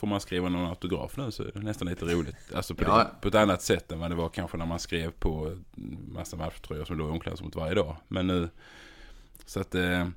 Får 0.00 0.06
man 0.06 0.20
skriva 0.20 0.48
någon 0.48 0.66
autograf 0.68 1.16
nu 1.16 1.30
så 1.30 1.42
är 1.42 1.50
det 1.54 1.60
nästan 1.60 1.88
lite 1.88 2.04
roligt. 2.04 2.36
Alltså 2.54 2.74
på, 2.74 2.84
Ja. 2.84 2.98
det, 2.98 3.06
på 3.20 3.28
ett 3.28 3.34
annat 3.34 3.62
sätt 3.62 3.92
än 3.92 3.98
vad 3.98 4.10
det 4.10 4.14
var 4.14 4.28
kanske 4.28 4.56
när 4.56 4.66
man 4.66 4.78
skrev 4.78 5.10
på 5.10 5.56
massa 6.08 6.36
matchtröjor 6.36 6.84
som 6.84 6.98
låg 6.98 7.08
i 7.08 7.12
omklädningsrummet 7.12 7.56
varje 7.56 7.74
dag. 7.74 7.96
Men 8.08 8.26
nu, 8.26 8.48
så 9.46 9.60
att 9.60 9.70
det, 9.70 10.10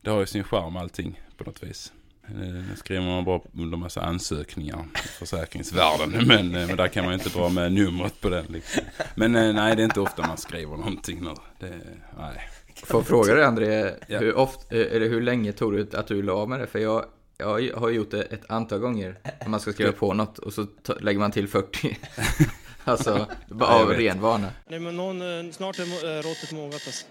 det 0.00 0.10
har 0.10 0.20
ju 0.20 0.26
sin 0.26 0.44
charm 0.44 0.76
allting 0.76 1.20
på 1.36 1.44
något 1.44 1.62
vis. 1.62 1.92
Eh, 2.28 2.34
Nu 2.34 2.64
skriver 2.76 3.02
man 3.06 3.24
bara 3.24 3.40
under 3.54 3.78
massa 3.78 4.00
ansökningar 4.02 4.84
försäkringsvärlden. 5.18 6.10
Men, 6.26 6.54
eh, 6.54 6.66
men 6.66 6.76
där 6.76 6.88
kan 6.88 7.04
man 7.04 7.12
ju 7.12 7.18
inte 7.24 7.38
dra 7.38 7.48
med 7.48 7.72
numret 7.72 8.20
på 8.20 8.28
den. 8.28 8.44
Liksom. 8.48 8.82
Men 9.14 9.36
eh, 9.36 9.52
nej, 9.54 9.76
det 9.76 9.82
är 9.82 9.84
inte 9.84 10.00
ofta 10.00 10.26
man 10.26 10.36
skriver 10.38 10.76
någonting 10.76 11.20
nu. 11.24 11.34
Det, 11.58 11.80
nej. 12.18 12.48
Får 12.84 13.00
jag 13.00 13.06
fråga 13.06 13.34
dig 13.34 13.44
André, 13.44 13.90
Ja. 14.08 14.18
hur, 14.18 14.34
ofta, 14.36 14.74
eller 14.76 15.08
hur 15.08 15.20
länge 15.22 15.52
tog 15.52 15.76
det 15.76 15.94
att 15.94 16.06
du 16.06 16.22
la 16.22 16.46
med 16.46 16.60
det? 16.60 16.66
För 16.66 16.78
jag, 16.78 17.04
jag 17.38 17.76
har 17.76 17.90
gjort 17.90 18.10
det 18.10 18.22
ett 18.22 18.50
antal 18.50 18.78
gånger. 18.78 19.18
När 19.40 19.48
man 19.48 19.60
ska 19.60 19.72
skriva 19.72 19.92
på 19.92 20.14
något 20.14 20.38
och 20.38 20.52
så 20.52 20.66
lägger 21.00 21.20
man 21.20 21.30
till 21.30 21.48
40. 21.48 21.98
alltså, 22.84 23.26
bara 23.48 23.74
av 23.74 23.88
ren 23.88 24.20
vana. 24.20 24.48
Nej, 24.68 24.78
men 24.80 24.96
någon, 24.96 25.46
eh, 25.46 25.52
snart 25.52 25.78
är 25.78 25.82
eh, 25.82 26.22
råttet 26.22 26.52
mogat 26.52 26.82
alltså. 26.86 27.06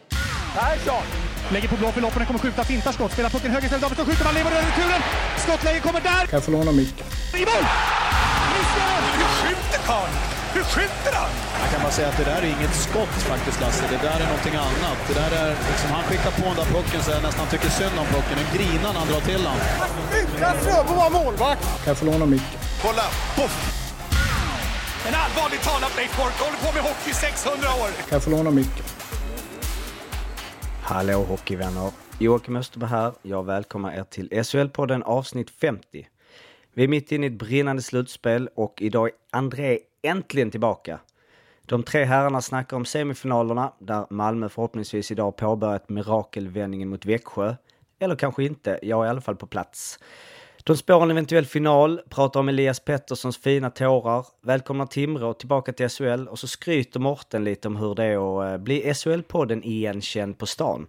Persson! 0.56 1.04
Lägger 1.52 1.68
på 1.68 1.76
blå 1.76 1.92
för 1.92 2.02
loppen, 2.02 2.26
kommer 2.26 2.40
skjuta, 2.40 2.64
fintar 2.64 2.92
skott, 2.92 3.12
spelar 3.12 3.30
pucken 3.30 3.52
höger 3.52 3.66
istället, 3.66 3.82
Davidsson 3.82 4.06
skjuter, 4.06 4.24
man 4.24 4.34
lever 4.34 4.52
över 4.52 4.62
returen! 4.62 5.02
Skottläge 5.38 5.80
kommer 5.80 6.02
där! 6.02 6.26
Kan 6.26 6.38
jag 6.38 6.44
få 6.44 6.52
låna 6.52 6.72
micken? 6.72 7.08
I 7.36 7.40
mål! 7.40 7.66
Missar! 8.54 9.02
Hur 9.18 9.48
skjuter 9.48 9.80
karln? 9.88 10.35
Hur 10.56 10.66
skjuter 10.74 11.14
han? 11.22 11.32
Jag 11.62 11.70
kan 11.74 11.82
bara 11.86 11.96
säga 12.00 12.08
att 12.12 12.18
det 12.22 12.28
där 12.32 12.42
är 12.46 12.50
inget 12.58 12.76
skott 12.86 13.16
faktiskt 13.32 13.62
Lasse. 13.62 13.84
Det 13.96 14.02
där 14.08 14.20
är 14.24 14.28
någonting 14.34 14.56
annat. 14.68 15.00
Det 15.08 15.16
där 15.22 15.32
är 15.42 15.50
liksom, 15.72 15.90
han 15.98 16.04
skickar 16.08 16.32
på 16.40 16.46
den 16.52 16.58
där 16.62 16.70
pucken 16.76 17.00
så 17.06 17.10
jag 17.12 17.24
nästan 17.30 17.48
tycker 17.54 17.70
synd 17.80 17.96
om 18.04 18.08
pucken. 18.16 18.36
En 18.44 18.50
grinan 18.56 18.94
han 19.00 19.08
drar 19.12 19.24
till 19.30 19.44
han. 19.50 19.60
Utan 20.20 20.54
Fröbo 20.64 20.94
var 21.02 21.10
målvakt! 21.18 21.64
Kan 21.84 21.88
jag 21.92 21.98
få 22.02 22.06
låna 22.06 22.26
micken? 22.26 22.60
Kolla! 22.84 23.06
Poff! 23.38 23.56
En 25.08 25.16
allvarligt 25.24 25.64
talad 25.70 25.92
Leif 25.98 26.12
Boork 26.18 26.38
håller 26.46 26.60
på 26.66 26.70
med 26.76 26.84
hockey 26.90 27.10
i 27.10 27.14
600 27.14 27.68
år! 27.82 27.90
Kan 28.08 28.16
jag 28.18 28.24
få 28.24 28.30
låna 28.30 28.52
micken? 28.52 28.86
Hallå 30.92 31.24
hockeyvänner! 31.32 31.92
Joakim 32.20 32.56
Österberg 32.56 32.90
här. 32.90 33.12
Jag 33.22 33.44
välkomnar 33.46 33.92
er 34.00 34.04
till 34.04 34.30
SHL-podden 34.30 35.02
avsnitt 35.04 35.50
50. 35.62 36.08
Vi 36.74 36.84
är 36.84 36.88
mitt 36.88 37.12
inne 37.12 37.26
i 37.26 37.30
ett 37.30 37.40
brinnande 37.40 37.82
slutspel 37.82 38.50
och 38.56 38.74
idag 38.82 39.08
är 39.08 39.14
André 39.32 39.80
äntligen 40.06 40.52
tillbaka. 40.52 41.00
De 41.66 41.84
tre 41.84 42.04
herrarna 42.04 42.42
snackar 42.42 42.78
om 42.78 42.86
semifinalerna 42.86 43.74
där 43.80 44.06
Malmö 44.10 44.50
förhoppningsvis 44.50 45.12
idag 45.12 45.36
påbörjat 45.36 45.90
mirakelvändningen 45.90 46.90
mot 46.90 47.06
Växjö. 47.06 47.56
Eller 48.00 48.16
kanske 48.16 48.44
inte, 48.44 48.80
jag 48.82 49.02
är 49.02 49.06
i 49.06 49.10
alla 49.10 49.22
fall 49.22 49.36
på 49.36 49.48
plats. 49.48 50.00
De 50.64 50.78
spår 50.78 51.04
en 51.04 51.12
eventuell 51.12 51.46
final, 51.46 52.02
pratar 52.10 52.40
om 52.40 52.50
Elias 52.50 52.80
Petterssons 52.80 53.38
fina 53.38 53.70
tårar, 53.70 54.26
välkomnar 54.42 54.86
Timrå 54.86 55.34
tillbaka 55.34 55.74
till 55.74 55.90
SHL 55.90 56.28
och 56.28 56.40
så 56.40 56.48
skryter 56.48 57.00
Morten 57.00 57.44
lite 57.44 57.68
om 57.68 57.76
hur 57.76 57.96
det 57.96 58.04
är 58.04 58.42
att 58.42 58.54
eh, 58.54 58.58
bli 58.64 58.84
SHL-podden 58.94 59.62
igenkänd 59.64 60.38
på 60.38 60.46
stan. 60.46 60.88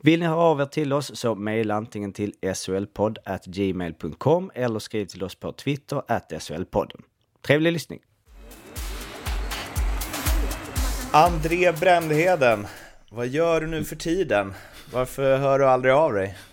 Vill 0.00 0.20
ni 0.20 0.26
höra 0.26 0.40
av 0.40 0.60
er 0.60 0.64
till 0.64 0.92
oss 0.92 1.10
så 1.14 1.34
mejla 1.34 1.74
antingen 1.74 2.12
till 2.12 2.32
shlpodd@gmail.com 2.54 4.50
eller 4.54 4.78
skriv 4.78 5.06
till 5.06 5.24
oss 5.24 5.34
på 5.34 5.52
Twitter 5.52 6.02
at 6.08 6.42
shlpodden. 6.42 7.02
Trevlig 7.42 7.72
lyssning! 7.72 8.00
André 11.12 11.72
Brändheden, 11.72 12.66
vad 13.10 13.26
gör 13.26 13.60
du 13.60 13.66
nu 13.66 13.84
för 13.84 13.96
tiden? 13.96 14.54
Varför 14.92 15.36
hör 15.38 15.58
du 15.58 15.66
aldrig 15.66 15.94
av 15.94 16.12
dig? 16.12 16.36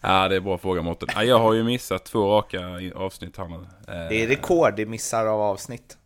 Ja, 0.00 0.28
det 0.28 0.36
är 0.36 0.40
bra 0.40 0.58
fråga 0.58 0.82
Mårten. 0.82 1.08
Ja, 1.14 1.24
jag 1.24 1.38
har 1.38 1.52
ju 1.54 1.62
missat 1.64 2.04
två 2.04 2.36
raka 2.36 2.60
avsnitt 2.94 3.36
här 3.36 3.48
nu. 3.48 3.66
Det 3.86 4.22
är 4.22 4.26
rekord 4.26 4.80
i 4.80 4.86
missar 4.86 5.26
av 5.26 5.40
avsnitt 5.40 5.96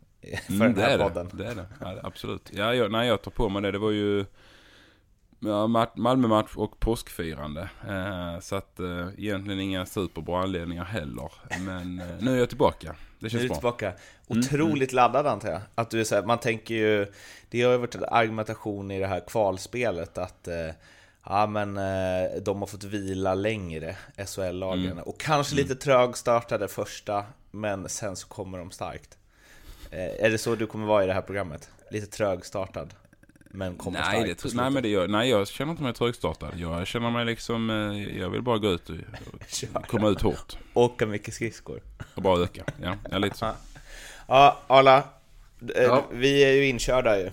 för 0.46 0.52
Mm, 0.54 0.58
den 0.60 0.74
det 0.74 0.82
här 0.82 0.90
är 0.90 0.98
det. 0.98 1.04
podden. 1.04 1.30
Det 1.32 1.46
är 1.46 1.54
det. 1.54 1.66
Ja, 1.80 1.94
absolut. 2.02 2.50
Ja, 2.52 2.74
jag, 2.74 2.92
när 2.92 3.02
jag 3.02 3.22
tar 3.22 3.30
på 3.30 3.48
mig 3.48 3.62
det, 3.62 3.70
det 3.70 3.78
var 3.78 3.90
ju 3.90 4.24
Malmö-match 5.94 6.52
och 6.56 6.80
påskfirande. 6.80 7.70
Eh, 7.88 8.40
så 8.40 8.56
att 8.56 8.80
eh, 8.80 9.08
egentligen 9.18 9.60
inga 9.60 9.86
superbra 9.86 10.42
anledningar 10.42 10.84
heller. 10.84 11.32
Men 11.60 12.00
eh, 12.00 12.06
nu 12.20 12.34
är 12.34 12.38
jag 12.38 12.48
tillbaka. 12.48 12.88
Det 12.88 12.96
Nu 13.18 13.26
är 13.26 13.30
känns 13.30 13.42
du 13.42 13.48
bra. 13.48 13.56
tillbaka. 13.56 13.92
Otroligt 14.26 14.92
laddad 14.92 15.26
antar 15.26 15.48
jag. 15.48 15.60
Att 15.74 15.90
du 15.90 16.00
är 16.00 16.04
så 16.04 16.14
här, 16.14 16.22
man 16.22 16.38
tänker 16.38 16.74
ju, 16.74 17.06
det 17.50 17.62
har 17.62 17.72
ju 17.72 17.78
varit 17.78 17.94
en 17.94 18.04
argumentation 18.04 18.90
i 18.90 19.00
det 19.00 19.06
här 19.06 19.20
kvalspelet 19.20 20.18
att 20.18 20.48
Ja 21.26 21.46
men 21.46 21.74
de 22.44 22.60
har 22.60 22.66
fått 22.66 22.84
vila 22.84 23.34
längre, 23.34 23.96
SHL-lagen. 24.26 24.92
Mm. 24.92 24.98
Och 25.04 25.20
kanske 25.20 25.56
lite 25.56 25.74
trögstartade 25.74 26.68
första, 26.68 27.24
men 27.50 27.88
sen 27.88 28.16
så 28.16 28.28
kommer 28.28 28.58
de 28.58 28.70
starkt. 28.70 29.18
Är 29.90 30.30
det 30.30 30.38
så 30.38 30.54
du 30.54 30.66
kommer 30.66 30.86
vara 30.86 31.04
i 31.04 31.06
det 31.06 31.12
här 31.12 31.22
programmet? 31.22 31.70
Lite 31.90 32.06
trögstartad, 32.06 32.94
men 33.54 33.76
kommer 33.76 33.98
Nej, 34.00 34.06
starkt 34.08 34.26
det, 34.28 34.34
på 34.34 34.40
tror- 34.40 34.50
slutet? 34.50 34.62
nej, 34.64 34.70
men 34.70 34.82
det 34.82 34.88
gör, 34.88 35.08
nej, 35.08 35.30
jag 35.30 35.48
känner 35.48 35.70
inte 35.70 35.82
mig 35.82 35.92
trögstartad. 35.92 36.50
Jag 36.56 36.86
känner 36.86 37.10
mig 37.10 37.24
liksom, 37.24 37.70
eh, 37.70 38.18
jag 38.18 38.30
vill 38.30 38.42
bara 38.42 38.58
gå 38.58 38.68
ut 38.72 38.90
och, 38.90 38.96
och 39.74 39.86
komma 39.86 40.08
ut 40.08 40.20
hårt. 40.22 40.56
Åka 40.74 41.06
mycket 41.06 41.34
skridskor. 41.34 41.80
Och 42.14 42.22
bara 42.22 42.40
öka. 42.42 42.64
Ja, 42.82 42.94
ja 43.10 43.18
lite 43.18 43.36
så. 43.38 43.46
Ja, 44.28 44.58
Arla. 44.66 44.96
eh, 45.76 45.82
Ja. 45.82 46.04
Vi 46.12 46.44
är 46.44 46.52
ju 46.52 46.66
inkörda 46.66 47.18
ju. 47.18 47.30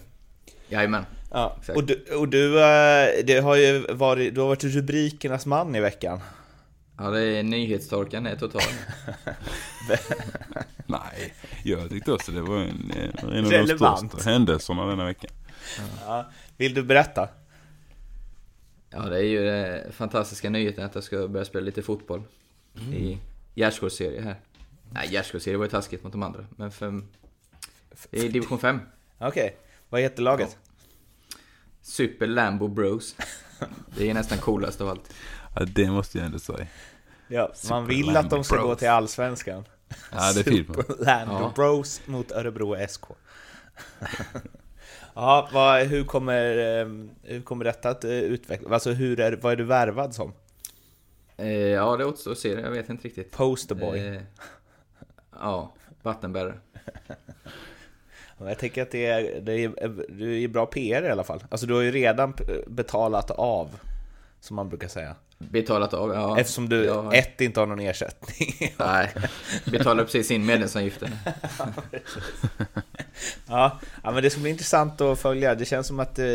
Jajamän. 0.69 1.05
Ja. 1.31 1.55
Exakt. 1.59 1.77
Och, 1.77 1.83
du, 1.83 2.05
och 2.15 2.27
du, 2.27 2.59
eh, 2.63 3.07
det 3.25 3.39
har 3.43 3.55
ju 3.55 3.79
varit, 3.93 4.35
du 4.35 4.41
har 4.41 4.47
varit 4.47 4.63
rubrikernas 4.63 5.45
man 5.45 5.75
i 5.75 5.79
veckan. 5.79 6.19
Ja, 6.97 7.09
det 7.09 7.21
är 7.21 7.43
nyhetstorkan 7.43 8.25
är 8.25 8.35
total. 8.35 8.61
Nej, 10.85 11.33
jag 11.63 11.89
tyckte 11.89 12.11
också 12.11 12.31
det 12.31 12.41
var 12.41 12.57
en, 12.57 12.93
en 13.33 13.45
av 13.45 13.51
de 13.51 13.67
största 13.67 14.29
händelserna 14.29 14.85
denna 14.85 15.05
vecka. 15.05 15.27
Ja. 16.05 16.31
Vill 16.57 16.73
du 16.73 16.83
berätta? 16.83 17.29
Ja, 18.89 18.99
det 18.99 19.17
är 19.17 19.23
ju 19.23 19.43
det 19.45 19.91
fantastiska 19.91 20.49
nyheten 20.49 20.85
att 20.85 20.95
jag 20.95 21.03
ska 21.03 21.27
börja 21.27 21.45
spela 21.45 21.65
lite 21.65 21.81
fotboll. 21.81 22.23
I 22.93 23.17
gärdsgårdsserie 23.55 24.21
här. 24.21 24.35
Nej, 24.91 25.09
gärdsgårdsserie 25.11 25.57
var 25.57 25.65
ju 25.65 25.69
taskigt 25.71 26.03
mot 26.03 26.11
de 26.11 26.23
andra. 26.23 26.45
Men 26.55 26.71
för, 26.71 27.01
i 28.11 28.27
division 28.27 28.59
5. 28.59 28.79
Okej, 29.17 29.57
vad 29.89 30.01
heter 30.01 30.21
laget? 30.23 30.57
Super 31.81 32.27
Lambo 32.27 32.67
Bros. 32.67 33.15
Det 33.97 34.09
är 34.09 34.13
nästan 34.13 34.37
coolast 34.37 34.81
av 34.81 34.89
allt. 34.89 35.13
Ja, 35.55 35.65
det 35.65 35.91
måste 35.91 36.17
jag 36.17 36.25
ändå 36.25 36.39
säga. 36.39 36.67
Ja, 37.27 37.47
man 37.47 37.55
Super 37.55 37.81
vill 37.81 38.17
att 38.17 38.29
de 38.29 38.43
ska 38.43 38.55
Lambo 38.55 38.67
gå 38.67 38.73
Bros. 38.73 38.79
till 38.79 38.89
Allsvenskan. 38.89 39.63
Ja, 40.11 40.33
det 40.33 40.39
är 40.39 40.43
fint. 40.43 40.67
Superland 40.75 41.31
Ja. 41.31 41.51
Bros 41.55 42.01
mot 42.05 42.31
Örebro 42.31 42.87
SK. 42.87 43.03
ja, 45.19 45.49
vad, 45.53 45.81
hur, 45.81 46.03
kommer, 46.03 46.57
eh, 46.57 46.87
hur 47.23 47.41
kommer 47.41 47.65
detta 47.65 47.89
att 47.89 48.03
eh, 48.03 48.11
utvecklas? 48.11 48.71
Alltså, 48.71 48.91
hur 48.91 49.19
är, 49.19 49.31
vad 49.41 49.51
är 49.51 49.55
du 49.55 49.63
värvad 49.63 50.15
som? 50.15 50.33
Eh, 51.37 51.49
ja, 51.51 51.97
det 51.97 52.05
återstår 52.05 52.31
att 52.31 52.37
se. 52.37 52.55
det. 52.55 52.61
Jag 52.61 52.71
vet 52.71 52.89
inte 52.89 53.07
riktigt. 53.07 53.31
Posterboy. 53.31 54.07
Eh, 54.07 54.21
ja, 55.39 55.73
vattenbärare. 56.01 56.59
Ja, 58.41 58.49
Jag 58.49 58.59
tänker 58.59 58.81
att 58.81 58.91
det 58.91 59.05
är, 59.05 59.41
det 59.41 59.63
är, 59.63 59.93
du 60.09 60.43
är 60.43 60.47
bra 60.47 60.65
PR 60.65 61.03
i 61.03 61.09
alla 61.09 61.23
fall. 61.23 61.43
Alltså 61.49 61.67
du 61.67 61.73
har 61.73 61.81
ju 61.81 61.91
redan 61.91 62.33
betalat 62.67 63.31
av, 63.31 63.79
som 64.39 64.55
man 64.55 64.69
brukar 64.69 64.87
säga. 64.87 65.15
Betalat 65.39 65.93
av, 65.93 66.13
ja. 66.13 66.39
Eftersom 66.39 66.69
du, 66.69 66.85
Ja. 66.85 67.13
ett, 67.13 67.41
inte 67.41 67.59
har 67.59 67.67
någon 67.67 67.79
ersättning. 67.79 68.73
Nej, 68.77 69.13
betalar 69.65 70.03
precis 70.05 70.31
in 70.31 70.45
medlemsavgiften. 70.45 71.09
ja, 73.47 73.79
ja, 74.03 74.11
men 74.11 74.23
det 74.23 74.29
ska 74.29 74.41
bli 74.41 74.49
intressant 74.49 75.01
att 75.01 75.19
följa. 75.19 75.55
Det 75.55 75.65
känns 75.65 75.87
som 75.87 75.99
att 75.99 76.19
eh, 76.19 76.25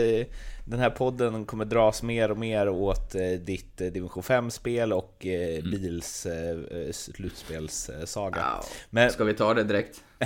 den 0.64 0.80
här 0.80 0.90
podden 0.90 1.44
kommer 1.44 1.64
dras 1.64 2.02
mer 2.02 2.30
och 2.30 2.38
mer 2.38 2.68
åt 2.68 3.14
eh, 3.14 3.20
ditt 3.22 3.80
eh, 3.80 3.86
division 3.86 4.22
5-spel 4.22 4.92
och 4.92 5.26
eh, 5.26 5.62
Bils 5.62 6.26
eh, 6.26 6.58
eh, 6.80 6.92
slutspelssaga. 6.92 8.36
Ja, 8.40 8.64
Men, 8.90 9.10
Ska 9.10 9.24
vi 9.24 9.34
ta 9.34 9.54
det 9.54 9.64
direkt? 9.64 10.04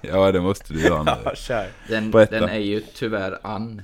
Ja, 0.00 0.32
det 0.32 0.40
måste 0.40 0.72
du 0.72 0.80
göra 0.82 1.02
ja, 1.06 1.18
nu. 1.24 1.30
kör. 1.36 1.68
Den, 1.88 2.10
den 2.10 2.48
är 2.48 2.58
ju 2.58 2.80
tyvärr 2.94 3.38
an. 3.42 3.82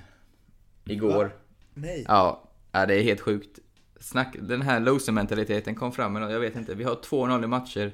Igår. 0.84 1.34
Nej. 1.74 2.04
Ja, 2.08 2.42
ja, 2.80 2.86
det 2.86 2.94
är 2.94 3.02
helt 3.02 3.20
sjukt. 3.20 3.58
Snack, 4.00 4.36
den 4.40 4.62
här 4.62 4.80
loser-mentaliteten 4.80 5.74
kom 5.74 5.92
fram, 5.92 6.12
men 6.12 6.30
jag 6.30 6.40
vet 6.40 6.56
inte. 6.56 6.74
Vi 6.74 6.84
har 6.84 6.94
2-0 6.94 7.44
i 7.44 7.46
matcher. 7.46 7.92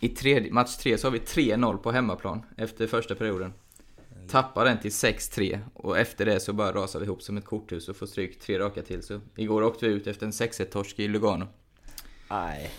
I 0.00 0.08
tredje, 0.08 0.52
match 0.52 0.76
3 0.76 0.98
så 0.98 1.06
har 1.06 1.12
vi 1.12 1.18
3-0 1.18 1.76
på 1.76 1.92
hemmaplan 1.92 2.42
efter 2.56 2.86
första 2.86 3.14
perioden. 3.14 3.52
Tappar 4.28 4.64
den 4.64 4.78
till 4.80 4.90
6-3 4.90 5.60
och 5.74 5.98
efter 5.98 6.24
det 6.26 6.40
så 6.40 6.52
bara 6.52 6.72
rasar 6.72 6.98
vi 7.00 7.04
ihop 7.06 7.22
som 7.22 7.36
ett 7.36 7.44
korthus 7.44 7.88
och 7.88 7.96
får 7.96 8.06
stryk 8.06 8.40
tre 8.40 8.58
raka 8.58 8.82
till. 8.82 9.02
Så 9.02 9.20
igår 9.36 9.62
åkte 9.62 9.86
vi 9.88 9.92
ut 9.94 10.06
efter 10.06 10.26
en 10.26 10.32
6-1-torsk 10.32 10.98
i 10.98 11.08
Lugano. 11.08 11.46
Nej. 12.30 12.70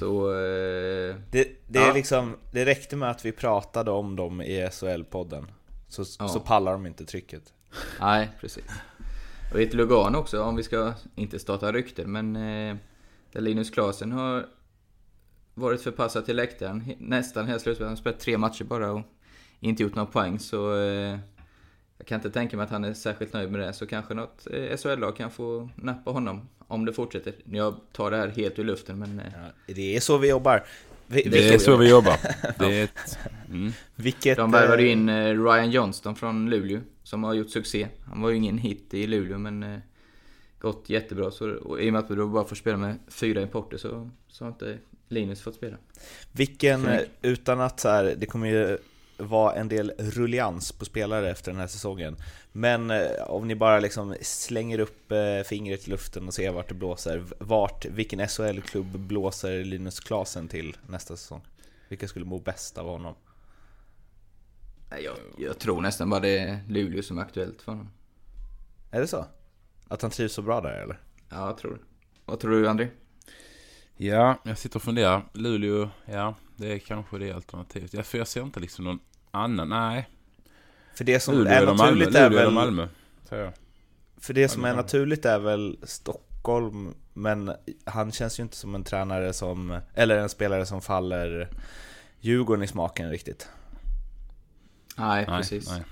Så... 0.00 0.30
Eh, 0.32 0.36
Det, 1.30 1.48
det, 1.68 1.78
Ja. 1.78 1.90
är 1.90 1.94
liksom, 1.94 2.36
det 2.52 2.64
räckte 2.64 2.96
med 2.96 3.10
att 3.10 3.24
vi 3.24 3.32
pratade 3.32 3.90
om 3.90 4.16
dem 4.16 4.40
i 4.42 4.66
SHL-podden. 4.66 5.44
Så, 5.88 6.04
Ja. 6.18 6.28
så 6.28 6.40
pallar 6.40 6.72
de 6.72 6.86
inte 6.86 7.04
trycket. 7.06 7.52
nej, 8.00 8.28
precis. 8.40 8.64
Och 9.54 9.60
i 9.60 9.62
ett 9.62 9.74
Lugano 9.74 10.18
också, 10.18 10.42
om 10.42 10.56
vi 10.56 10.62
ska 10.62 10.94
inte 11.14 11.38
starta 11.38 11.72
rykten, 11.72 12.12
men... 12.12 12.36
Eh, 12.36 12.76
Där 13.32 13.40
Linus 13.40 13.70
Klasen 13.70 14.12
har 14.12 14.46
varit 15.54 15.82
förpassad 15.82 16.26
till 16.26 16.36
läktaren 16.36 16.94
nästan 16.98 17.46
hela 17.46 17.58
slutspelet. 17.58 17.88
Han 17.88 17.96
har 17.96 18.00
spelat 18.00 18.20
tre 18.20 18.38
matcher 18.38 18.64
bara 18.64 18.92
och 18.92 19.02
inte 19.60 19.82
gjort 19.82 19.94
några 19.94 20.06
poäng. 20.06 20.38
Så 20.38 20.76
eh, 20.76 21.18
jag 21.98 22.06
kan 22.06 22.18
inte 22.18 22.30
tänka 22.30 22.56
mig 22.56 22.64
att 22.64 22.70
han 22.70 22.84
är 22.84 22.94
särskilt 22.94 23.32
nöjd 23.32 23.50
med 23.50 23.60
det. 23.60 23.72
Så 23.72 23.86
kanske 23.86 24.14
något 24.14 24.46
eh, 24.52 24.76
SHL-lag 24.76 25.16
kan 25.16 25.30
få 25.30 25.68
nappa 25.76 26.10
honom 26.10 26.48
om 26.68 26.84
det 26.84 26.92
fortsätter. 26.92 27.34
Jag 27.44 27.74
tar 27.92 28.10
det 28.10 28.16
här 28.16 28.28
helt 28.28 28.58
ur 28.58 28.64
luften 28.64 28.98
men... 28.98 29.20
Eh, 29.20 29.74
Det 29.74 29.96
är 29.96 30.00
så 30.00 30.18
vi 30.18 30.28
jobbar. 30.28 30.64
Vi, 31.06 31.22
Det 31.22 31.54
är 31.54 31.58
så 31.58 31.76
vi 31.76 31.90
jobbar. 31.90 32.16
Det 32.58 32.80
är 32.80 32.84
ett, 32.84 33.18
mm. 33.48 33.72
vilket, 33.94 34.36
De 34.36 34.50
värvade 34.50 34.82
eh, 34.82 34.92
in 34.92 35.10
Ryan 35.44 35.70
Johnston 35.70 36.16
från 36.16 36.50
Luleå, 36.50 36.80
som 37.04 37.24
har 37.24 37.34
gjort 37.34 37.50
succé. 37.50 37.88
Han 38.06 38.20
var 38.20 38.30
ju 38.30 38.36
ingen 38.36 38.58
hit 38.58 38.94
i 38.94 39.06
Luleå, 39.06 39.38
men 39.38 39.62
eh, 39.62 39.78
gått 40.58 40.88
jättebra. 40.90 41.30
Så, 41.30 41.50
och 41.50 41.82
I 41.82 41.88
och 41.88 41.92
med 41.92 42.04
att 42.04 42.10
vi 42.10 42.14
då 42.14 42.26
bara 42.26 42.44
får 42.44 42.56
spela 42.56 42.76
med 42.76 42.98
fyra 43.08 43.42
importer 43.42 43.76
så, 43.76 44.10
så 44.28 44.44
har 44.44 44.50
inte 44.50 44.78
Linus 45.08 45.40
fått 45.40 45.54
spela. 45.54 45.76
Vilken, 46.32 46.86
eh, 46.86 47.00
utan 47.22 47.60
att 47.60 47.80
så 47.80 47.88
här, 47.88 48.14
det 48.18 48.26
kommer 48.26 48.48
ju 48.48 48.78
vara 49.16 49.54
en 49.54 49.68
del 49.68 49.92
rullians 49.98 50.72
på 50.72 50.84
spelare 50.84 51.30
efter 51.30 51.50
den 51.52 51.60
här 51.60 51.66
säsongen. 51.66 52.16
Men 52.52 52.90
eh, 52.90 53.22
om 53.26 53.48
ni 53.48 53.54
bara 53.54 53.80
liksom 53.80 54.16
slänger 54.20 54.78
upp 54.78 55.12
eh, 55.12 55.42
fingret 55.44 55.88
i 55.88 55.90
luften 55.90 56.26
och 56.26 56.34
ser 56.34 56.52
vart 56.52 56.68
det 56.68 56.74
blåser. 56.74 57.24
Vart, 57.38 57.84
vilken 57.84 58.28
SHL-klubb 58.28 58.98
blåser 58.98 59.64
Linus 59.64 60.00
Klasen 60.00 60.48
till 60.48 60.76
nästa 60.88 61.16
säsong? 61.16 61.40
Vilka 61.88 62.08
skulle 62.08 62.24
må 62.24 62.38
bäst 62.38 62.78
av 62.78 62.86
honom? 62.86 63.14
Jag, 65.02 65.14
jag 65.38 65.58
tror 65.58 65.80
nästan 65.80 66.10
bara 66.10 66.20
det 66.20 66.38
är 66.38 66.58
Luleå 66.68 67.02
som 67.02 67.18
är 67.18 67.22
aktuellt 67.22 67.62
för 67.62 67.72
honom. 67.72 67.90
Är 68.90 69.00
det 69.00 69.06
så? 69.06 69.26
Att 69.88 70.02
han 70.02 70.10
trivs 70.10 70.32
så 70.32 70.42
bra 70.42 70.60
där 70.60 70.82
eller? 70.82 71.00
Ja, 71.28 71.46
jag 71.46 71.58
tror 71.58 71.70
det. 71.74 71.80
Vad 72.24 72.40
tror 72.40 72.50
du, 72.50 72.68
André? 72.68 72.88
Ja, 73.96 74.38
jag 74.44 74.58
sitter 74.58 74.76
och 74.76 74.82
funderar. 74.82 75.22
Luleå, 75.32 75.88
ja, 76.06 76.34
det 76.56 76.72
är 76.72 76.78
kanske 76.78 77.18
det 77.18 77.32
alternativet. 77.32 77.94
Ja, 77.94 78.02
för 78.02 78.18
jag 78.18 78.28
ser 78.28 78.42
inte 78.42 78.60
liksom 78.60 78.84
någon 78.84 78.98
annan. 79.30 79.68
Nej, 79.68 80.08
För 80.94 81.04
det 81.04 81.20
som 81.20 81.34
Luleå 81.34 81.52
är 81.52 81.56
eller 81.62 81.74
Malmö. 81.74 81.84
naturligt 81.84 82.14
är 82.14 82.30
Luleå 82.30 82.44
väl... 82.44 82.54
Malmö, 82.54 82.88
säger 83.28 83.44
jag. 83.44 83.52
För 84.16 84.34
det 84.34 84.48
som 84.48 84.64
är 84.64 84.68
Malmö. 84.68 84.82
naturligt 84.82 85.24
är 85.24 85.38
väl 85.38 85.78
Stockholm, 85.82 86.94
men 87.12 87.52
han 87.84 88.12
känns 88.12 88.38
ju 88.38 88.42
inte 88.42 88.56
som 88.56 88.74
en 88.74 88.84
tränare 88.84 89.32
som, 89.32 89.80
eller 89.94 90.18
en 90.18 90.28
spelare 90.28 90.66
som 90.66 90.82
faller 90.82 91.48
Djurgården 92.20 92.64
i 92.64 92.66
smaken 92.66 93.10
riktigt. 93.10 93.48
Nej, 94.96 95.24
Nej, 95.28 95.36
precis. 95.40 95.68
nej. 95.70 95.82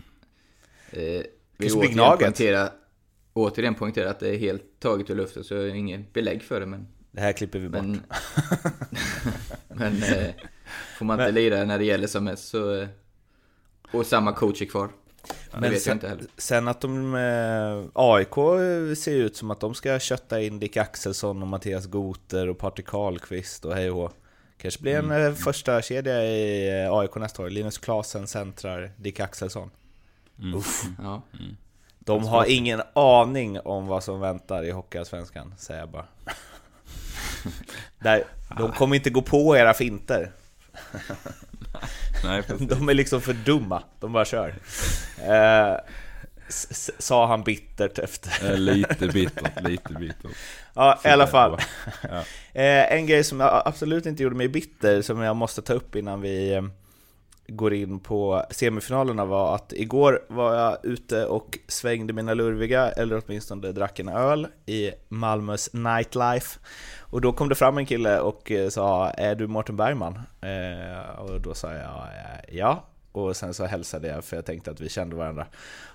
Eh, 1.19 1.23
vi 1.57 1.71
återigen 1.73 2.19
poängtera, 2.19 2.71
återigen 3.33 3.75
poängtera 3.75 4.11
att 4.11 4.21
det 4.21 4.29
är 4.29 4.39
helt 4.39 4.63
taget 4.79 5.11
ur 5.11 5.15
luften, 5.15 5.45
så 5.45 5.55
jag 5.55 5.61
har 5.61 5.67
inget 5.69 6.13
belägg 6.13 6.43
för 6.43 6.61
det. 6.61 6.67
Men, 6.67 6.87
Det 7.11 7.21
här 7.21 7.33
klipper 7.33 7.59
vi 7.59 7.69
bort. 7.69 7.83
men, 7.83 8.01
men 9.69 10.03
eh, 10.03 10.31
får 10.99 11.05
man 11.05 11.21
inte 11.21 11.25
Men- 11.33 11.35
lira 11.35 11.65
när 11.65 11.79
det 11.79 11.85
gäller 11.85 12.07
som 12.07 12.25
mest 12.25 12.49
så... 12.49 12.75
Eh, 12.81 12.89
och 13.93 14.07
samma 14.07 14.33
coach 14.33 14.63
är 14.63 14.67
kvar. 14.67 14.89
Men 15.53 15.81
sen- 15.81 15.93
inte. 15.93 16.19
Sen 16.37 16.69
att 16.69 16.81
de, 16.81 17.15
eh, 17.15 17.85
AIK 17.95 18.35
ser 18.99 19.15
ut 19.17 19.37
som 19.37 19.51
att 19.51 19.61
de 19.61 19.75
ska 19.75 19.99
kötta 19.99 20.41
in 20.41 20.59
Dick 20.59 20.77
Axelsson 20.77 21.43
och 21.43 21.49
Mattias 21.49 21.87
Goter 21.87 22.49
och 22.49 22.59
Patrik 22.59 22.87
Karlqvist 22.87 23.65
och 23.65 23.75
hej 23.75 23.91
och. 23.91 24.13
Kanske 24.63 24.83
blir 24.83 24.99
en 24.99 25.11
eh, 25.11 25.35
första 25.35 25.83
kedja 25.83 26.25
i 26.25 26.85
eh, 26.85 26.93
AIK 26.93 27.15
nästa 27.15 27.43
år. 27.43 27.51
Linus 27.51 27.79
Klasen 27.79 28.27
centrar 28.27 28.91
Dick 28.97 29.21
Axelsson. 29.21 29.71
Mm. 30.39 30.59
Uff. 30.59 30.83
Ja. 31.03 31.23
De 31.99 32.25
har 32.25 32.45
ingen 32.51 32.83
aning 32.93 33.61
om 33.61 33.87
vad 33.87 34.05
som 34.05 34.21
väntar 34.21 34.65
i 34.65 34.71
Hockeyallsvenskan, 34.71 35.55
säger 35.59 35.81
jag 35.81 35.89
bara. 35.89 36.07
Där, 37.99 38.25
de 38.59 38.73
kommer 38.73 38.97
inte 38.97 39.11
gå 39.11 39.23
på 39.23 39.57
era 39.57 39.75
finter. 39.75 40.33
Nej. 42.25 42.43
De 42.59 42.89
är 42.89 42.95
liksom 42.95 43.21
för 43.21 43.33
dumma, 43.33 43.83
de 44.01 44.13
bara 44.13 44.25
kör. 44.25 44.55
Sa 46.99 47.27
han 47.27 47.43
bittert 47.43 47.99
efter. 47.99 48.53
Eh, 48.53 48.59
Lite 48.59 49.07
bittert, 49.07 49.63
lite 49.63 49.93
bittert. 49.95 50.31
Ja, 50.75 51.01
i 51.05 51.09
alla 51.09 51.27
fall. 51.27 51.61
Ja. 52.03 52.23
Eh, 52.55 52.93
en 52.93 53.07
grej 53.07 53.25
som 53.25 53.41
jag 53.41 53.63
absolut 53.65 54.07
inte 54.07 54.23
gjorde 54.23 54.37
mig 54.37 54.49
bitter, 54.49 55.03
som 55.03 55.21
jag 55.21 55.37
måste 55.37 55.63
ta 55.63 55.73
upp 55.73 55.97
innan 55.97 56.21
vi 56.21 56.55
eh, 56.55 56.63
går 57.47 57.75
in 57.75 58.01
på 58.01 58.45
semifinalerna 58.51 59.25
var 59.25 59.55
att 59.55 59.73
igår 59.73 60.23
var 60.29 60.55
jag 60.55 60.79
ute 60.83 61.27
och 61.27 61.59
svängde 61.69 62.13
mina 62.13 62.35
lurviga, 62.35 62.91
eller 62.91 63.23
åtminstone 63.27 63.73
drack 63.73 63.99
en 63.99 64.09
öl 64.09 64.47
i 64.67 64.91
Malmös 65.09 65.71
nightlife. 65.73 66.59
Och 67.01 67.21
då 67.21 67.33
kom 67.33 67.49
det 67.49 67.55
fram 67.55 67.79
en 67.79 67.87
kille 67.87 68.21
och 68.21 68.53
sa 68.71 69.11
Är 69.11 69.35
du 69.35 69.47
Mårten 69.47 69.77
Bergman? 69.77 70.21
Och 71.19 71.41
då 71.41 71.55
sa 71.55 71.73
jag 71.73 72.09
ja. 72.49 72.85
Och 73.13 73.37
sen 73.37 73.55
så 73.55 73.65
hälsade 73.65 74.09
jag 74.09 74.25
för 74.25 74.37
jag 74.37 74.45
tänkte 74.45 74.71
att 74.71 74.81
vi 74.81 74.89
kände 74.89 75.17
varandra. 75.17 75.47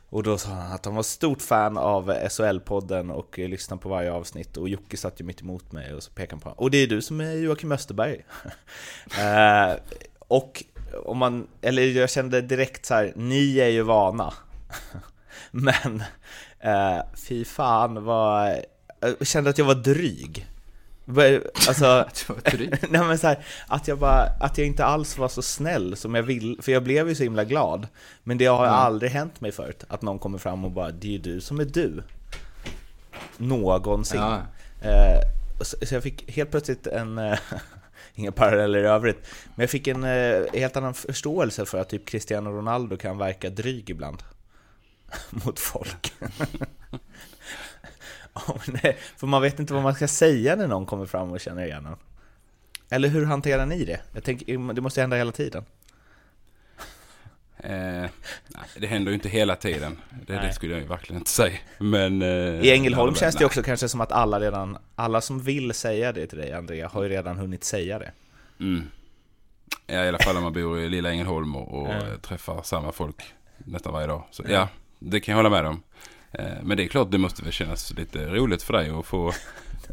Och 0.09 0.23
då 0.23 0.37
sa 0.37 0.49
han 0.49 0.71
att 0.71 0.85
han 0.85 0.95
var 0.95 1.03
stort 1.03 1.41
fan 1.41 1.77
av 1.77 2.11
SHL-podden 2.11 3.11
och 3.11 3.37
lyssnade 3.37 3.81
på 3.81 3.89
varje 3.89 4.11
avsnitt 4.11 4.57
och 4.57 4.69
Jocke 4.69 4.97
satt 4.97 5.21
ju 5.21 5.25
mitt 5.25 5.41
emot 5.41 5.71
mig 5.71 5.93
och 5.93 6.03
så 6.03 6.11
pekade 6.11 6.41
han 6.43 6.55
på 6.55 6.63
Och 6.63 6.71
det 6.71 6.77
är 6.77 6.87
du 6.87 7.01
som 7.01 7.21
är 7.21 7.33
Joakim 7.33 7.71
Österberg. 7.71 8.25
eh, 9.19 9.73
och 10.19 10.63
om 11.05 11.17
man, 11.17 11.47
eller 11.61 11.83
jag 11.83 12.09
kände 12.09 12.41
direkt 12.41 12.85
så 12.85 12.93
här, 12.93 13.13
ni 13.15 13.59
är 13.59 13.67
ju 13.67 13.81
vana. 13.81 14.33
Men 15.51 16.03
eh, 16.59 16.99
fy 17.15 17.45
fan 17.45 18.03
vad, 18.03 18.55
jag 18.99 19.27
kände 19.27 19.49
att 19.49 19.57
jag 19.57 19.65
var 19.65 19.75
dryg. 19.75 20.47
Alltså. 21.67 22.05
Nej 22.89 23.01
men 23.03 23.17
så 23.17 23.27
här, 23.27 23.45
att 23.67 23.87
jag 23.87 23.99
bara, 23.99 24.21
att 24.39 24.57
jag 24.57 24.67
inte 24.67 24.85
alls 24.85 25.17
var 25.17 25.27
så 25.27 25.41
snäll 25.41 25.95
som 25.95 26.15
jag 26.15 26.23
vill, 26.23 26.59
för 26.61 26.71
jag 26.71 26.83
blev 26.83 27.09
ju 27.09 27.15
så 27.15 27.23
himla 27.23 27.43
glad. 27.43 27.87
Men 28.23 28.37
det 28.37 28.45
har 28.45 28.63
Mm. 28.65 28.75
aldrig 28.75 29.11
hänt 29.11 29.41
mig 29.41 29.51
förut, 29.51 29.83
att 29.87 30.01
någon 30.01 30.19
kommer 30.19 30.37
fram 30.37 30.65
och 30.65 30.71
bara 30.71 30.91
'Det 30.91 31.07
är 31.07 31.11
ju 31.11 31.17
du 31.17 31.41
som 31.41 31.59
är 31.59 31.65
du' 31.65 32.03
Någonsin. 33.37 34.19
Ja. 34.21 34.41
Eh, 34.81 35.19
så, 35.61 35.77
så 35.85 35.95
jag 35.95 36.03
fick 36.03 36.31
helt 36.31 36.51
plötsligt 36.51 36.87
en, 36.87 37.17
eh, 37.17 37.39
inga 38.15 38.31
paralleller 38.31 38.79
i 38.79 38.85
övrigt, 38.87 39.27
men 39.55 39.63
jag 39.63 39.69
fick 39.69 39.87
en 39.87 40.03
eh, 40.03 40.41
helt 40.53 40.77
annan 40.77 40.93
förståelse 40.93 41.65
för 41.65 41.77
att 41.81 41.89
typ 41.89 42.05
Cristiano 42.05 42.49
Ronaldo 42.49 42.97
kan 42.97 43.17
verka 43.17 43.49
dryg 43.49 43.89
ibland. 43.89 44.23
Mot 45.29 45.59
folk. 45.59 46.13
För 49.17 49.27
man 49.27 49.41
vet 49.41 49.59
inte 49.59 49.73
vad 49.73 49.83
man 49.83 49.95
ska 49.95 50.07
säga 50.07 50.55
när 50.55 50.67
någon 50.67 50.85
kommer 50.85 51.05
fram 51.05 51.31
och 51.31 51.39
känner 51.39 51.65
igen 51.65 51.85
en. 51.85 51.95
Eller 52.89 53.09
hur 53.09 53.25
hanterar 53.25 53.65
ni 53.65 53.85
det? 53.85 54.01
Jag 54.13 54.23
tänker, 54.23 54.73
det 54.73 54.81
måste 54.81 55.01
hända 55.01 55.15
hela 55.15 55.31
tiden. 55.31 55.65
Eh, 57.59 57.69
nej, 57.69 58.11
det 58.77 58.87
händer 58.87 59.11
ju 59.11 59.15
inte 59.15 59.29
hela 59.29 59.55
tiden. 59.55 59.97
Det, 60.27 60.33
det 60.33 60.53
skulle 60.53 60.73
jag 60.73 60.81
ju 60.81 60.87
verkligen 60.87 61.21
inte 61.21 61.29
säga. 61.29 61.57
Men... 61.77 62.21
Eh, 62.21 62.27
I 62.61 62.71
Ängelholm 62.71 63.15
känns 63.15 63.35
det 63.35 63.39
nej. 63.39 63.45
också 63.45 63.63
kanske 63.63 63.89
som 63.89 64.01
att 64.01 64.11
alla 64.11 64.39
redan, 64.39 64.77
alla 64.95 65.21
som 65.21 65.39
vill 65.39 65.73
säga 65.73 66.11
det 66.11 66.27
till 66.27 66.37
dig 66.37 66.53
Andrea, 66.53 66.87
har 66.87 67.03
ju 67.03 67.09
redan 67.09 67.37
hunnit 67.37 67.63
säga 67.63 67.99
det. 67.99 68.11
Mm. 68.59 68.83
Ja, 69.87 70.05
i 70.05 70.07
alla 70.07 70.19
fall 70.19 70.37
om 70.37 70.43
man 70.43 70.53
bor 70.53 70.79
i 70.79 70.89
lilla 70.89 71.09
Ängelholm 71.09 71.55
och, 71.55 71.81
och 71.81 71.93
eh, 71.93 72.17
träffar 72.17 72.61
samma 72.61 72.91
folk 72.91 73.23
nästan 73.57 73.93
varje 73.93 74.07
dag. 74.07 74.23
Så 74.31 74.43
ja, 74.49 74.69
det 74.99 75.19
kan 75.19 75.31
jag 75.31 75.37
hålla 75.37 75.49
med 75.49 75.65
om. 75.65 75.83
Eh, 76.37 76.63
Men 76.63 76.77
det 76.77 76.83
är 76.83 76.87
klart, 76.87 77.11
det 77.11 77.17
måste 77.17 77.43
väl 77.43 77.51
kännas 77.51 77.91
lite 77.93 78.25
roligt 78.25 78.63
för 78.63 78.73
dig 78.73 78.89
att 78.89 79.05
få... 79.05 79.33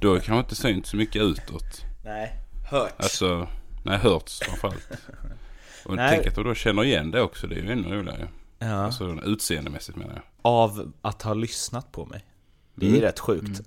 Du 0.00 0.08
har 0.08 0.16
kanske 0.18 0.38
inte 0.40 0.54
synts 0.54 0.90
så 0.90 0.96
mycket 0.96 1.22
utåt. 1.22 1.84
Nej, 2.04 2.32
hört. 2.70 2.92
Alltså, 2.96 3.48
nej, 3.84 3.98
hörts 3.98 4.40
framförallt. 4.40 4.88
Och 5.84 5.96
Nej. 5.96 6.10
tänk 6.16 6.26
att 6.26 6.34
du 6.34 6.42
då 6.42 6.54
känner 6.54 6.84
igen 6.84 7.10
det 7.10 7.20
också, 7.22 7.46
det 7.46 7.54
är 7.54 7.58
ju 7.62 7.72
ännu 7.72 7.88
roligare. 7.96 8.28
Ja. 8.58 8.66
Alltså 8.74 9.18
utseendemässigt 9.24 9.98
menar 9.98 10.12
jag. 10.14 10.22
Av 10.42 10.92
att 11.02 11.22
ha 11.22 11.34
lyssnat 11.34 11.92
på 11.92 12.06
mig. 12.06 12.24
Det 12.74 12.86
är 12.86 12.90
Mm. 12.90 13.00
rätt 13.02 13.20
sjukt. 13.20 13.60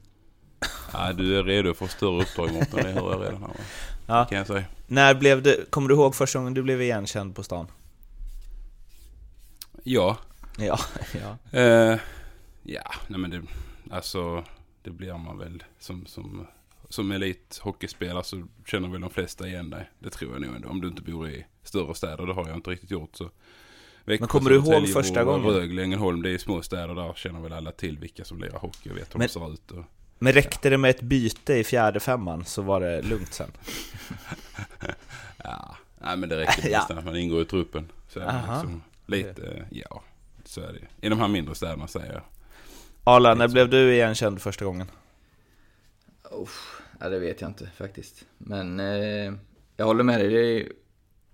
Ja, 0.93 1.13
du 1.13 1.37
är 1.39 1.43
redo 1.43 1.73
för 1.73 1.87
större 1.87 2.21
uppdrag 2.21 2.53
Mårten, 2.53 2.83
det 2.83 2.91
hör 2.91 3.11
jag 3.11 3.21
redan 3.21 3.41
här. 3.41 3.51
Ja. 4.07 4.25
Kan 4.25 4.37
jag 4.37 4.47
säga. 4.47 4.63
När 4.87 5.13
blev 5.15 5.41
det, 5.43 5.71
kommer 5.71 5.89
du 5.89 5.95
ihåg 5.95 6.15
första 6.15 6.39
gången 6.39 6.53
du 6.53 6.63
blev 6.63 6.81
igenkänd 6.81 7.35
på 7.35 7.43
stan? 7.43 7.67
Ja, 9.83 10.17
Ja, 10.57 10.79
ja. 11.51 11.59
Eh, 11.59 11.99
ja, 12.67 12.93
nej 13.07 13.19
men 13.19 13.31
det, 13.31 13.41
alltså 13.91 14.43
det 14.81 14.89
blir 14.91 15.13
man 15.17 15.37
väl 15.37 15.63
som, 15.79 16.05
som, 16.05 16.47
som 16.89 17.11
elithockeyspelare 17.11 18.23
så 18.23 18.43
känner 18.65 18.89
väl 18.89 19.01
de 19.01 19.09
flesta 19.09 19.47
igen 19.47 19.69
dig. 19.69 19.89
Det 19.99 20.09
tror 20.09 20.31
jag 20.33 20.41
nog 20.41 20.55
ändå. 20.55 20.69
Om 20.69 20.81
du 20.81 20.87
inte 20.87 21.01
bor 21.01 21.29
i 21.29 21.45
större 21.63 21.95
städer, 21.95 22.25
det 22.25 22.33
har 22.33 22.47
jag 22.47 22.57
inte 22.57 22.69
riktigt 22.69 22.91
gjort. 22.91 23.15
Så. 23.15 23.23
Växjö, 24.05 24.21
Men 24.21 24.27
kommer 24.27 24.49
du 24.49 24.55
ihåg 24.55 24.89
första 24.89 25.23
gången? 25.23 25.45
Rögle, 25.49 25.83
Ängelholm, 25.83 26.21
det 26.21 26.29
är 26.29 26.37
små 26.37 26.61
städer 26.61 26.95
där 26.95 27.13
känner 27.13 27.39
väl 27.39 27.53
alla 27.53 27.71
till 27.71 27.97
vilka 27.99 28.25
som 28.25 28.39
lirar 28.41 28.59
hockey 28.59 28.89
och 28.89 28.97
vet 28.97 29.15
hur 29.15 29.19
Men- 29.19 29.27
de 29.27 29.33
ser 29.33 29.53
ut. 29.53 29.71
Och, 29.71 29.83
Men 30.19 30.33
räckte 30.33 30.69
det 30.69 30.77
med 30.77 30.89
ett 30.89 31.01
byte 31.01 31.53
i 31.53 31.63
fjärde 31.63 31.99
femman 31.99 32.45
så 32.45 32.61
var 32.61 32.81
det 32.81 33.01
lugnt 33.01 33.33
sen? 33.33 33.51
ja, 35.43 35.77
nej 36.01 36.17
men 36.17 36.29
det 36.29 36.37
räcker 36.37 36.69
Ja. 36.69 36.77
nästan 36.77 36.97
att 36.97 37.05
man 37.05 37.15
ingår 37.15 37.41
i 37.41 37.45
truppen. 37.45 37.91
Så 38.09 38.19
är 38.19 38.25
det 38.25 38.43
liksom, 38.51 38.81
lite, 39.05 39.65
ja, 39.71 40.03
så 40.45 40.61
är 40.61 40.73
det. 40.73 41.05
I 41.07 41.09
de 41.09 41.19
här 41.19 41.27
mindre 41.27 41.55
städerna 41.55 41.87
säger 41.87 42.13
jag. 42.13 42.21
Arla, 43.07 43.33
när 43.33 43.47
blev 43.47 43.69
du 43.69 43.93
igenkänd 43.93 44.41
första 44.41 44.65
gången? 44.65 44.91
Ja, 46.99 47.09
det 47.09 47.19
vet 47.19 47.41
jag 47.41 47.49
inte 47.49 47.69
faktiskt. 47.77 48.25
Men 48.37 48.79
eh, 48.79 49.33
jag 49.77 49.85
håller 49.85 50.03
med 50.03 50.19
dig. 50.19 50.29
Det 50.29 50.39
är, 50.39 50.69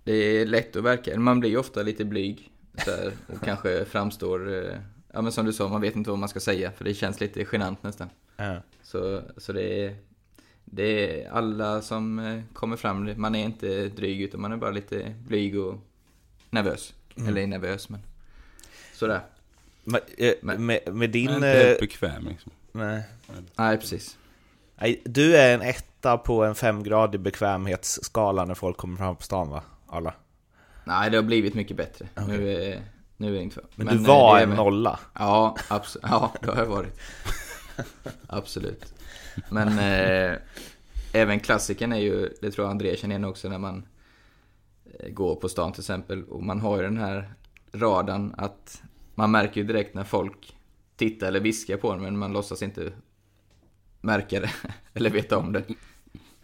det 0.04 0.12
är 0.12 0.46
lätt 0.46 0.76
att 0.76 0.84
verka. 0.84 1.18
Man 1.20 1.40
blir 1.40 1.50
ju 1.50 1.56
ofta 1.56 1.82
lite 1.82 2.04
blyg. 2.04 2.50
Här, 2.76 3.12
och 3.34 3.44
kanske 3.44 3.84
framstår... 3.84 4.52
Eh, 4.52 4.76
ja 5.12 5.22
men 5.22 5.32
som 5.32 5.46
du 5.46 5.52
sa, 5.52 5.68
man 5.68 5.80
vet 5.80 5.96
inte 5.96 6.10
vad 6.10 6.18
man 6.18 6.28
ska 6.28 6.40
säga. 6.40 6.72
För 6.72 6.84
det 6.84 6.94
känns 6.94 7.20
lite 7.20 7.46
genant 7.52 7.82
nästan. 7.82 8.10
Ja. 8.36 8.56
Så, 8.82 9.22
så 9.36 9.52
det 9.52 9.84
är... 9.84 9.96
Det 10.64 11.22
är 11.22 11.30
alla 11.30 11.82
som 11.82 12.18
eh, 12.18 12.42
kommer 12.52 12.76
fram. 12.76 13.10
Man 13.16 13.34
är 13.34 13.44
inte 13.44 13.88
dryg 13.88 14.22
utan 14.22 14.40
man 14.40 14.52
är 14.52 14.56
bara 14.56 14.70
lite 14.70 15.14
blyg 15.26 15.58
och 15.58 15.78
nervös. 16.50 16.94
Eller 17.28 17.46
nervös 17.46 17.88
men... 17.88 18.00
Sådär. 18.92 19.20
Men, 19.84 20.00
eh, 20.18 20.32
Men- 20.42 20.66
med, 20.66 20.80
med 20.94 21.02
Jag 21.06 21.12
din... 21.12 21.28
är 21.30 21.34
inte 21.34 21.72
eh, 21.74 21.80
bekväm 21.80 22.28
liksom. 22.28 22.52
nej. 22.72 23.02
Nej, 23.56 23.78
precis. 23.78 24.18
Nej, 24.76 25.02
du 25.04 25.36
är 25.36 25.54
en 25.54 25.62
etta 25.62 26.18
på 26.18 26.44
en 26.44 26.54
femgradig 26.54 27.20
bekvämhetsskala 27.20 28.44
när 28.44 28.54
folk 28.54 28.76
kommer 28.76 28.96
fram 28.96 29.16
på 29.16 29.22
stan 29.22 29.50
va? 29.50 29.62
Alla. 29.86 30.14
Nej, 30.84 31.10
det 31.10 31.16
har 31.16 31.22
blivit 31.22 31.54
mycket 31.54 31.76
bättre. 31.76 32.08
Nu, 32.28 32.52
är, 32.52 32.82
nu 33.16 33.28
är 33.28 33.32
det 33.32 33.42
inte 33.42 33.54
för. 33.54 33.64
Men, 33.74 33.88
eh, 33.88 33.94
du 33.94 33.98
var 34.00 34.34
det 34.36 34.40
är 34.42 34.46
en 34.46 34.56
nolla. 34.56 35.00
Ja, 35.14 35.56
abs- 35.68 35.96
ja, 36.02 36.32
det 36.42 36.50
har 36.50 36.56
jag 36.58 36.66
varit. 36.66 37.00
Absolut. 38.26 38.94
Men 39.50 39.68
eh, 39.78 40.38
även 41.12 41.40
klassiken 41.40 41.92
är 41.92 41.98
ju, 41.98 42.28
det 42.40 42.50
tror 42.50 42.64
jag 42.66 42.70
André 42.70 42.96
känner 42.96 43.14
igen 43.14 43.24
också 43.24 43.48
när 43.48 43.58
man 43.58 43.86
eh, 45.00 45.08
går 45.08 45.34
på 45.34 45.48
stan 45.48 45.72
till 45.72 45.80
exempel. 45.80 46.24
Och 46.24 46.42
man 46.42 46.60
har 46.60 46.76
ju 46.76 46.82
den 46.82 46.96
här 46.98 47.34
radarn 47.72 48.34
att 48.38 48.82
man 49.14 49.30
märker 49.30 49.60
ju 49.60 49.66
direkt 49.66 49.94
när 49.94 50.04
folk 50.04 50.56
tittar 50.96 51.26
eller 51.28 51.40
viskar 51.40 51.76
på 51.76 51.90
en 51.92 52.02
men 52.02 52.18
man 52.18 52.32
låtsas 52.32 52.62
inte 52.62 52.92
märka 54.00 54.40
det 54.40 54.50
eller 54.94 55.10
veta 55.10 55.38
om 55.38 55.52
det. 55.52 55.62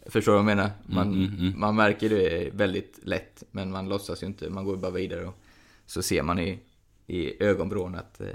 Förstår 0.06 0.32
du 0.32 0.38
vad 0.42 0.50
jag 0.50 0.56
menar? 0.56 0.70
Man, 0.86 1.06
Mm, 1.12 1.24
mm, 1.26 1.40
mm. 1.40 1.60
man 1.60 1.76
märker 1.76 2.08
det 2.08 2.50
väldigt 2.54 2.98
lätt 3.02 3.42
men 3.50 3.70
man 3.70 3.88
låtsas 3.88 4.22
ju 4.22 4.26
inte, 4.26 4.50
man 4.50 4.64
går 4.64 4.74
ju 4.74 4.80
bara 4.80 4.90
vidare 4.90 5.24
och 5.26 5.34
så 5.86 6.02
ser 6.02 6.22
man 6.22 6.38
i, 6.38 6.58
i 7.06 7.42
ögonvrån 7.44 7.94
att 7.94 8.20
eh, 8.20 8.26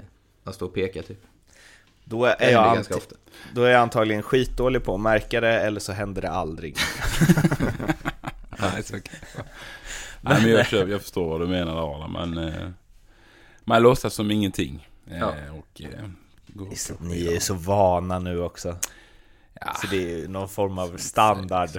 man 0.42 0.54
står 0.54 0.66
och 0.66 0.74
pekar 0.74 1.02
typ. 1.02 1.22
Då 2.04 2.24
är, 2.24 2.36
Det 2.38 2.50
jag 2.50 2.74
ganska 2.74 2.96
ofta. 2.96 3.16
då 3.54 3.62
är 3.62 3.70
jag 3.70 3.80
antagligen 3.80 4.22
skitdålig 4.22 4.84
på 4.84 4.94
att 4.94 5.00
märka 5.00 5.40
det, 5.40 5.60
eller 5.60 5.80
så 5.80 5.92
händer 5.92 6.22
det 6.22 6.30
aldrig. 6.30 6.76
Nej, 8.58 8.82
så 8.82 8.92
kan 8.92 9.02
det 9.20 9.36
vara. 9.38 9.46
Nej, 10.20 10.42
men 10.42 10.50
jag, 10.50 10.90
jag 10.90 11.00
förstår 11.02 11.28
vad 11.28 11.40
du 11.40 11.46
menar 11.46 11.94
Arla, 11.94 12.08
men 12.08 12.38
eh, 12.48 12.68
man 13.68 13.82
låtsas 13.82 14.14
som 14.14 14.30
ingenting. 14.30 14.88
Eh, 15.06 15.18
Ja. 15.18 15.32
Och 15.58 15.82
eh, 15.82 16.08
Så 16.76 16.94
på 16.94 17.04
Ni 17.04 17.26
är 17.26 17.40
så 17.40 17.54
vana 17.54 18.18
nu 18.18 18.40
också. 18.42 18.76
Ja, 19.60 19.74
Så 19.80 19.86
det 19.86 19.96
är 19.96 20.18
ju 20.18 20.28
någon 20.28 20.48
form 20.48 20.78
av 20.78 20.96
standard 20.96 21.70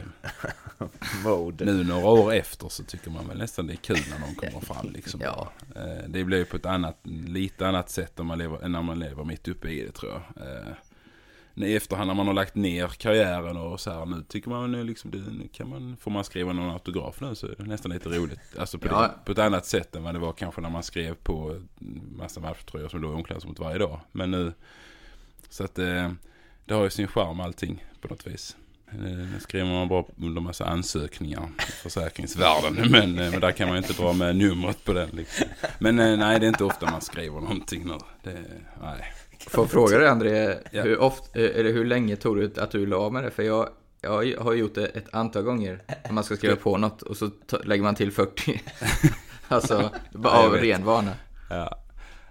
mode. 1.23 1.65
nu 1.65 1.83
några 1.83 2.05
år 2.07 2.33
efter 2.33 2.69
så 2.69 2.83
tycker 2.83 3.09
man 3.11 3.27
väl 3.27 3.37
nästan 3.37 3.67
det 3.67 3.73
är 3.73 3.77
kul 3.77 3.99
när 4.09 4.19
någon 4.19 4.35
kommer 4.35 4.59
fram 4.65 4.89
liksom. 4.91 5.21
Ja. 5.23 5.51
Eh, 5.75 6.09
Det 6.09 6.23
blir 6.23 6.37
ju 6.37 6.45
på 6.45 6.55
ett 6.57 6.65
annat, 6.65 6.97
lite 7.27 7.67
annat 7.67 7.89
sätt 7.89 8.19
än 8.19 8.25
man 8.25 8.37
lever, 8.37 8.67
när 8.67 8.81
man 8.81 8.99
lever 8.99 9.23
mitt 9.23 9.47
uppe 9.47 9.69
i 9.69 9.85
det 9.85 9.91
tror 9.91 10.11
jag. 10.11 10.21
I 11.63 11.75
efterhand 11.75 12.07
när 12.07 12.13
man 12.13 12.27
har 12.27 12.33
lagt 12.33 12.55
ner 12.55 12.87
karriären 12.87 13.57
och 13.57 13.79
så 13.79 13.91
här 13.91 14.05
nu 14.05 14.23
tycker 14.27 14.49
man 14.49 14.71
nu 14.71 14.83
liksom, 14.83 15.11
det, 15.11 15.17
nu 15.17 15.47
kan 15.53 15.69
man, 15.69 15.97
får 15.99 16.11
man 16.11 16.23
skriva 16.23 16.53
någon 16.53 16.69
autograf 16.69 17.21
nu 17.21 17.35
så 17.35 17.47
är 17.47 17.55
det 17.57 17.63
nästan 17.63 17.91
lite 17.91 18.09
roligt. 18.09 18.39
Alltså 18.59 18.77
på, 18.79 18.87
Ja. 18.87 19.01
det, 19.01 19.11
på 19.25 19.31
ett 19.31 19.39
annat 19.39 19.65
sätt 19.65 19.95
än 19.95 20.03
vad 20.03 20.15
det 20.15 20.19
var 20.19 20.33
kanske 20.33 20.61
när 20.61 20.69
man 20.69 20.83
skrev 20.83 21.13
på 21.15 21.61
massa 22.17 22.39
matchtröjor 22.39 22.89
som 22.89 23.01
låg 23.01 23.11
i 23.11 23.15
omklädningsrummet 23.15 23.59
varje 23.59 23.77
dag. 23.77 23.99
Men 24.11 24.31
nu, 24.31 24.53
så 25.49 25.63
att 25.63 25.79
eh, 25.79 26.11
det 26.65 26.73
har 26.73 26.83
ju 26.83 26.89
sin 26.89 27.07
charm 27.07 27.39
allting 27.39 27.85
på 28.01 28.07
något 28.07 28.27
vis. 28.27 28.55
Eh, 28.91 28.95
Nu 28.99 29.39
skriver 29.39 29.65
man 29.65 29.87
bara 29.87 30.05
under 30.17 30.41
massa 30.41 30.65
ansökningar 30.65 31.49
i 31.57 31.71
försäkringsvärlden. 31.71 32.91
Men, 32.91 33.19
eh, 33.19 33.31
men 33.31 33.39
där 33.41 33.51
kan 33.51 33.67
man 33.67 33.77
ju 33.77 33.83
inte 33.87 34.01
dra 34.01 34.13
med 34.13 34.35
numret 34.35 34.83
på 34.83 34.93
den. 34.93 35.09
Liksom. 35.13 35.47
Men 35.79 35.95
nej, 35.95 36.39
det 36.39 36.45
är 36.45 36.47
inte 36.47 36.63
ofta 36.63 36.91
man 36.91 37.01
skriver 37.01 37.39
någonting 37.41 37.85
nu. 37.87 37.97
Det, 38.23 38.43
nej. 38.81 39.13
Får 39.39 39.63
jag 39.63 39.71
fråga 39.71 39.97
dig 39.97 40.07
André, 40.07 40.55
Ja. 40.71 40.81
hur, 40.83 40.99
ofta, 40.99 41.39
eh, 41.39 41.59
eller 41.59 41.71
hur 41.71 41.85
länge 41.85 42.15
tog 42.15 42.37
det 42.39 42.57
att 42.57 42.71
du 42.71 42.85
la 42.85 42.97
av 42.97 43.13
med 43.13 43.23
det? 43.23 43.31
För 43.31 43.43
jag, 43.43 43.69
jag 44.01 44.39
har 44.41 44.53
gjort 44.53 44.75
det 44.75 44.85
ett 44.87 45.13
antal 45.13 45.43
gånger. 45.43 45.81
När 46.05 46.11
man 46.11 46.23
ska 46.23 46.35
skriva 46.35 46.55
på 46.55 46.77
något 46.77 47.01
och 47.01 47.17
så 47.17 47.29
lägger 47.63 47.83
man 47.83 47.95
till 47.95 48.11
40. 48.11 48.61
alltså, 49.47 49.89
bara 50.11 50.33
Ja, 50.33 50.45
av 50.45 50.51
vet. 50.51 50.63
ren 50.63 50.85
vana. 50.85 51.11
Ja. 51.49 51.77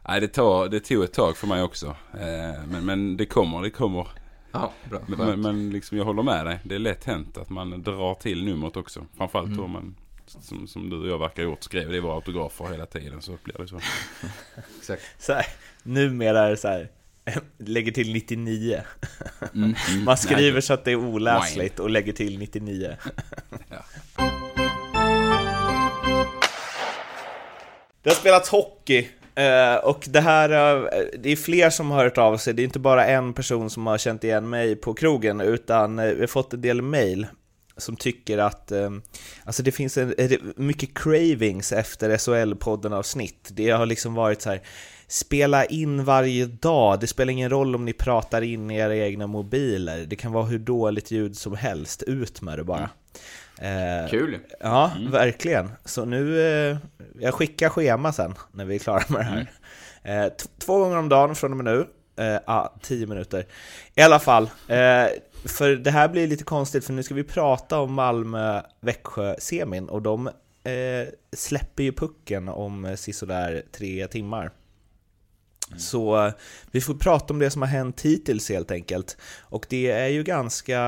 Nej, 0.09 0.21
det, 0.21 0.29
tar, 0.29 0.69
det 0.69 0.81
tog 0.81 1.05
ett 1.05 1.13
tag 1.13 1.37
för 1.37 1.47
mig 1.47 1.63
också. 1.63 1.87
Eh, 2.13 2.65
men, 2.69 2.85
men 2.85 3.17
det 3.17 3.27
kommer, 3.27 3.63
det 3.63 3.71
kommer. 3.71 4.07
Ja, 4.53 4.73
bra. 4.91 5.01
Men, 5.07 5.41
men, 5.41 5.71
liksom, 5.71 5.99
jag 5.99 6.05
håller 6.05 6.23
med 6.23 6.47
dig. 6.47 6.59
Det 6.65 6.75
är 6.75 6.79
lätt 6.79 7.05
hänt 7.05 7.39
att 7.39 7.51
man 7.51 7.83
drar 7.83 8.15
till 8.15 8.45
numret 8.45 8.77
också. 8.77 9.07
Framförallt 9.17 9.47
Mm. 9.47 9.59
då 9.59 9.67
man, 9.67 9.95
som, 10.27 10.67
som 10.67 10.91
du 10.91 11.01
och 11.01 11.09
jag 11.09 11.19
verkar 11.19 11.43
ha 11.43 11.51
gjort, 11.51 11.63
skrev 11.63 11.89
det 11.91 11.97
i 11.97 12.01
våra 12.01 12.15
autografer 12.15 12.65
hela 12.71 12.87
tiden. 12.87 13.23
Så 13.23 13.33
blir 13.45 13.55
det 13.59 13.69
så. 13.69 13.77
Exakt. 14.79 15.03
Så 15.19 15.33
här, 15.33 15.47
numera 15.83 16.41
är 16.41 16.51
det 16.51 16.57
så 16.57 16.69
här, 16.69 16.91
lägger 17.59 17.92
till 17.92 18.12
99. 18.12 18.80
Mm. 19.54 19.75
Man 20.04 20.16
skriver 20.16 20.52
Nej, 20.52 20.62
så 20.62 20.75
att 20.75 20.85
det 20.85 20.90
är 20.90 20.97
oläsligt 20.97 21.78
och 21.78 21.90
lägger 21.90 22.12
till 22.12 22.38
99. 22.38 22.97
Ja. 23.71 23.85
Det 28.02 28.11
har 28.11 28.16
spelats 28.16 28.49
hockey 28.49 29.09
eh, 29.35 29.75
och 29.75 30.04
det 30.09 30.21
här, 30.21 30.50
eh, 30.50 31.04
det 31.18 31.33
är 31.33 31.37
fler 31.37 31.71
som 31.71 31.90
har 31.90 32.04
hört 32.04 32.18
av 32.18 32.37
sig. 32.37 32.54
Det 32.54 32.62
är 32.62 32.64
inte 32.64 32.78
bara 32.78 33.06
en 33.06 33.35
person 33.35 33.71
som 33.71 33.87
har 33.87 33.99
känt 33.99 34.25
igen 34.25 34.49
mig 34.49 34.76
på 34.76 34.95
krogen 34.95 35.40
utan 35.40 35.99
eh, 35.99 36.04
vi 36.06 36.21
har 36.21 36.26
fått 36.26 36.52
en 36.52 36.61
del 36.61 36.83
mail 36.83 37.26
som 37.76 37.97
tycker 37.97 38.38
att 38.38 38.73
alltså 39.45 39.62
det 39.62 39.73
finns 39.73 39.99
en, 39.99 40.14
mycket 40.56 40.99
cravings 40.99 41.73
efter 41.73 42.11
SHL-podden 42.11 42.95
avsnitt. 42.95 43.49
Det 43.52 43.71
har 43.71 43.87
liksom 43.87 44.14
varit 44.14 44.42
så 44.42 44.50
här 44.50 44.61
spela 45.09 45.65
in 45.65 46.05
varje 46.05 46.47
dag. 46.47 47.01
Det 47.01 47.07
spelar 47.07 47.33
ingen 47.33 47.51
roll 47.51 47.75
om 47.75 47.85
ni 47.85 47.93
pratar 47.93 48.43
in 48.43 48.71
i 48.71 48.77
era 48.77 48.97
egna 48.97 49.27
mobiler. 49.27 49.99
Det 50.07 50.17
kan 50.17 50.33
vara 50.33 50.45
hur 50.45 50.59
dåligt 50.59 51.11
ljud 51.11 51.37
som 51.37 51.57
helst. 51.57 52.03
Ut 52.03 52.43
med 52.43 52.59
det 52.59 52.65
bara. 52.65 52.91
Eh, 53.61 54.11
Kul. 54.11 54.39
Ja, 54.61 54.93
verkligen. 55.11 55.71
Så 55.85 56.05
nu, 56.05 56.41
eh, 56.41 56.77
jag 57.21 57.35
skickar 57.35 57.69
schema 57.69 58.13
sen 58.13 58.35
när 58.53 58.65
vi 58.65 58.75
är 58.75 58.79
klara 58.79 59.03
med 59.09 59.21
det 59.21 59.25
här. 59.25 59.47
Eh, 60.25 60.29
t- 60.29 60.49
två 60.59 60.79
gånger 60.79 60.97
om 60.97 61.09
dagen 61.09 61.35
från 61.35 61.51
och 61.51 61.57
med 61.57 61.65
nu. 61.65 61.87
Eh, 62.25 62.41
ah, 62.47 62.69
tio 62.83 63.07
minuter. 63.07 63.47
I 63.95 64.03
alla 64.03 64.19
fall, 64.19 64.43
eh, 64.69 65.07
för 65.45 65.77
det 65.77 65.91
här 65.91 66.09
blir 66.09 66.27
lite 66.27 66.45
konstigt 66.45 66.85
för 66.85 66.93
nu 66.93 67.03
ska 67.03 67.15
vi 67.15 67.25
prata 67.25 67.79
om 67.81 67.95
Malmö-Växjö-semin 68.81 69.89
och 69.89 70.03
de 70.03 70.27
eh, 70.65 71.09
släpper 71.37 71.83
ju 71.83 71.93
pucken 71.93 72.49
om 72.49 72.85
eh, 72.85 72.95
sisådär 72.95 73.63
tre 73.73 74.07
timmar. 74.07 74.51
Så 75.76 76.26
eh, 76.26 76.32
vi 76.70 76.80
får 76.80 76.94
prata 76.94 77.32
om 77.32 77.38
det 77.38 77.50
som 77.50 77.62
har 77.62 77.68
hänt 77.68 78.00
hittills 78.00 78.49
helt 78.49 78.70
enkelt. 78.70 79.16
Och 79.42 79.66
det 79.68 79.90
är 79.90 80.08
ju 80.08 80.23
ganska... 80.23 80.78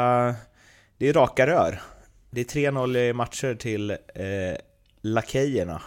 Det 0.99 1.09
är 1.09 1.13
raka 1.13 1.47
rör. 1.47 1.83
Det 2.31 2.41
är 2.41 2.71
3-0 2.71 2.97
i 2.97 3.13
matcher 3.13 3.55
till 3.55 3.91
eh, 3.91 3.97
Lakejerna 5.01 5.83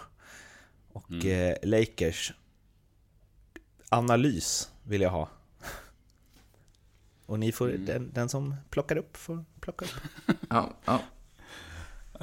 och 0.92 1.24
eh, 1.24 1.56
Lakers. 1.62 2.32
Analys 3.88 4.70
vill 4.82 5.00
jag 5.00 5.10
ha. 5.10 5.28
Och 7.26 7.38
ni 7.38 7.52
får, 7.52 7.68
den, 7.68 8.10
den 8.12 8.28
som 8.28 8.54
plockar 8.70 8.96
upp 8.96 9.16
får 9.16 9.44
plocka 9.60 9.84
upp. 9.84 9.90
Ja, 10.50 10.70
ja. 10.84 11.00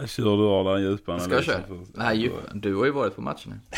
Kör 0.08 0.38
du 0.38 0.44
av 0.44 0.66
den 0.66 0.82
djupa 0.84 1.20
Ska 1.20 1.34
jag 1.34 1.44
köra? 1.44 1.64
Nej, 1.94 2.32
du 2.54 2.76
har 2.76 2.86
ju 2.86 2.92
varit 2.92 3.16
på 3.16 3.22
matchen 3.22 3.52
nu 3.52 3.78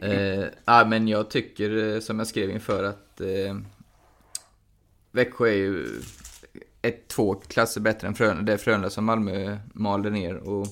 eh, 0.00 0.44
ja, 0.64 0.84
men 0.84 1.08
jag 1.08 1.30
tycker, 1.30 1.94
eh, 1.94 2.00
som 2.00 2.18
jag 2.18 2.28
skrev 2.28 2.50
inför, 2.50 2.84
att 2.84 3.20
eh, 3.20 3.56
Växjö 5.12 5.48
är 5.48 5.52
ju 5.52 5.86
ett, 6.82 7.08
två 7.08 7.34
klasser 7.34 7.80
bättre 7.80 8.08
än 8.08 8.14
Frölunda. 8.14 8.42
Det 8.42 8.52
är 8.52 8.56
Frölunda 8.56 8.90
som 8.90 9.04
Malmö 9.04 9.58
malde 9.72 10.10
ner. 10.10 10.36
Och 10.36 10.66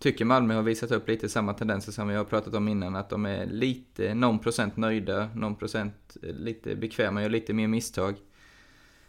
tycker 0.00 0.24
Malmö 0.24 0.54
har 0.54 0.62
visat 0.62 0.90
upp 0.90 1.08
lite 1.08 1.28
samma 1.28 1.54
tendenser 1.54 1.92
som 1.92 2.08
vi 2.08 2.14
har 2.14 2.24
pratat 2.24 2.54
om 2.54 2.68
innan. 2.68 2.96
Att 2.96 3.10
de 3.10 3.26
är 3.26 3.46
lite, 3.46 4.14
någon 4.14 4.38
procent 4.38 4.76
nöjda, 4.76 5.28
någon 5.34 5.56
procent 5.56 6.16
eh, 6.22 6.34
lite 6.34 6.76
bekväma, 6.76 7.22
gör 7.22 7.28
lite 7.28 7.52
mer 7.52 7.68
misstag. 7.68 8.14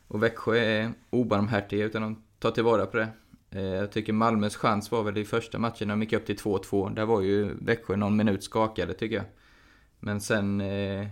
Och 0.07 0.23
Växjö 0.23 0.55
är 0.55 0.91
obarmhärtiga 1.09 1.85
utan 1.85 2.01
de 2.01 2.23
tar 2.39 2.51
tillvara 2.51 2.85
på 2.85 2.97
det. 2.97 3.07
Eh, 3.51 3.63
jag 3.63 3.91
tycker 3.91 4.13
Malmös 4.13 4.55
chans 4.55 4.91
var 4.91 5.03
väl 5.03 5.17
i 5.17 5.25
första 5.25 5.59
matchen 5.59 5.87
när 5.87 5.95
de 5.95 6.01
gick 6.01 6.13
upp 6.13 6.25
till 6.25 6.37
2-2. 6.37 6.95
Där 6.95 7.05
var 7.05 7.21
ju 7.21 7.53
Växjö 7.53 7.95
någon 7.95 8.15
minut 8.15 8.43
skakade 8.43 8.93
tycker 8.93 9.15
jag. 9.15 9.25
Men 9.99 10.21
sen 10.21 10.61
eh, 10.61 11.07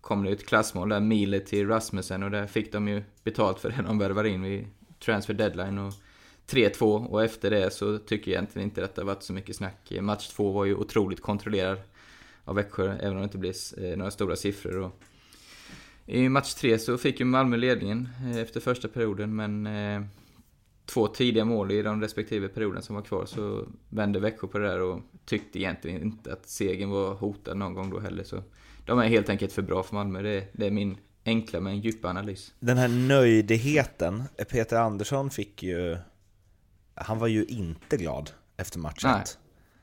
kom 0.00 0.24
det 0.24 0.30
ett 0.30 0.46
klassmål 0.46 0.88
där, 0.88 1.00
Mile 1.00 1.40
till 1.40 1.68
Rasmussen 1.68 2.22
och 2.22 2.30
där 2.30 2.46
fick 2.46 2.72
de 2.72 2.88
ju 2.88 3.02
betalt 3.24 3.58
för 3.58 3.70
det 3.70 3.82
de 3.82 3.98
värvade 3.98 4.28
in 4.28 4.42
vid 4.42 4.66
transfer 5.04 5.34
deadline. 5.34 5.78
Och 5.78 5.92
3-2 6.46 7.06
och 7.06 7.24
efter 7.24 7.50
det 7.50 7.70
så 7.70 7.98
tycker 7.98 8.30
jag 8.30 8.38
egentligen 8.38 8.68
inte 8.68 8.84
att 8.84 8.94
det 8.94 9.02
har 9.02 9.06
varit 9.06 9.22
så 9.22 9.32
mycket 9.32 9.56
snack. 9.56 9.92
Match 10.00 10.28
2 10.28 10.52
var 10.52 10.64
ju 10.64 10.74
otroligt 10.74 11.20
kontrollerad 11.20 11.78
av 12.44 12.54
Växjö, 12.54 12.96
även 12.96 13.12
om 13.12 13.18
det 13.18 13.24
inte 13.24 13.38
blev 13.38 13.54
eh, 13.78 13.96
några 13.96 14.10
stora 14.10 14.36
siffror. 14.36 14.78
Och 14.78 15.02
I 16.06 16.28
match 16.28 16.54
3 16.54 16.78
så 16.78 16.98
fick 16.98 17.20
ju 17.20 17.26
Malmö 17.26 17.56
ledningen 17.56 18.08
eh, 18.24 18.36
efter 18.36 18.60
första 18.60 18.88
perioden, 18.88 19.36
men 19.36 19.66
eh, 19.66 20.02
två 20.86 21.06
tidiga 21.06 21.44
mål 21.44 21.72
i 21.72 21.82
de 21.82 22.00
respektive 22.00 22.48
perioderna 22.48 22.82
som 22.82 22.94
var 22.94 23.02
kvar 23.02 23.26
så 23.26 23.66
vände 23.88 24.20
Växjö 24.20 24.46
på 24.46 24.58
det 24.58 24.68
där 24.68 24.80
och 24.80 25.00
tyckte 25.24 25.58
egentligen 25.58 26.02
inte 26.02 26.32
att 26.32 26.48
segern 26.48 26.90
var 26.90 27.14
hotad 27.14 27.56
någon 27.56 27.74
gång 27.74 27.90
då 27.90 28.00
heller. 28.00 28.24
Så 28.24 28.42
de 28.86 28.98
är 28.98 29.08
helt 29.08 29.28
enkelt 29.28 29.52
för 29.52 29.62
bra 29.62 29.82
för 29.82 29.94
Malmö. 29.94 30.22
Det, 30.22 30.48
det 30.52 30.66
är 30.66 30.70
min 30.70 30.96
enkla 31.24 31.60
men 31.60 31.80
djupa 31.80 32.08
analys. 32.08 32.54
Den 32.60 32.78
här 32.78 32.88
nöjdheten, 32.88 34.22
Peter 34.50 34.76
Andersson 34.76 35.30
fick 35.30 35.62
ju... 35.62 35.96
Han 36.94 37.18
var 37.18 37.26
ju 37.26 37.44
inte 37.44 37.96
glad 37.96 38.30
efter 38.56 38.78
matchen. 38.78 39.10
Nej. 39.10 39.24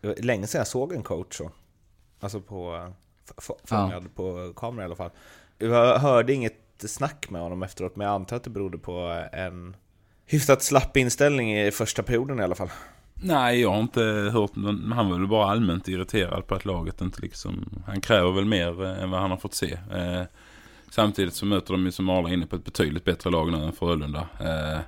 Det 0.01 0.07
var 0.07 0.15
länge 0.15 0.47
sedan 0.47 0.59
jag 0.59 0.67
såg 0.67 0.93
en 0.93 1.03
coach 1.03 1.37
så. 1.37 1.51
Alltså 2.19 2.41
på... 2.41 2.93
Fångad 3.63 4.15
på 4.15 4.53
kamera 4.55 4.83
i 4.83 4.85
alla 4.85 4.95
fall. 4.95 5.11
Jag 5.57 5.99
hörde 5.99 6.33
inget 6.33 6.55
snack 6.77 7.29
med 7.29 7.41
honom 7.41 7.63
efteråt, 7.63 7.95
men 7.95 8.07
jag 8.07 8.15
antar 8.15 8.35
att 8.35 8.43
det 8.43 8.49
berodde 8.49 8.77
på 8.77 9.25
en 9.33 9.75
hyfsat 10.29 10.63
slapp 10.63 10.97
inställning 10.97 11.59
i 11.59 11.71
första 11.71 12.03
perioden 12.03 12.39
i 12.39 12.43
alla 12.43 12.55
fall. 12.55 12.69
Nej, 13.13 13.61
jag 13.61 13.71
har 13.71 13.79
inte 13.79 14.01
hört 14.33 14.55
någon, 14.55 14.91
Han 14.91 15.09
var 15.09 15.17
väl 15.17 15.27
bara 15.27 15.51
allmänt 15.51 15.87
irriterad 15.87 16.47
på 16.47 16.55
att 16.55 16.65
laget 16.65 17.01
inte 17.01 17.21
liksom... 17.21 17.83
Han 17.87 18.01
kräver 18.01 18.31
väl 18.31 18.45
mer 18.45 18.83
eh, 18.85 19.03
än 19.03 19.11
vad 19.11 19.21
han 19.21 19.31
har 19.31 19.37
fått 19.37 19.53
se. 19.53 19.77
Eh, 19.93 20.23
samtidigt 20.89 21.33
så 21.33 21.45
möter 21.45 21.73
de 21.73 21.85
ju 21.85 21.91
som 21.91 22.09
Arla 22.09 22.29
inne 22.29 22.45
på 22.45 22.55
ett 22.55 22.65
betydligt 22.65 23.03
bättre 23.03 23.29
lag 23.29 23.51
nu 23.51 23.63
än 23.63 23.73
Frölunda. 23.73 24.27
Eh, 24.39 24.79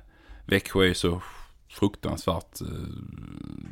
Växjö 0.46 0.80
är 0.80 0.86
ju 0.86 0.94
så 0.94 1.22
fruktansvärt 1.68 2.60
eh, 2.60 2.66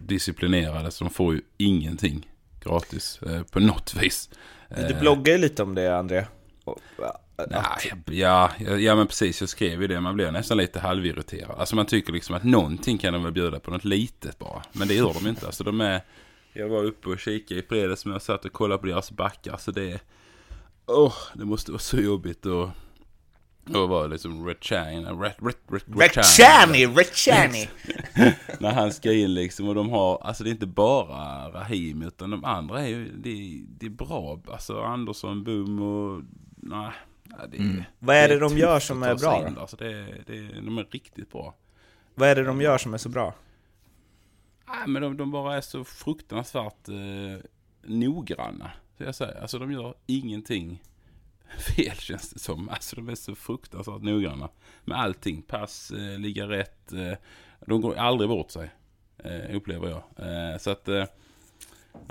disciplinerade 0.06 0.90
så 0.90 1.04
de 1.04 1.10
får 1.10 1.34
ju 1.34 1.40
ingenting 1.56 2.28
gratis 2.64 3.20
eh, 3.22 3.42
på 3.42 3.60
något 3.60 3.94
vis. 3.94 4.30
Du 4.88 4.94
bloggar 5.00 5.32
ju 5.32 5.38
lite 5.38 5.62
om 5.62 5.74
det, 5.74 5.98
André. 5.98 6.24
Och, 7.46 7.56
att- 7.56 7.86
Nej, 8.06 8.18
ja, 8.20 8.50
ja, 8.58 8.76
ja 8.76 8.94
men 8.94 9.06
precis. 9.06 9.40
Jag 9.40 9.48
skrev 9.48 9.82
ju 9.82 9.88
det. 9.88 10.00
Man 10.00 10.14
blir 10.14 10.30
nästan 10.30 10.56
lite 10.58 10.80
halvirriterad. 10.80 11.58
Alltså 11.58 11.76
man 11.76 11.86
tycker 11.86 12.12
liksom 12.12 12.34
att 12.34 12.44
någonting 12.44 12.98
kan 12.98 13.12
de 13.12 13.22
väl 13.22 13.32
bjuda 13.32 13.60
på. 13.60 13.70
Något 13.70 13.84
litet 13.84 14.38
bara. 14.38 14.62
Men 14.72 14.88
det 14.88 14.94
gör 14.94 15.14
de 15.14 15.26
inte. 15.28 15.46
Alltså 15.46 15.64
de 15.64 15.80
är... 15.80 16.00
Jag 16.52 16.68
var 16.68 16.84
uppe 16.84 17.08
och 17.08 17.18
kikade 17.18 17.60
i 17.60 17.62
fredags 17.62 18.04
men 18.04 18.12
jag 18.12 18.22
satt 18.22 18.44
och 18.44 18.52
kollade 18.52 18.80
på 18.80 18.86
deras 18.86 19.10
backar. 19.12 19.56
Så 19.56 19.70
det. 19.70 20.00
Åh, 20.86 21.14
det 21.34 21.44
måste 21.44 21.70
vara 21.72 21.78
så 21.78 21.96
jobbigt 21.96 22.46
att... 22.46 22.70
Och 23.74 24.10
liksom 24.10 24.46
Rechani, 24.46 25.04
Ret, 25.04 25.36
Ret, 25.42 25.56
Ret, 25.70 25.84
Rechani, 26.16 26.86
Rechani! 26.86 27.68
När 28.58 28.72
han 28.72 28.92
ska 28.92 29.12
in 29.12 29.34
liksom 29.34 29.68
och 29.68 29.74
de 29.74 29.90
har, 29.90 30.18
alltså 30.24 30.44
det 30.44 30.50
är 30.50 30.52
inte 30.52 30.66
bara 30.66 31.48
Rahim 31.52 32.02
utan 32.02 32.30
de 32.30 32.44
andra 32.44 32.80
är 32.82 32.88
ju, 32.88 33.12
det, 33.16 33.30
är- 33.30 33.64
det 33.78 33.86
är 33.86 33.90
bra. 33.90 34.40
Alltså 34.52 34.80
Andersson, 34.82 35.44
Boom 35.44 35.82
och, 35.82 36.22
nej. 36.56 36.90
Ja, 37.38 37.46
det, 37.46 37.56
Mm. 37.56 37.82
Vad 37.98 38.16
är 38.16 38.28
det 38.28 38.34
är 38.34 38.40
de 38.40 38.58
gör 38.58 38.80
som 38.80 39.02
är 39.02 39.14
bra 39.14 39.48
in? 39.48 39.58
Alltså 39.58 39.76
det, 39.76 40.04
det, 40.26 40.40
de 40.60 40.78
är 40.78 40.84
riktigt 40.90 41.32
bra. 41.32 41.54
Vad 42.14 42.28
är 42.28 42.34
det 42.34 42.44
de 42.44 42.60
gör 42.60 42.78
som 42.78 42.94
är 42.94 42.98
så 42.98 43.08
bra? 43.08 43.34
Nej, 44.68 44.88
men 44.88 45.02
de, 45.02 45.16
de 45.16 45.30
bara 45.30 45.56
är 45.56 45.60
så 45.60 45.84
fruktansvärt 45.84 46.88
eh, 46.88 47.44
noggranna. 47.82 48.70
Så 48.98 49.04
jag 49.04 49.14
säger, 49.14 49.40
alltså 49.40 49.58
de 49.58 49.72
gör 49.72 49.94
ingenting 50.06 50.82
fel 51.76 51.96
känns 51.96 52.30
det 52.30 52.38
som. 52.38 52.68
Alltså 52.68 52.96
de 52.96 53.08
är 53.08 53.14
så 53.14 53.34
fruktansvärt 53.34 54.02
noggranna. 54.02 54.48
Med 54.84 54.98
allting, 54.98 55.42
pass, 55.42 55.90
eh, 55.90 56.18
ligga 56.18 56.48
rätt. 56.48 56.92
Eh, 56.92 57.12
de 57.66 57.80
går 57.80 57.94
aldrig 57.94 58.28
bort 58.30 58.50
sig. 58.50 58.70
Eh, 59.18 59.56
upplever 59.56 59.88
jag. 59.88 60.02
Eh, 60.16 60.58
så 60.58 60.70
att, 60.70 60.88
eh, 60.88 61.04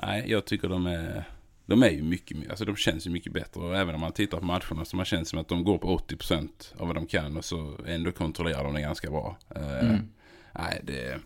nej 0.01 0.31
jag 0.31 0.45
tycker 0.45 0.69
de 0.69 0.85
är, 0.85 1.23
de 1.69 1.83
är 1.83 1.89
ju 1.89 2.03
mycket, 2.03 2.49
alltså 2.49 2.65
de 2.65 2.75
känns 2.75 3.07
ju 3.07 3.09
mycket 3.11 3.33
bättre. 3.33 3.59
Och 3.61 3.77
även 3.77 3.95
om 3.95 4.01
man 4.01 4.11
tittar 4.11 4.39
på 4.39 4.45
matcherna 4.45 4.85
så 4.85 4.95
man 4.95 5.05
känns 5.05 5.29
som 5.29 5.39
att 5.39 5.47
de 5.47 5.63
går 5.63 5.77
på 5.77 5.97
80% 5.97 6.49
av 6.77 6.87
vad 6.87 6.95
de 6.95 7.05
kan. 7.07 7.37
Och 7.37 7.45
så 7.45 7.75
ändå 7.87 8.11
kontrollerar 8.11 8.63
de 8.63 8.73
det 8.73 8.81
ganska 8.81 9.09
bra. 9.11 9.37
Eh, 9.55 9.79
Mm. 9.79 10.07
Nej, 10.53 10.81
det 10.83 11.19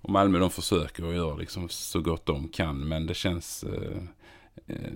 och 0.00 0.10
Malmö 0.10 0.38
de 0.38 0.50
försöker 0.50 1.04
och 1.04 1.14
gör 1.14 1.36
liksom 1.36 1.68
så 1.68 2.00
gott 2.00 2.26
de 2.26 2.48
kan. 2.48 2.88
Men 2.88 3.06
det 3.06 3.14
känns... 3.14 3.62
Eh, 3.64 4.02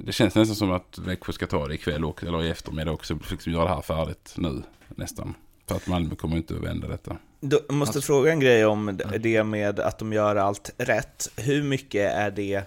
det 0.04 0.12
känns 0.12 0.34
nästan 0.34 0.56
som 0.56 0.70
att 0.72 0.98
Växjö 0.98 1.32
ska 1.32 1.46
ta 1.46 1.68
det 1.68 1.74
ikväll 1.74 2.04
och, 2.04 2.24
eller 2.24 2.42
i 2.44 2.48
eftermiddag 2.50 2.90
också. 2.92 3.18
Liksom 3.30 3.52
göra 3.52 3.64
det 3.64 3.74
här 3.74 3.82
färdigt 3.82 4.34
nu 4.36 4.62
nästan. 4.88 5.34
För 5.68 5.74
att 5.76 5.86
Malmö 5.86 6.14
kommer 6.14 6.36
inte 6.36 6.54
att 6.54 6.60
vända 6.60 6.88
detta. 6.88 7.16
Du 7.40 7.60
måste 7.68 7.98
Alltså- 7.98 8.00
fråga 8.12 8.32
en 8.32 8.40
grej 8.40 8.66
om 8.66 9.00
det 9.20 9.44
med 9.44 9.80
att 9.80 9.98
de 9.98 10.12
gör 10.12 10.36
allt 10.36 10.70
rätt. 10.78 11.28
Hur 11.36 11.62
mycket 11.62 12.14
är 12.14 12.30
det 12.30 12.62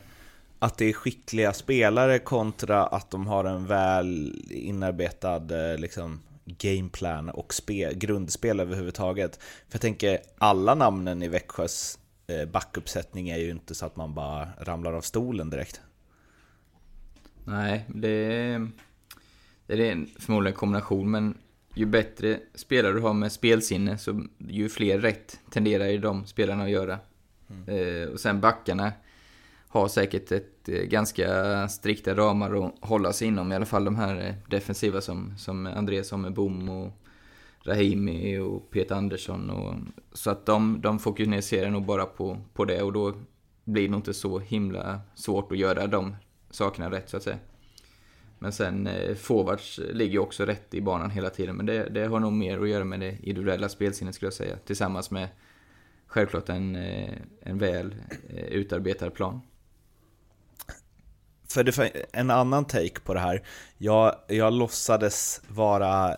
att 0.63 0.77
det 0.77 0.85
är 0.85 0.93
skickliga 0.93 1.53
spelare 1.53 2.19
kontra 2.19 2.85
att 2.85 3.11
de 3.11 3.27
har 3.27 3.45
en 3.45 3.65
väl 3.65 4.41
inarbetad 4.49 5.71
eh, 5.71 5.77
liksom, 5.77 6.21
gameplan 6.45 7.29
och 7.29 7.53
spe, 7.53 7.93
grundspel 7.93 8.59
överhuvudtaget? 8.59 9.35
För 9.41 9.75
jag 9.75 9.81
tänker, 9.81 10.19
alla 10.37 10.75
namnen 10.75 11.23
i 11.23 11.27
Växjös 11.27 11.99
eh, 12.27 12.49
backuppsättning 12.49 13.29
är 13.29 13.37
ju 13.37 13.49
inte 13.49 13.75
så 13.75 13.85
att 13.85 13.95
man 13.95 14.13
bara 14.13 14.47
ramlar 14.59 14.93
av 14.93 15.01
stolen 15.01 15.49
direkt. 15.49 15.81
Nej, 17.45 17.85
det 17.87 18.09
är, 18.09 18.67
det 19.67 19.73
är 19.73 19.91
en 19.91 20.09
förmodligen 20.19 20.53
en 20.53 20.59
kombination, 20.59 21.11
men 21.11 21.37
ju 21.73 21.85
bättre 21.85 22.39
spelare 22.55 22.93
du 22.93 22.99
har 22.99 23.13
med 23.13 23.31
spelsinne, 23.31 23.97
så 23.97 24.25
ju 24.37 24.69
fler 24.69 24.99
rätt 24.99 25.39
tenderar 25.49 25.85
ju 25.85 25.97
de 25.97 26.25
spelarna 26.25 26.63
att 26.63 26.69
göra. 26.69 26.99
Eh, 27.67 28.09
och 28.09 28.19
sen 28.19 28.41
backarna 28.41 28.91
har 29.73 29.87
säkert 29.87 30.31
ett 30.31 30.69
eh, 30.69 30.81
ganska 30.81 31.67
strikta 31.67 32.15
ramar 32.15 32.65
att 32.65 32.73
hålla 32.81 33.13
sig 33.13 33.27
inom, 33.27 33.51
i 33.51 33.55
alla 33.55 33.65
fall 33.65 33.85
de 33.85 33.95
här 33.95 34.27
eh, 34.27 34.33
defensiva 34.49 35.01
som, 35.01 35.37
som 35.37 35.65
Andreas 35.65 36.11
har 36.11 36.17
med 36.17 36.33
Bom 36.33 36.69
och 36.69 36.91
Rahimi 37.63 38.37
och 38.37 38.69
Peter 38.71 38.95
Andersson. 38.95 39.49
Och, 39.49 39.75
så 40.13 40.29
att 40.29 40.45
de, 40.45 40.81
de 40.81 40.99
fokuserar 40.99 41.69
nog 41.69 41.85
bara 41.85 42.05
på, 42.05 42.41
på 42.53 42.65
det 42.65 42.81
och 42.81 42.93
då 42.93 43.13
blir 43.63 43.83
det 43.83 43.89
nog 43.89 43.99
inte 43.99 44.13
så 44.13 44.39
himla 44.39 45.01
svårt 45.15 45.51
att 45.51 45.57
göra 45.57 45.87
de 45.87 46.15
sakerna 46.49 46.91
rätt 46.91 47.09
så 47.09 47.17
att 47.17 47.23
säga. 47.23 47.37
Men 48.39 48.51
sen 48.51 48.87
eh, 48.87 49.15
forwards 49.15 49.79
ligger 49.91 50.13
ju 50.13 50.19
också 50.19 50.45
rätt 50.45 50.73
i 50.73 50.81
banan 50.81 51.11
hela 51.11 51.29
tiden. 51.29 51.55
Men 51.55 51.65
det, 51.65 51.89
det 51.89 52.05
har 52.05 52.19
nog 52.19 52.33
mer 52.33 52.59
att 52.59 52.69
göra 52.69 52.83
med 52.83 52.99
det 52.99 53.17
individuella 53.23 53.69
spelsinnet 53.69 54.15
skulle 54.15 54.27
jag 54.27 54.33
säga. 54.33 54.57
Tillsammans 54.65 55.11
med 55.11 55.27
självklart 56.07 56.49
en, 56.49 56.75
eh, 56.75 57.13
en 57.41 57.57
väl 57.57 57.95
utarbetad 58.47 59.09
plan. 59.09 59.41
För 61.53 61.63
det 61.63 62.07
en 62.11 62.31
annan 62.31 62.65
take 62.65 62.99
på 62.99 63.13
det 63.13 63.19
här. 63.19 63.41
Jag, 63.77 64.15
jag 64.27 64.53
låtsades 64.53 65.41
vara 65.47 66.17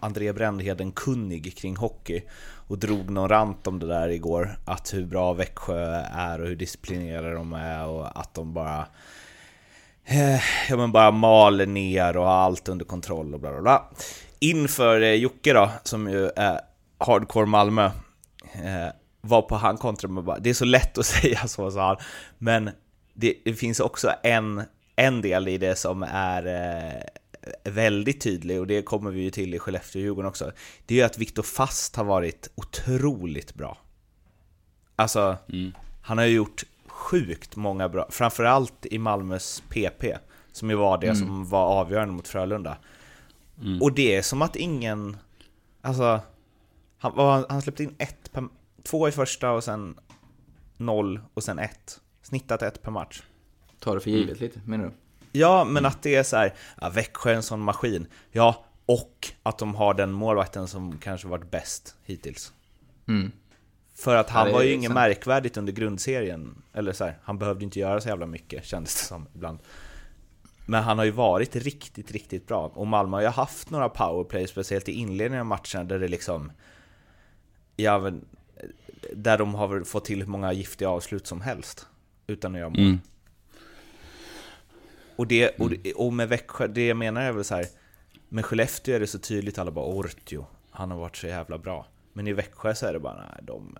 André 0.00 0.32
Brändheden 0.32 0.92
kunnig 0.92 1.56
kring 1.56 1.76
hockey 1.76 2.22
och 2.68 2.78
drog 2.78 3.10
någon 3.10 3.28
rant 3.28 3.66
om 3.66 3.78
det 3.78 3.86
där 3.86 4.08
igår. 4.08 4.58
Att 4.64 4.94
hur 4.94 5.06
bra 5.06 5.32
Växjö 5.32 6.04
är 6.14 6.40
och 6.40 6.46
hur 6.46 6.56
disciplinerade 6.56 7.34
de 7.34 7.52
är 7.52 7.86
och 7.86 8.20
att 8.20 8.34
de 8.34 8.54
bara 8.54 8.86
eh, 10.04 10.40
ja, 10.68 10.76
men 10.76 10.92
bara 10.92 11.10
maler 11.10 11.66
ner 11.66 12.16
och 12.16 12.26
har 12.26 12.34
allt 12.34 12.68
under 12.68 12.84
kontroll 12.84 13.34
och 13.34 13.40
bla 13.40 13.52
bla 13.52 13.62
bla. 13.62 13.90
Inför 14.38 15.00
eh, 15.00 15.14
Jocke 15.14 15.52
då, 15.52 15.70
som 15.82 16.10
ju 16.10 16.30
är 16.36 16.60
hardcore 16.98 17.46
Malmö, 17.46 17.84
eh, 18.52 18.92
var 19.20 19.42
på 19.42 19.56
han 19.56 19.76
kontra 19.76 20.08
med 20.08 20.24
bara, 20.24 20.38
det 20.38 20.50
är 20.50 20.54
så 20.54 20.64
lätt 20.64 20.98
att 20.98 21.06
säga 21.20 21.46
så, 21.46 21.70
sa 21.70 21.86
han, 21.86 21.96
men 22.38 22.70
det, 23.12 23.38
det 23.44 23.54
finns 23.54 23.80
också 23.80 24.12
en, 24.22 24.62
en 24.96 25.22
del 25.22 25.48
i 25.48 25.58
det 25.58 25.76
som 25.76 26.02
är 26.02 26.46
eh, 26.46 27.72
väldigt 27.72 28.20
tydlig 28.20 28.60
och 28.60 28.66
det 28.66 28.82
kommer 28.82 29.10
vi 29.10 29.20
ju 29.20 29.30
till 29.30 29.54
i 29.54 29.58
Skellefteå 29.58 30.00
och 30.00 30.04
Djurgården 30.04 30.28
också. 30.28 30.52
Det 30.86 30.94
är 30.94 30.98
ju 30.98 31.04
att 31.04 31.18
Viktor 31.18 31.42
Fast 31.42 31.96
har 31.96 32.04
varit 32.04 32.50
otroligt 32.54 33.54
bra. 33.54 33.78
Alltså, 34.96 35.36
han 36.02 36.18
har 36.18 36.24
ju 36.24 36.34
gjort 36.34 36.64
sjukt 36.86 37.56
många 37.56 37.88
bra, 37.88 38.06
framförallt 38.10 38.86
i 38.86 38.98
Malmös 38.98 39.62
PP, 39.68 40.04
som 40.52 40.70
ju 40.70 40.76
var 40.76 40.98
det 40.98 41.16
som 41.16 41.48
var 41.48 41.66
avgörande 41.66 42.14
mot 42.14 42.28
Frölunda. 42.28 42.76
Och 43.80 43.92
det 43.92 44.16
är 44.16 44.22
som 44.22 44.42
att 44.42 44.56
ingen, 44.56 45.16
alltså, 45.80 46.20
han, 46.98 47.44
han, 47.48 47.62
släppte 47.62 47.82
in 47.82 47.94
ett 47.98 48.30
två 48.82 49.08
i 49.08 49.12
första 49.12 49.50
och 49.50 49.64
sen 49.64 49.98
noll 50.76 51.20
och 51.34 51.42
sen 51.42 51.58
ett. 51.58 52.00
Snittat 52.22 52.62
ett 52.62 52.82
per 52.82 52.90
match. 52.90 53.22
Ta 53.78 53.94
det 53.94 54.00
för 54.00 54.10
givet 54.10 54.40
lite, 54.40 54.60
menar 54.66 54.84
du? 54.84 54.92
Ja, 55.32 55.64
men 55.64 55.86
att 55.86 56.02
det 56.02 56.14
är 56.14 56.22
så 56.22 56.36
här, 56.36 56.54
ja, 56.80 56.88
Växjö 56.88 57.30
är 57.30 57.34
en 57.34 57.42
sån 57.42 57.60
maskin. 57.60 58.06
Ja, 58.30 58.64
och 58.86 59.28
att 59.42 59.58
de 59.58 59.74
har 59.74 59.94
den 59.94 60.12
målvakten 60.12 60.68
som 60.68 60.98
kanske 60.98 61.28
varit 61.28 61.50
bäst 61.50 61.96
hittills. 62.04 62.52
Mm. 63.08 63.32
För 63.94 64.16
att 64.16 64.30
han 64.30 64.46
Ja, 64.46 64.52
var 64.52 64.62
ju 64.62 64.72
inget 64.72 64.92
märkvärdigt 64.92 65.56
under 65.56 65.72
grundserien. 65.72 66.62
Eller 66.72 66.92
så 66.92 67.04
här, 67.04 67.18
han 67.22 67.38
behövde 67.38 67.64
inte 67.64 67.80
göra 67.80 68.00
så 68.00 68.08
jävla 68.08 68.26
mycket, 68.26 68.64
kändes 68.64 68.94
det 68.94 69.06
som 69.06 69.26
ibland. 69.34 69.58
Men 70.66 70.82
han 70.82 70.98
har 70.98 71.04
ju 71.04 71.10
varit 71.10 71.56
riktigt, 71.56 72.10
riktigt 72.10 72.46
bra. 72.46 72.66
Och 72.74 72.86
Malmö 72.86 73.16
har 73.16 73.22
ju 73.22 73.28
haft 73.28 73.70
några 73.70 73.88
powerplay, 73.88 74.46
speciellt 74.46 74.88
i 74.88 74.92
inledningen 74.92 75.40
av 75.40 75.46
matcherna, 75.46 75.84
där 75.88 75.98
det 75.98 76.08
liksom... 76.08 76.52
Ja, 77.76 78.10
där 79.12 79.38
de 79.38 79.54
har 79.54 79.84
fått 79.84 80.04
till 80.04 80.20
hur 80.20 80.26
många 80.26 80.52
giftiga 80.52 80.88
avslut 80.88 81.26
som 81.26 81.40
helst. 81.40 81.86
Utan 82.32 82.54
att 82.54 82.58
göra 82.60 82.68
mål. 82.70 82.78
Mm. 82.80 83.00
Och, 85.16 85.26
det, 85.26 85.48
och, 85.58 85.70
det- 85.70 85.92
och 85.92 86.12
med 86.12 86.28
Växjö, 86.28 86.66
det 86.66 86.86
jag 86.86 86.96
menar 86.96 87.22
är 87.22 87.32
väl 87.32 87.44
så 87.44 87.54
här. 87.54 87.64
Med 88.28 88.44
Skellefteå 88.44 88.94
är 88.94 89.00
det 89.00 89.06
så 89.06 89.18
tydligt, 89.18 89.58
alla 89.58 89.70
bara 89.70 89.84
Ortio, 89.86 90.46
han 90.70 90.90
har 90.90 90.98
varit 90.98 91.16
så 91.16 91.26
jävla 91.26 91.58
bra. 91.58 91.86
Men 92.12 92.28
i 92.28 92.32
Växjö 92.32 92.74
så 92.74 92.86
är 92.86 92.92
det 92.92 93.00
bara, 93.00 93.14
nej, 93.14 93.38
de, 93.42 93.76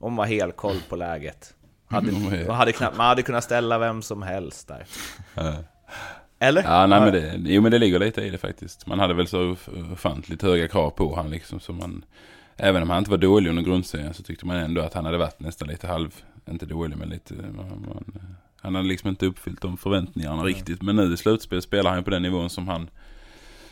de 0.00 0.18
har 0.18 0.26
helt 0.26 0.56
koll 0.56 0.76
på 0.88 0.96
läget. 0.96 1.54
Hade, 1.86 2.12
man, 2.46 2.56
hade 2.56 2.72
knappt, 2.72 2.96
man 2.96 3.06
hade 3.06 3.22
kunnat 3.22 3.44
ställa 3.44 3.78
vem 3.78 4.02
som 4.02 4.22
helst 4.22 4.68
där. 4.68 4.86
Eller? 6.38 6.62
Ja, 6.62 6.86
nej 6.86 7.00
men 7.00 7.12
det, 7.12 7.34
jo 7.52 7.62
men 7.62 7.72
det 7.72 7.78
ligger 7.78 7.98
lite 7.98 8.22
i 8.22 8.30
det 8.30 8.38
faktiskt. 8.38 8.86
Man 8.86 8.98
hade 8.98 9.14
väl 9.14 9.26
så 9.26 9.56
ofantligt 9.92 10.42
höga 10.42 10.68
krav 10.68 10.90
på 10.90 11.16
han 11.16 11.30
liksom. 11.30 11.60
Så 11.60 11.72
man, 11.72 12.04
även 12.56 12.82
om 12.82 12.90
han 12.90 12.98
inte 12.98 13.10
var 13.10 13.18
dålig 13.18 13.50
under 13.50 13.62
grundserien 13.62 14.14
så 14.14 14.22
tyckte 14.22 14.46
man 14.46 14.56
ändå 14.56 14.80
att 14.80 14.94
han 14.94 15.04
hade 15.04 15.18
varit 15.18 15.40
nästan 15.40 15.68
lite 15.68 15.86
halv, 15.86 16.22
inte 16.50 16.66
dålig 16.66 16.96
men 16.98 17.08
lite, 17.08 17.34
man, 17.34 17.86
man, 17.88 18.04
han 18.60 18.74
hade 18.74 18.88
liksom 18.88 19.08
inte 19.08 19.26
uppfyllt 19.26 19.60
de 19.62 19.76
förväntningarna 19.76 20.42
riktigt. 20.44 20.82
Men 20.82 20.96
nu 20.96 21.12
i 21.12 21.16
slutspel 21.16 21.62
spelar 21.62 21.90
han 21.90 21.98
ju 21.98 22.04
på 22.04 22.10
den 22.10 22.22
nivån 22.22 22.50
som 22.50 22.68
han, 22.68 22.90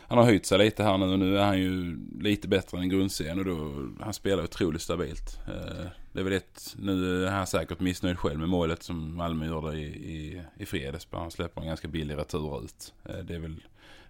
han 0.08 0.18
har 0.18 0.24
höjt 0.24 0.46
sig 0.46 0.58
lite 0.58 0.82
här 0.82 0.98
nu 0.98 1.06
och 1.06 1.18
nu 1.18 1.38
är 1.38 1.44
han 1.44 1.58
ju 1.58 1.98
lite 2.20 2.48
bättre 2.48 2.78
än 2.78 2.88
grundserien 2.88 3.38
och 3.38 3.44
då, 3.44 3.88
han 4.00 4.14
spelar 4.14 4.44
otroligt 4.44 4.82
stabilt. 4.82 5.38
Eh, 5.48 5.86
Det 6.12 6.20
är 6.20 6.24
väl 6.24 6.32
ett, 6.32 6.76
nu 6.78 7.26
är 7.26 7.30
han 7.30 7.46
säkert 7.46 7.80
missnöjd 7.80 8.18
själv 8.18 8.38
med 8.40 8.48
målet 8.48 8.82
som 8.82 9.16
Malmö 9.16 9.46
gjorde 9.46 9.76
i, 9.76 9.84
i, 9.86 10.42
i 10.58 10.66
fredags. 10.66 11.08
Han 11.10 11.30
släpper 11.30 11.60
en 11.60 11.66
ganska 11.66 11.88
billig 11.88 12.16
retur 12.16 12.64
ut. 12.64 12.94
Eh, 13.04 13.18
Det 13.24 13.34
är 13.34 13.38
väl, 13.38 13.56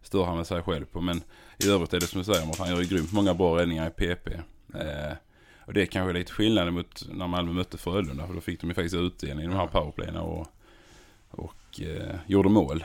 stör 0.02 0.24
han 0.24 0.36
med 0.36 0.46
sig 0.46 0.62
själv 0.62 0.84
på. 0.84 1.00
Men 1.00 1.20
i 1.58 1.68
övrigt 1.68 1.94
är 1.94 2.00
det 2.00 2.06
som 2.06 2.18
du 2.18 2.24
säger, 2.24 2.50
att 2.50 2.58
han 2.58 2.68
gör 2.68 2.80
ju 2.80 2.88
grymt 2.88 3.12
många 3.12 3.34
bra 3.34 3.58
räddningar 3.58 3.86
i 3.86 3.90
PP. 3.90 4.28
Och 5.66 5.72
det 5.72 5.82
är 5.82 5.86
kanske 5.86 6.12
lite 6.18 6.32
skillnad 6.32 6.72
mot 6.72 7.02
när 7.12 7.26
Malmö 7.26 7.52
mötte 7.52 7.78
Frölunda. 7.78 8.26
För 8.26 8.34
då 8.34 8.40
fick 8.40 8.60
de 8.60 8.66
ju 8.68 8.74
faktiskt 8.74 8.94
utdelning 8.94 9.44
i 9.44 9.48
de 9.48 9.56
här 9.56 9.66
powerplayerna 9.66 10.22
och, 10.22 10.46
och 11.30 11.80
eh, 11.80 12.16
gjorde 12.26 12.48
mål. 12.48 12.84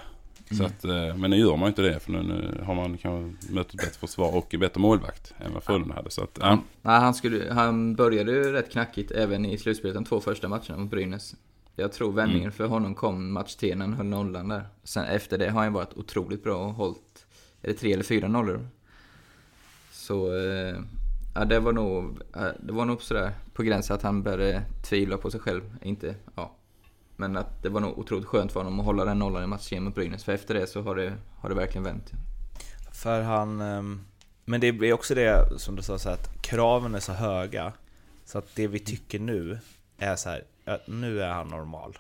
Så 0.58 0.64
att, 0.66 0.86
eh, 0.86 1.16
men 1.16 1.30
nu 1.32 1.38
gör 1.38 1.58
man 1.58 1.68
inte 1.68 1.82
det 1.82 2.00
för 2.00 2.12
nu, 2.12 2.64
har 2.66 2.76
man 2.76 2.98
kanske 2.98 3.54
mött 3.54 3.70
ett 3.70 3.78
bättre 3.78 4.00
försvar 4.00 4.36
och 4.36 4.56
bättre 4.60 4.82
målvakt 4.82 5.34
än 5.40 5.54
vad 5.54 5.64
Frölunda 5.64 5.96
hade. 5.96 6.10
Så 6.10 6.24
att, 6.24 6.38
ja. 6.42 6.60
Nej, 6.82 7.00
han, 7.00 7.14
skulle, 7.14 7.54
han 7.54 7.96
började 7.96 8.32
ju 8.32 8.52
rätt 8.52 8.72
knackigt 8.72 9.12
även 9.12 9.46
i 9.46 9.58
slutspelet 9.58 9.96
de 9.96 10.06
två 10.06 10.20
första 10.22 10.48
matcherna 10.48 10.78
mot 10.78 10.90
Brynäs. 10.92 11.36
Jag 11.76 11.92
tror 11.92 12.12
vändningen 12.12 12.42
Mm. 12.44 12.52
för 12.52 12.66
honom 12.66 12.96
kom 12.96 13.32
match 13.34 13.56
3 13.56 13.76
när 13.76 13.86
han 13.86 13.94
höll 13.94 14.06
nollan 14.06 14.48
där. 14.48 14.64
Sen 14.84 15.06
efter 15.06 15.38
det 15.38 15.50
har 15.50 15.64
han 15.64 15.74
varit 15.74 15.94
otroligt 15.94 16.44
bra 16.44 16.66
och 16.66 16.74
hållit, 16.74 17.26
är 17.62 17.68
det 17.68 17.74
tre 17.74 17.94
eller 17.94 18.04
fyra 18.04 18.28
nollor? 18.28 18.68
Så, 19.92 20.38
eh, 20.38 20.76
ja 21.34 21.46
det 21.46 21.60
var 21.60 21.72
nog, 21.74 22.22
det 22.60 22.74
var 22.74 22.86
nog 22.86 23.02
sådär 23.02 23.32
på 23.54 23.64
gränsen 23.64 23.96
att 23.96 24.02
han 24.02 24.24
började 24.24 24.64
tvivla 24.84 25.18
på 25.18 25.32
sig 25.32 25.40
själv. 25.40 25.78
Inte, 25.82 26.16
ja. 26.36 26.56
Men 27.16 27.38
att 27.38 27.64
det 27.64 27.70
var 27.70 27.82
nog 27.82 27.98
otroligt 28.00 28.26
skönt 28.28 28.52
för 28.52 28.60
honom 28.60 28.80
att 28.80 28.86
hålla 28.86 29.06
den 29.06 29.20
nollan 29.20 29.44
i 29.44 29.48
match 29.48 29.70
3 29.70 29.80
mot 29.80 29.96
Brynäs. 29.96 30.24
För 30.24 30.32
efter 30.34 30.54
det 30.54 30.68
så 30.68 30.82
har 30.82 30.96
det, 30.96 31.14
har 31.40 31.50
det 31.50 31.56
verkligen 31.56 31.84
vänt. 31.84 32.12
För 32.94 33.22
han... 33.22 33.62
ehm, 33.62 34.02
Men 34.46 34.62
det 34.62 34.72
blir 34.72 34.94
också 34.94 35.16
det 35.16 35.60
som 35.60 35.76
du 35.76 35.82
sa, 35.82 36.00
så 36.00 36.10
att 36.10 36.42
kraven 36.42 36.96
är 36.96 37.00
så 37.00 37.14
höga. 37.14 37.74
Så 38.26 38.38
att 38.38 38.56
det 38.56 38.68
vi 38.68 38.80
tycker 38.80 39.20
nu 39.20 39.60
är 39.98 40.16
så 40.16 40.30
här, 40.30 40.44
nu 40.88 41.22
är 41.22 41.30
han 41.30 41.48
normal. 41.48 41.98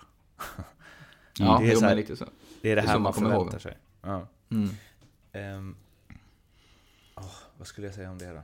Ja, 1.37 1.57
det 1.61 1.67
är 1.67 1.73
jo, 1.73 1.79
så 1.79 1.85
här- 1.85 1.95
lite 1.95 2.15
så. 2.15 2.25
Det 2.61 2.71
är 2.71 2.75
det 2.75 2.81
Det 2.81 2.85
är 2.85 2.87
här 2.87 2.93
man 2.93 3.01
man 3.03 3.13
kommer 3.13 3.29
förväntar 3.29 3.53
ihåg. 3.53 3.61
sig. 3.61 3.77
Ja. 4.01 4.27
Mm. 4.51 4.69
Ehm, 5.31 5.75
åh, 7.15 7.25
vad 7.57 7.67
skulle 7.67 7.87
jag 7.87 7.93
säga 7.95 8.11
om 8.11 8.17
det 8.17 8.29
då? 8.33 8.41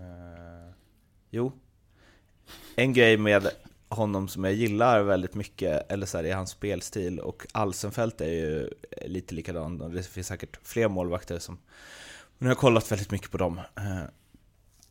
Eh, 0.00 0.72
jo, 1.30 1.52
en 2.76 2.92
grej 2.92 3.16
med 3.16 3.50
honom 3.88 4.28
som 4.28 4.44
jag 4.44 4.52
gillar 4.52 5.02
väldigt 5.02 5.34
mycket, 5.34 5.92
eller 5.92 6.06
så 6.06 6.16
här, 6.16 6.24
i 6.24 6.30
hans 6.30 6.50
spelstil, 6.50 7.20
och 7.20 7.46
Alsenfelt 7.52 8.20
är 8.20 8.32
ju 8.32 8.70
lite 9.06 9.34
likadan, 9.34 9.80
och 9.80 9.90
det 9.90 10.02
finns 10.02 10.26
säkert 10.26 10.58
fler 10.62 10.88
målvakter 10.88 11.38
som... 11.38 11.58
Men 12.38 12.48
jag 12.48 12.56
har 12.56 12.60
kollat 12.60 12.92
väldigt 12.92 13.10
mycket 13.10 13.30
på 13.30 13.38
dem. 13.38 13.58
Eh, 13.58 14.02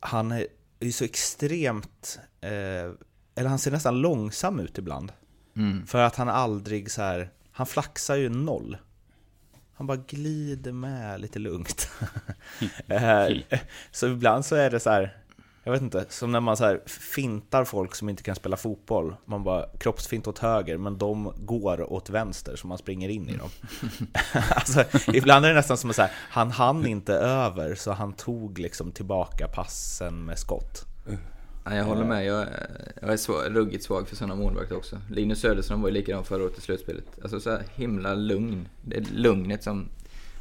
han 0.00 0.32
är 0.32 0.46
ju 0.80 0.92
så 0.92 1.04
extremt... 1.04 2.18
Eh, 2.40 2.92
eller 3.34 3.48
han 3.48 3.58
ser 3.58 3.70
nästan 3.70 4.00
långsam 4.00 4.60
ut 4.60 4.78
ibland. 4.78 5.12
Mm. 5.56 5.86
För 5.86 5.98
att 5.98 6.16
han 6.16 6.28
aldrig 6.28 6.90
så 6.90 7.02
här, 7.02 7.30
han 7.52 7.66
flaxar 7.66 8.16
ju 8.16 8.28
noll. 8.28 8.76
Han 9.80 9.86
bara 9.86 9.96
glider 9.96 10.72
med 10.72 11.20
lite 11.20 11.38
lugnt. 11.38 11.90
Eh, 12.88 13.28
så 13.90 14.06
ibland 14.06 14.44
så 14.44 14.56
är 14.56 14.70
det 14.70 14.80
så 14.80 14.90
här, 14.90 15.16
jag 15.64 15.72
vet 15.72 15.82
inte, 15.82 16.06
som 16.08 16.32
när 16.32 16.40
man 16.40 16.56
så 16.56 16.64
här 16.64 16.80
fintar 16.86 17.64
folk 17.64 17.94
som 17.94 18.08
inte 18.08 18.22
kan 18.22 18.36
spela 18.36 18.56
fotboll. 18.56 19.16
Man 19.24 19.44
bara 19.44 19.66
kroppsfint 19.78 20.26
åt 20.26 20.38
höger, 20.38 20.76
men 20.76 20.98
de 20.98 21.32
går 21.36 21.92
åt 21.92 22.10
vänster 22.10 22.56
så 22.56 22.66
man 22.66 22.78
springer 22.78 23.08
in 23.08 23.28
i 23.28 23.36
dem. 23.36 23.50
alltså, 24.50 24.84
ibland 25.12 25.44
är 25.44 25.48
det 25.48 25.54
nästan 25.54 25.76
som 25.76 25.90
att 25.90 25.96
så 25.96 26.02
här, 26.02 26.12
han 26.14 26.50
hann 26.50 26.86
inte 26.86 27.14
över 27.14 27.74
så 27.74 27.92
han 27.92 28.12
tog 28.12 28.58
liksom 28.58 28.92
tillbaka 28.92 29.48
passen 29.48 30.24
med 30.24 30.38
skott. 30.38 30.86
Ja, 31.70 31.76
jag 31.76 31.84
håller 31.84 32.04
med. 32.04 32.24
Jag, 32.24 32.42
är- 32.42 32.92
jag 33.00 33.12
är 33.12 33.16
svag, 33.16 33.56
ruggigt 33.56 33.84
svag 33.84 34.08
för 34.08 34.16
sådana 34.16 34.34
målvakter 34.34 34.76
också. 34.76 34.98
Linus 35.10 35.40
Söderström 35.40 35.82
var 35.82 35.88
ju 35.88 35.94
likadan 35.94 36.24
förra 36.24 36.42
året 36.44 36.58
i 36.58 36.60
slutspelet. 36.60 37.04
Alltså 37.22 37.40
så 37.40 37.58
himla 37.74 38.14
lugn. 38.14 38.68
Det 38.82 38.96
är 38.96 39.04
lugnet 39.14 39.62
som... 39.64 39.88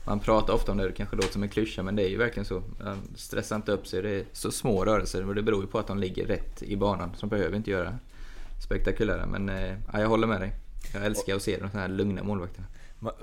Man 0.06 0.20
pratar 0.20 0.54
ofta 0.54 0.72
om 0.72 0.78
det, 0.78 0.88
det 0.88 0.92
kanske 0.94 1.16
låter 1.16 1.32
som 1.32 1.44
en 1.44 1.50
klyscha, 1.50 1.84
men 1.84 1.96
det 1.96 2.04
är 2.04 2.10
ju 2.10 2.18
verkligen 2.18 2.46
så. 2.46 2.64
Han 2.84 2.98
stressar 3.16 3.56
inte 3.56 3.72
upp 3.72 3.88
sig. 3.88 4.02
Det 4.02 4.10
är 4.10 4.24
så 4.34 4.52
små 4.52 4.86
rörelser, 4.86 5.28
och 5.28 5.36
det 5.36 5.42
beror 5.42 5.62
ju 5.62 5.68
på 5.68 5.80
att 5.80 5.88
de 5.88 6.00
ligger 6.00 6.26
rätt 6.26 6.64
i 6.64 6.76
banan. 6.76 7.10
Så 7.16 7.20
de 7.20 7.30
behöver 7.30 7.58
inte 7.58 7.72
göra 7.72 7.98
spektakulära. 8.66 9.26
Men 9.26 9.50
eh, 9.50 9.76
ja, 9.94 10.00
jag 10.02 10.08
håller 10.08 10.28
med 10.28 10.42
dig. 10.42 10.52
Jag 10.94 11.06
älskar 11.06 11.36
att 11.36 11.42
se 11.42 11.58
de 11.58 11.78
här 11.80 11.88
lugna 11.88 12.24
målvakterna. 12.24 12.68
Man, 13.00 13.14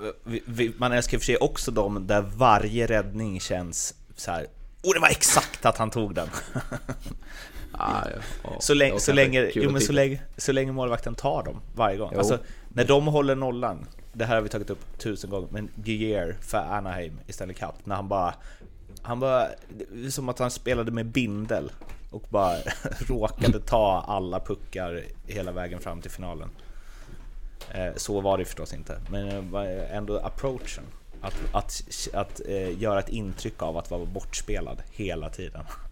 man 0.77 0.91
älskar 0.91 1.17
och 1.17 1.21
för 1.21 1.25
sig 1.25 1.37
också 1.37 1.71
dem 1.71 2.07
där 2.07 2.21
varje 2.21 2.87
räddning 2.87 3.39
känns 3.39 3.93
så 4.15 4.31
här. 4.31 4.47
Oh, 4.83 4.93
det 4.93 4.99
var 4.99 5.09
exakt 5.09 5.65
att 5.65 5.77
han 5.77 5.89
tog 5.89 6.15
den! 6.15 6.27
Ah, 7.77 8.03
ja, 8.43 8.49
så, 8.59 8.73
länge, 8.73 8.91
var 8.91 8.99
så, 8.99 9.11
kanske 9.11 9.23
länge, 9.23 9.51
kul 9.51 9.63
jo, 9.63 9.69
att 9.69 9.73
men 9.73 9.81
så, 9.81 9.87
titta. 9.87 9.93
länge, 9.93 10.19
så 10.37 10.51
länge 10.51 10.71
målvakten 10.71 11.15
tar 11.15 11.43
dem 11.43 11.61
varje 11.75 11.97
gång. 11.97 12.15
Alltså, 12.15 12.39
när 12.69 12.85
de 12.85 13.07
håller 13.07 13.35
nollan, 13.35 13.87
det 14.13 14.25
här 14.25 14.35
har 14.35 14.41
vi 14.41 14.49
tagit 14.49 14.69
upp 14.69 14.97
tusen 14.99 15.29
gånger, 15.29 15.47
men 15.51 15.69
Guerre 15.75 16.35
för 16.41 16.57
Anaheim 16.57 17.19
i 17.27 17.33
Stanley 17.33 17.55
Cup, 17.55 17.75
när 17.83 17.95
han 17.95 18.07
bara... 18.07 18.33
Han 19.01 19.19
bara... 19.19 19.47
Som 20.09 20.29
att 20.29 20.39
han 20.39 20.51
spelade 20.51 20.91
med 20.91 21.05
bindel 21.05 21.71
och 22.11 22.23
bara 22.29 22.57
råkade 22.99 23.59
ta 23.59 24.05
alla 24.07 24.39
puckar 24.39 25.03
hela 25.25 25.51
vägen 25.51 25.79
fram 25.79 26.01
till 26.01 26.11
finalen. 26.11 26.49
Eh, 27.71 27.93
Så 27.95 28.21
var 28.21 28.37
det 28.37 28.45
förstås 28.45 28.73
inte, 28.73 29.01
men 29.09 29.55
eh, 29.55 29.95
ändå 29.95 30.19
approachen. 30.19 30.83
Att, 31.21 31.35
att, 31.51 31.81
att 32.13 32.41
eh, 32.47 32.79
göra 32.81 32.99
ett 32.99 33.09
intryck 33.09 33.61
av 33.61 33.77
att 33.77 33.91
vara 33.91 34.05
bortspelad 34.05 34.83
hela 34.91 35.29
tiden. 35.29 35.63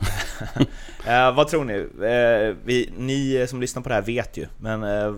eh, 1.06 1.34
vad 1.34 1.48
tror 1.48 1.64
ni? 1.64 1.74
Eh, 2.06 2.56
vi, 2.64 2.92
ni 2.96 3.46
som 3.48 3.60
lyssnar 3.60 3.82
på 3.82 3.88
det 3.88 3.94
här 3.94 4.02
vet 4.02 4.36
ju, 4.36 4.46
men 4.58 4.82
eh, 4.84 5.14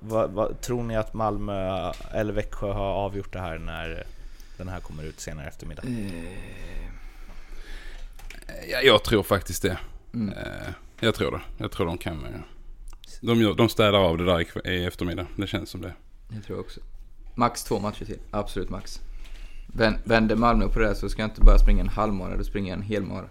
vad, 0.00 0.30
vad, 0.30 0.60
tror 0.60 0.82
ni 0.82 0.96
att 0.96 1.14
Malmö 1.14 1.92
eller 2.14 2.32
Växjö 2.32 2.72
har 2.72 2.84
avgjort 2.92 3.32
det 3.32 3.40
här 3.40 3.58
när 3.58 4.04
den 4.58 4.68
här 4.68 4.80
kommer 4.80 5.02
ut 5.04 5.20
senare 5.20 5.48
eftermiddag? 5.48 5.82
Ja, 8.72 8.78
jag 8.84 9.04
tror 9.04 9.22
faktiskt 9.22 9.62
det. 9.62 9.78
Mm. 10.14 10.34
Eh, 10.34 10.44
Jag 11.00 11.14
tror 11.14 11.30
det. 11.30 11.40
Jag 11.58 11.70
tror 11.72 11.86
de 11.86 11.98
kan. 11.98 12.24
eh, 12.24 12.30
De, 13.20 13.40
gör, 13.40 13.54
de 13.54 13.68
städar 13.68 13.98
av 13.98 14.18
det 14.18 14.24
där 14.24 14.66
i 14.68 14.84
eftermiddag. 14.84 15.26
Det 15.36 15.46
känns 15.46 15.70
som 15.70 15.80
det. 15.80 15.92
Jag 16.34 16.44
tror 16.44 16.60
också. 16.60 16.80
Max 17.34 17.64
två 17.64 17.78
matcher 17.78 18.04
till. 18.04 18.18
Absolut 18.30 18.70
max. 18.70 19.00
Vän- 19.66 19.98
Vänder 20.04 20.36
Malmö 20.36 20.68
på 20.68 20.78
det 20.78 20.86
här 20.86 20.94
så 20.94 21.08
ska 21.08 21.22
jag 21.22 21.30
inte 21.30 21.40
bara 21.40 21.58
springa 21.58 21.80
en 21.80 21.88
halvmara, 21.88 22.36
då 22.36 22.44
springer 22.44 22.68
jag 22.70 22.76
en 22.78 22.82
helmara. 22.86 23.24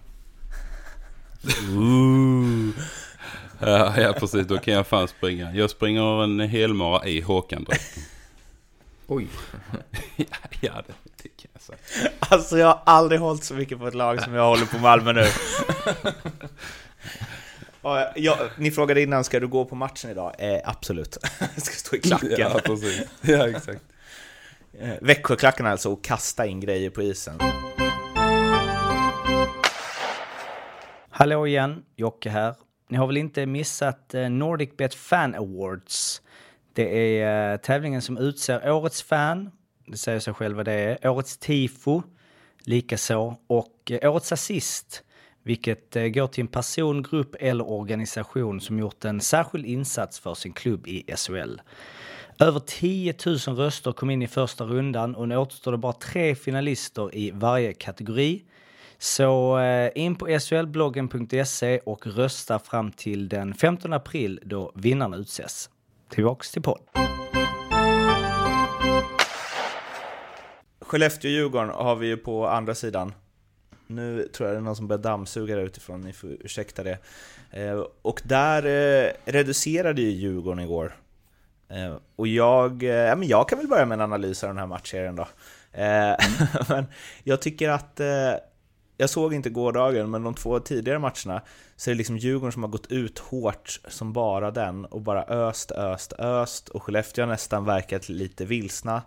Ja, 3.60 4.00
ja, 4.00 4.12
precis. 4.12 4.46
Då 4.46 4.58
kan 4.58 4.74
jag 4.74 4.86
fan 4.86 5.08
springa. 5.08 5.54
Jag 5.54 5.70
springer 5.70 6.24
en 6.24 6.40
helmara 6.40 7.06
i 7.06 7.20
Håkan-dräkten. 7.20 8.02
Oj. 9.06 9.28
ja, 10.16 10.24
ja, 10.60 10.82
det, 10.86 10.94
det 11.22 11.28
kan 11.28 11.50
jag 11.52 11.62
säga. 11.62 12.10
Alltså 12.18 12.58
jag 12.58 12.66
har 12.66 12.80
aldrig 12.84 13.20
hållit 13.20 13.44
så 13.44 13.54
mycket 13.54 13.78
på 13.78 13.88
ett 13.88 13.94
lag 13.94 14.22
som 14.22 14.34
jag 14.34 14.44
håller 14.44 14.66
på 14.66 14.78
Malmö 14.78 15.12
nu. 15.12 15.26
Jag, 18.14 18.38
ni 18.58 18.70
frågade 18.70 19.02
innan, 19.02 19.24
ska 19.24 19.40
du 19.40 19.48
gå 19.48 19.64
på 19.64 19.74
matchen 19.74 20.10
idag? 20.10 20.34
Eh, 20.38 20.60
absolut. 20.64 21.16
Jag 21.38 21.48
ska 21.62 21.74
stå 21.74 21.96
i 21.96 22.00
klacken. 22.00 22.34
Ja, 22.38 22.60
precis. 22.64 23.02
Ja, 23.20 23.48
exakt. 23.48 23.82
Eh, 24.80 24.94
Växjöklacken 25.00 25.66
alltså, 25.66 25.92
och 25.92 26.04
kasta 26.04 26.46
in 26.46 26.60
grejer 26.60 26.90
på 26.90 27.02
isen. 27.02 27.38
Hallå 31.18 31.46
igen, 31.46 31.84
Jocke 31.96 32.30
här. 32.30 32.54
Ni 32.88 32.96
har 32.96 33.06
väl 33.06 33.16
inte 33.16 33.46
missat 33.46 34.12
NordicBet 34.12 34.32
Nordic 34.32 34.76
Bet 34.76 34.94
Fan 34.94 35.34
Awards? 35.34 36.22
Det 36.72 37.20
är 37.20 37.52
eh, 37.52 37.56
tävlingen 37.56 38.02
som 38.02 38.18
utser 38.18 38.70
årets 38.70 39.02
fan, 39.02 39.50
det 39.86 39.96
säger 39.96 40.20
sig 40.20 40.34
själv 40.34 40.56
vad 40.56 40.64
det 40.64 40.72
är, 40.72 41.08
årets 41.08 41.38
tifo, 41.38 42.02
likaså, 42.58 43.36
och 43.46 43.90
eh, 43.90 44.12
årets 44.12 44.32
assist, 44.32 45.02
vilket 45.42 45.94
går 45.94 46.26
till 46.26 46.40
en 46.40 46.48
person, 46.48 47.02
grupp 47.02 47.36
eller 47.40 47.70
organisation 47.70 48.60
som 48.60 48.78
gjort 48.78 49.04
en 49.04 49.20
särskild 49.20 49.66
insats 49.66 50.20
för 50.20 50.34
sin 50.34 50.52
klubb 50.52 50.86
i 50.86 51.04
SHL. 51.16 51.60
Över 52.38 52.60
10 52.60 53.14
000 53.26 53.36
röster 53.36 53.92
kom 53.92 54.10
in 54.10 54.22
i 54.22 54.28
första 54.28 54.64
rundan 54.64 55.14
och 55.14 55.28
nu 55.28 55.36
återstår 55.36 55.72
det 55.72 55.78
bara 55.78 55.92
tre 55.92 56.34
finalister 56.34 57.14
i 57.14 57.30
varje 57.30 57.72
kategori. 57.72 58.42
Så 58.98 59.58
eh, 59.58 59.90
in 59.94 60.16
på 60.16 60.38
slbloggen.se 60.40 61.78
och 61.78 62.06
rösta 62.06 62.58
fram 62.58 62.92
till 62.92 63.28
den 63.28 63.54
15 63.54 63.92
april 63.92 64.40
då 64.44 64.72
vinnarna 64.74 65.16
utses. 65.16 65.70
Tillbaks 66.10 66.50
till 66.50 66.62
podd. 66.62 66.80
Skellefteå-Djurgården 70.80 71.70
har 71.70 71.96
vi 71.96 72.06
ju 72.06 72.16
på 72.16 72.48
andra 72.48 72.74
sidan. 72.74 73.12
Nu 73.86 74.28
tror 74.32 74.48
jag 74.48 74.56
det 74.56 74.60
är 74.60 74.62
någon 74.62 74.76
som 74.76 74.88
börjar 74.88 75.02
dammsuga 75.02 75.56
där 75.56 75.62
utifrån, 75.62 76.00
ni 76.00 76.12
får 76.12 76.30
ursäkta 76.30 76.82
det. 76.82 76.98
Eh, 77.50 77.84
och 78.02 78.22
där 78.24 78.66
eh, 78.66 79.12
reducerade 79.24 80.02
ju 80.02 80.10
Djurgården 80.10 80.64
igår. 80.64 80.96
Eh, 81.68 81.96
och 82.16 82.26
jag, 82.26 82.82
eh, 82.82 82.88
ja, 82.90 83.16
men 83.16 83.28
jag 83.28 83.48
kan 83.48 83.58
väl 83.58 83.68
börja 83.68 83.86
med 83.86 83.96
en 83.96 84.00
analys 84.00 84.44
av 84.44 84.50
den 84.50 84.58
här 84.58 84.66
matchserien 84.66 85.16
då. 85.16 85.28
Eh, 85.72 86.16
men 86.68 86.86
jag 87.24 87.42
tycker 87.42 87.68
att, 87.68 88.00
eh, 88.00 88.32
jag 88.96 89.10
såg 89.10 89.34
inte 89.34 89.50
gårdagen, 89.50 90.10
men 90.10 90.22
de 90.22 90.34
två 90.34 90.60
tidigare 90.60 90.98
matcherna 90.98 91.42
så 91.76 91.90
är 91.90 91.94
det 91.94 91.98
liksom 91.98 92.16
Djurgården 92.16 92.52
som 92.52 92.62
har 92.62 92.70
gått 92.70 92.86
ut 92.86 93.18
hårt 93.18 93.80
som 93.88 94.12
bara 94.12 94.50
den 94.50 94.84
och 94.84 95.00
bara 95.00 95.24
öst, 95.24 95.72
öst, 95.72 96.12
öst 96.12 96.68
och 96.68 96.82
Skellefteå 96.82 97.22
har 97.22 97.32
nästan 97.32 97.64
verkat 97.64 98.08
lite 98.08 98.44
vilsna. 98.44 99.02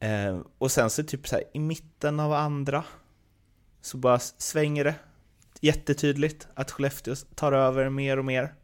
Eh, 0.00 0.40
och 0.58 0.70
sen 0.70 0.90
så 0.90 1.02
typ 1.02 1.28
så 1.28 1.34
här, 1.34 1.44
i 1.52 1.58
mitten 1.58 2.20
av 2.20 2.32
andra 2.32 2.84
så 3.80 3.96
bara 3.96 4.18
svänger 4.18 4.84
det 4.84 4.94
jättetydligt 5.60 6.48
att 6.54 6.70
Skellefteå 6.70 7.14
tar 7.34 7.52
över 7.52 7.88
mer 7.88 8.18
och 8.18 8.24
mer. 8.24 8.54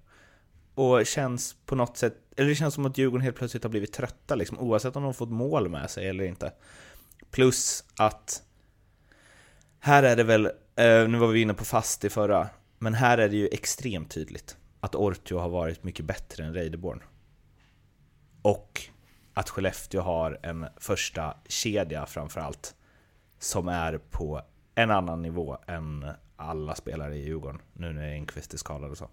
Och 0.74 1.06
känns 1.06 1.56
på 1.66 1.74
något 1.74 1.96
sätt, 1.96 2.16
eller 2.36 2.48
det 2.48 2.54
känns 2.54 2.74
som 2.74 2.86
att 2.86 2.98
Djurgården 2.98 3.24
helt 3.24 3.36
plötsligt 3.36 3.62
har 3.62 3.70
blivit 3.70 3.92
trötta 3.92 4.34
liksom, 4.34 4.58
oavsett 4.58 4.96
om 4.96 5.02
de 5.02 5.14
fått 5.14 5.30
mål 5.30 5.68
med 5.68 5.90
sig 5.90 6.08
eller 6.08 6.24
inte. 6.24 6.52
Plus 7.30 7.84
att 7.96 8.42
här 9.84 10.02
är 10.02 10.16
det 10.16 10.24
väl, 10.24 10.46
eh, 10.76 11.08
nu 11.08 11.18
var 11.18 11.26
vi 11.26 11.42
inne 11.42 11.54
på 11.54 11.64
fast 11.64 12.04
i 12.04 12.10
förra, 12.10 12.48
men 12.78 12.94
här 12.94 13.18
är 13.18 13.28
det 13.28 13.36
ju 13.36 13.48
extremt 13.52 14.10
tydligt 14.10 14.56
att 14.80 14.94
Ortio 14.94 15.38
har 15.38 15.48
varit 15.48 15.84
mycket 15.84 16.04
bättre 16.04 16.44
än 16.44 16.54
Reideborn. 16.54 17.02
Och 18.42 18.82
att 19.34 19.50
Skellefteå 19.50 20.00
har 20.00 20.38
en 20.42 20.66
första 20.76 21.36
kedja 21.48 22.06
framförallt 22.06 22.74
som 23.38 23.68
är 23.68 23.98
på 23.98 24.42
en 24.74 24.90
annan 24.90 25.22
nivå 25.22 25.58
än 25.66 26.06
alla 26.36 26.74
spelare 26.74 27.16
i 27.16 27.24
Djurgården, 27.24 27.60
nu 27.72 27.92
när 27.92 28.14
Enqvist 28.14 28.54
är 28.54 28.58
skadad 28.58 28.90
och 28.90 28.98
så. 28.98 29.08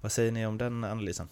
Vad 0.00 0.12
säger 0.12 0.32
ni 0.32 0.46
om 0.46 0.58
den 0.58 0.84
analysen? 0.84 1.28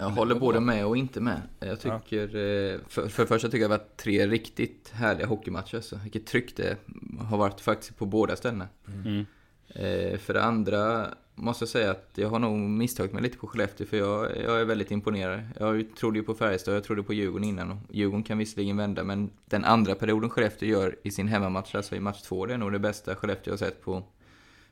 Jag 0.00 0.10
håller 0.10 0.34
både 0.34 0.60
med 0.60 0.86
och 0.86 0.96
inte 0.96 1.20
med. 1.20 1.42
Jag 1.60 1.80
tycker, 1.80 2.22
eh, 2.22 2.80
för, 2.88 3.08
för 3.08 3.22
det 3.22 3.28
första 3.28 3.48
tycker 3.48 3.58
jag 3.58 3.70
det 3.70 3.74
har 3.74 3.78
varit 3.78 3.96
tre 3.96 4.26
riktigt 4.26 4.90
härliga 4.94 5.26
hockeymatcher. 5.26 5.80
Så 5.80 5.96
vilket 5.96 6.26
tryck 6.26 6.56
det 6.56 6.76
har 7.20 7.38
varit 7.38 7.60
faktiskt 7.60 7.98
på 7.98 8.06
båda 8.06 8.36
ställena. 8.36 8.68
Mm. 8.86 9.26
Eh, 9.68 10.18
För 10.18 10.34
det 10.34 10.42
andra 10.42 11.08
måste 11.34 11.62
jag 11.62 11.68
säga 11.68 11.90
att 11.90 12.10
jag 12.14 12.28
har 12.28 12.38
nog 12.38 12.58
misstagit 12.58 13.12
mig 13.12 13.22
lite 13.22 13.38
på 13.38 13.46
Skellefteå 13.46 13.86
för 13.86 13.96
jag, 13.96 14.36
jag 14.36 14.60
är 14.60 14.64
väldigt 14.64 14.90
imponerad. 14.90 15.40
Jag 15.58 15.86
trodde 15.98 16.18
ju 16.18 16.24
på 16.24 16.34
Färjestad, 16.34 16.74
jag 16.74 16.84
trodde 16.84 17.02
på 17.02 17.14
Djurgården 17.14 17.48
innan 17.48 17.80
Djurgården 17.90 18.22
kan 18.22 18.38
visserligen 18.38 18.76
vända 18.76 19.04
men 19.04 19.30
den 19.44 19.64
andra 19.64 19.94
perioden 19.94 20.30
Skellefteå 20.30 20.68
gör 20.68 20.96
i 21.02 21.10
sin 21.10 21.28
hemmamatch, 21.28 21.74
alltså 21.74 21.96
i 21.96 22.00
match 22.00 22.22
två, 22.22 22.46
det 22.46 22.54
är 22.54 22.58
nog 22.58 22.72
det 22.72 22.78
bästa 22.78 23.14
Skellefteå 23.14 23.52
har 23.52 23.58
sett 23.58 23.82
på 23.82 24.02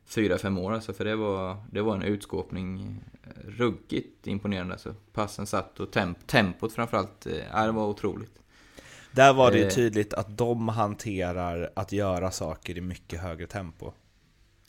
fyra, 0.07 0.39
fem 0.39 0.59
år 0.59 0.73
alltså, 0.73 0.93
för 0.93 1.05
det 1.05 1.17
var, 1.17 1.57
det 1.71 1.83
var 1.83 1.95
en 1.95 2.03
utskåpning 2.03 3.01
eh, 3.25 3.49
ruggigt 3.49 4.27
imponerande 4.27 4.73
alltså. 4.75 4.95
Passen 5.13 5.47
satt 5.47 5.81
och 5.81 5.91
temp, 5.91 6.27
tempot 6.27 6.73
framförallt, 6.73 7.27
ja, 7.53 7.67
det 7.67 7.73
var 7.73 7.87
otroligt. 7.87 8.39
Där 9.13 9.33
var 9.35 9.51
det 9.51 9.59
ju 9.59 9.65
Eh. 9.65 9.71
tydligt 9.71 10.15
att 10.15 10.39
de 10.39 10.69
hanterar 10.69 11.71
att 11.77 11.93
göra 11.93 12.31
saker 12.31 12.79
i 12.79 12.81
mycket 12.81 13.21
högre 13.21 13.47
tempo. 13.47 13.93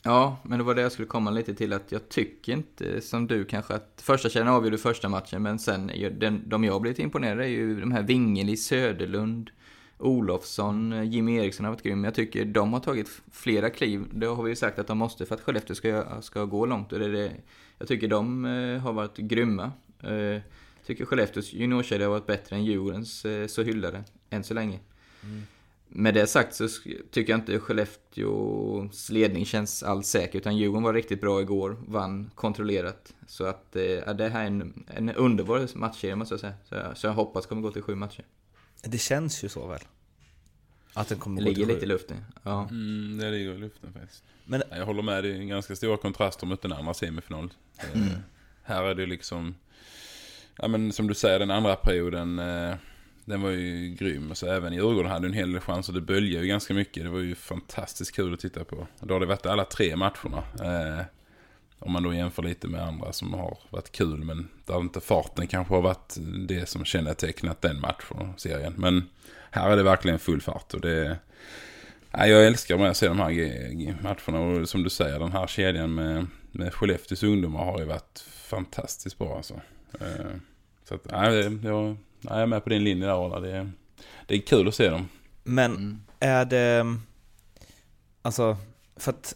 Ja, 0.02 0.36
men 0.42 0.58
det 0.58 0.64
var 0.64 0.74
det 0.74 0.82
jag 0.82 0.92
skulle 0.92 1.08
komma 1.08 1.30
lite 1.30 1.54
till 1.54 1.72
att 1.72 1.92
jag 1.92 2.08
tycker 2.08 2.52
inte 2.52 3.00
som 3.00 3.26
du 3.26 3.44
kanske 3.44 3.74
att 3.74 4.02
första 4.04 4.28
kedjan 4.28 4.48
avgjorde 4.48 4.78
första 4.78 5.08
matchen 5.08 5.42
men 5.42 5.58
sen 5.58 5.90
den, 6.18 6.48
de 6.48 6.64
jag 6.64 6.80
blivit 6.80 6.98
imponerad 6.98 7.40
är 7.40 7.44
ju 7.44 7.80
de 7.80 7.92
här 7.92 8.02
Wingeli, 8.02 8.56
Söderlund, 8.56 9.50
Olofsson, 9.98 11.10
Jimmy 11.12 11.36
Eriksson 11.36 11.64
har 11.64 11.72
varit 11.72 11.82
grym. 11.82 12.04
Jag 12.04 12.14
tycker 12.14 12.44
de 12.44 12.72
har 12.72 12.80
tagit 12.80 13.08
flera 13.32 13.70
kliv. 13.70 14.04
Det 14.12 14.26
har 14.26 14.42
vi 14.42 14.50
ju 14.50 14.56
sagt 14.56 14.78
att 14.78 14.86
de 14.86 14.98
måste 14.98 15.26
för 15.26 15.34
att 15.34 15.40
Skellefteå 15.40 15.74
ska, 15.76 16.22
ska 16.22 16.44
gå 16.44 16.66
långt. 16.66 16.92
Och 16.92 16.98
det 16.98 17.12
det, 17.12 17.32
jag 17.78 17.88
tycker 17.88 18.08
de 18.08 18.44
eh, 18.44 18.78
har 18.78 18.92
varit 18.92 19.16
grymma. 19.16 19.72
Eh, 20.02 20.10
Jag 20.10 20.86
tycker 20.86 21.04
Skellefteås 21.04 21.52
juniorkedja 21.52 22.06
har 22.06 22.10
varit 22.10 22.26
bättre 22.26 22.56
än 22.56 22.64
Djurgårdens 22.64 23.24
eh, 23.24 23.46
så 23.46 23.62
hyllade, 23.62 24.04
än 24.30 24.44
så 24.44 24.54
länge. 24.54 24.78
Med 25.88 26.14
det 26.14 26.26
sagt 26.26 26.54
så 26.54 26.68
tycker 27.10 27.32
jag 27.32 27.40
inte 27.40 27.58
Skellefteås 27.58 29.10
ledning 29.10 29.44
känns 29.46 29.82
alls 29.82 30.06
säker, 30.08 30.38
utan 30.38 30.56
Djurgården 30.56 30.82
var 30.82 30.94
riktigt 30.94 31.20
bra 31.20 31.40
igår, 31.40 31.76
vann 31.88 32.30
kontrollerat. 32.34 33.14
Så 33.26 33.44
att 33.44 33.76
eh, 33.76 33.82
ja, 33.82 34.12
det 34.12 34.28
här 34.28 34.42
är 34.42 34.46
en, 34.46 34.84
en 34.86 35.10
underbar 35.10 35.68
matchserie 35.78 36.16
måste 36.16 36.32
jag 36.34 36.40
säga. 36.40 36.54
Så 36.68 36.74
jag, 36.74 36.96
så 36.96 37.06
jag 37.06 37.14
hoppas 37.14 37.46
kommer 37.46 37.62
gå 37.62 37.70
till 37.70 37.82
sju 37.82 37.94
matcher. 37.94 38.24
Det 38.82 38.98
känns 38.98 39.44
ju 39.44 39.48
så 39.48 39.66
väl? 39.66 39.80
Att 40.94 41.08
den 41.08 41.18
kommer 41.18 41.40
Det 41.42 41.48
ligger 41.48 41.66
lite 41.66 41.84
i 41.84 41.88
luften. 41.88 42.24
Ja. 42.42 42.68
Mm, 42.70 43.18
det 43.18 43.30
ligger 43.30 43.54
i 43.54 43.58
luften 43.58 43.92
faktiskt. 43.92 44.22
Men 44.44 44.62
Jag 44.70 44.86
håller 44.86 45.02
med, 45.02 45.24
det 45.24 45.30
är 45.30 45.34
en 45.34 45.48
ganska 45.48 45.76
stora 45.76 45.96
kontraster 45.96 46.46
mot 46.46 46.62
den 46.62 46.72
andra 46.72 46.94
semifinal. 46.94 47.50
Eh, 47.78 48.00
här 48.62 48.84
är 48.84 48.94
det 48.94 49.06
liksom, 49.06 49.54
ja 50.56 50.68
men 50.68 50.92
som 50.92 51.06
du 51.06 51.14
säger 51.14 51.38
den 51.38 51.50
andra 51.50 51.76
perioden, 51.76 52.38
eh, 52.38 52.74
den 53.24 53.42
var 53.42 53.50
ju 53.50 53.88
grym. 53.94 54.34
Så 54.34 54.46
även 54.46 54.72
Djurgården 54.72 55.10
hade 55.10 55.26
en 55.26 55.32
hel 55.32 55.52
del 55.52 55.60
chanser, 55.60 55.92
det 55.92 56.00
böljar 56.00 56.42
ju 56.42 56.48
ganska 56.48 56.74
mycket. 56.74 57.02
Det 57.02 57.10
var 57.10 57.20
ju 57.20 57.34
fantastiskt 57.34 58.12
kul 58.12 58.34
att 58.34 58.40
titta 58.40 58.64
på. 58.64 58.86
Då 59.00 59.14
har 59.14 59.20
det 59.20 59.26
varit 59.26 59.46
alla 59.46 59.64
tre 59.64 59.96
matcherna. 59.96 60.42
Om 61.78 61.92
man 61.92 62.02
då 62.02 62.14
jämför 62.14 62.42
lite 62.42 62.68
med 62.68 62.82
andra 62.82 63.12
som 63.12 63.34
har 63.34 63.58
varit 63.70 63.92
kul, 63.92 64.24
men 64.24 64.48
där 64.66 64.80
inte 64.80 65.00
farten 65.00 65.46
kanske 65.46 65.74
har 65.74 65.82
varit 65.82 66.16
det 66.48 66.68
som 66.68 66.84
kännetecknat 66.84 67.62
den 67.62 67.80
matchen, 67.80 68.18
och 68.18 68.40
serien. 68.40 68.74
Men 68.76 69.08
här 69.50 69.70
är 69.70 69.76
det 69.76 69.82
verkligen 69.82 70.18
full 70.18 70.40
fart 70.40 70.74
och 70.74 70.80
det 70.80 71.18
Nej, 72.10 72.30
jag 72.30 72.46
älskar 72.46 72.78
med 72.78 72.90
att 72.90 72.96
se 72.96 73.08
de 73.08 73.18
här 73.18 74.02
matcherna 74.02 74.40
och 74.60 74.68
som 74.68 74.82
du 74.82 74.90
säger 74.90 75.18
den 75.18 75.32
här 75.32 75.46
kedjan 75.46 75.94
med, 75.94 76.26
med 76.52 76.74
Skellefteås 76.74 77.22
ungdomar 77.22 77.64
har 77.64 77.78
ju 77.78 77.84
varit 77.84 78.24
fantastiskt 78.30 79.18
bra 79.18 79.36
alltså. 79.36 79.54
Eh, 80.00 80.26
så 80.88 80.94
att, 80.94 81.04
nej, 81.12 81.58
jag, 81.64 81.96
jag 82.20 82.40
är 82.40 82.46
med 82.46 82.64
på 82.64 82.70
din 82.70 82.84
linje 82.84 83.06
där 83.06 83.16
Ola, 83.16 83.40
Det, 83.40 83.50
är- 83.56 83.72
det 84.26 84.34
är 84.34 84.38
kul 84.38 84.68
att 84.68 84.74
se 84.74 84.88
dem. 84.90 85.08
Men 85.44 86.02
är 86.20 86.44
det... 86.44 86.96
Alltså, 88.22 88.56
för 88.96 89.12
att 89.12 89.34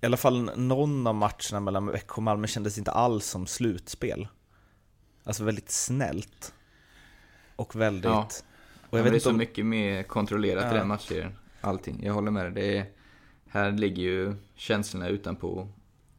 i 0.00 0.06
alla 0.06 0.16
fall 0.16 0.50
någon 0.56 1.06
av 1.06 1.14
matcherna 1.14 1.60
mellan 1.60 1.86
Växjö 1.86 2.16
och 2.16 2.22
Malmö 2.22 2.46
kändes 2.46 2.78
inte 2.78 2.90
alls 2.90 3.26
som 3.26 3.46
slutspel. 3.46 4.28
Alltså 5.24 5.44
väldigt 5.44 5.70
snällt. 5.70 6.54
Och 7.56 7.76
väldigt... 7.76 8.04
Ja. 8.04 8.28
Och 8.90 8.98
jag 8.98 9.02
vet 9.02 9.12
det 9.12 9.14
är 9.14 9.14
inte 9.14 9.24
så 9.24 9.30
om... 9.30 9.36
mycket 9.36 9.66
mer 9.66 10.02
kontrollerat 10.02 10.64
Ja. 10.64 10.74
i 10.74 10.78
den 10.78 10.88
matchserien. 10.88 11.32
Allting, 11.60 12.00
jag 12.02 12.14
håller 12.14 12.30
med 12.30 12.44
dig. 12.44 12.52
Det 12.52 12.78
är, 12.78 12.86
här 13.48 13.72
ligger 13.72 14.02
ju 14.02 14.34
känslorna 14.54 15.08
utanpå 15.08 15.68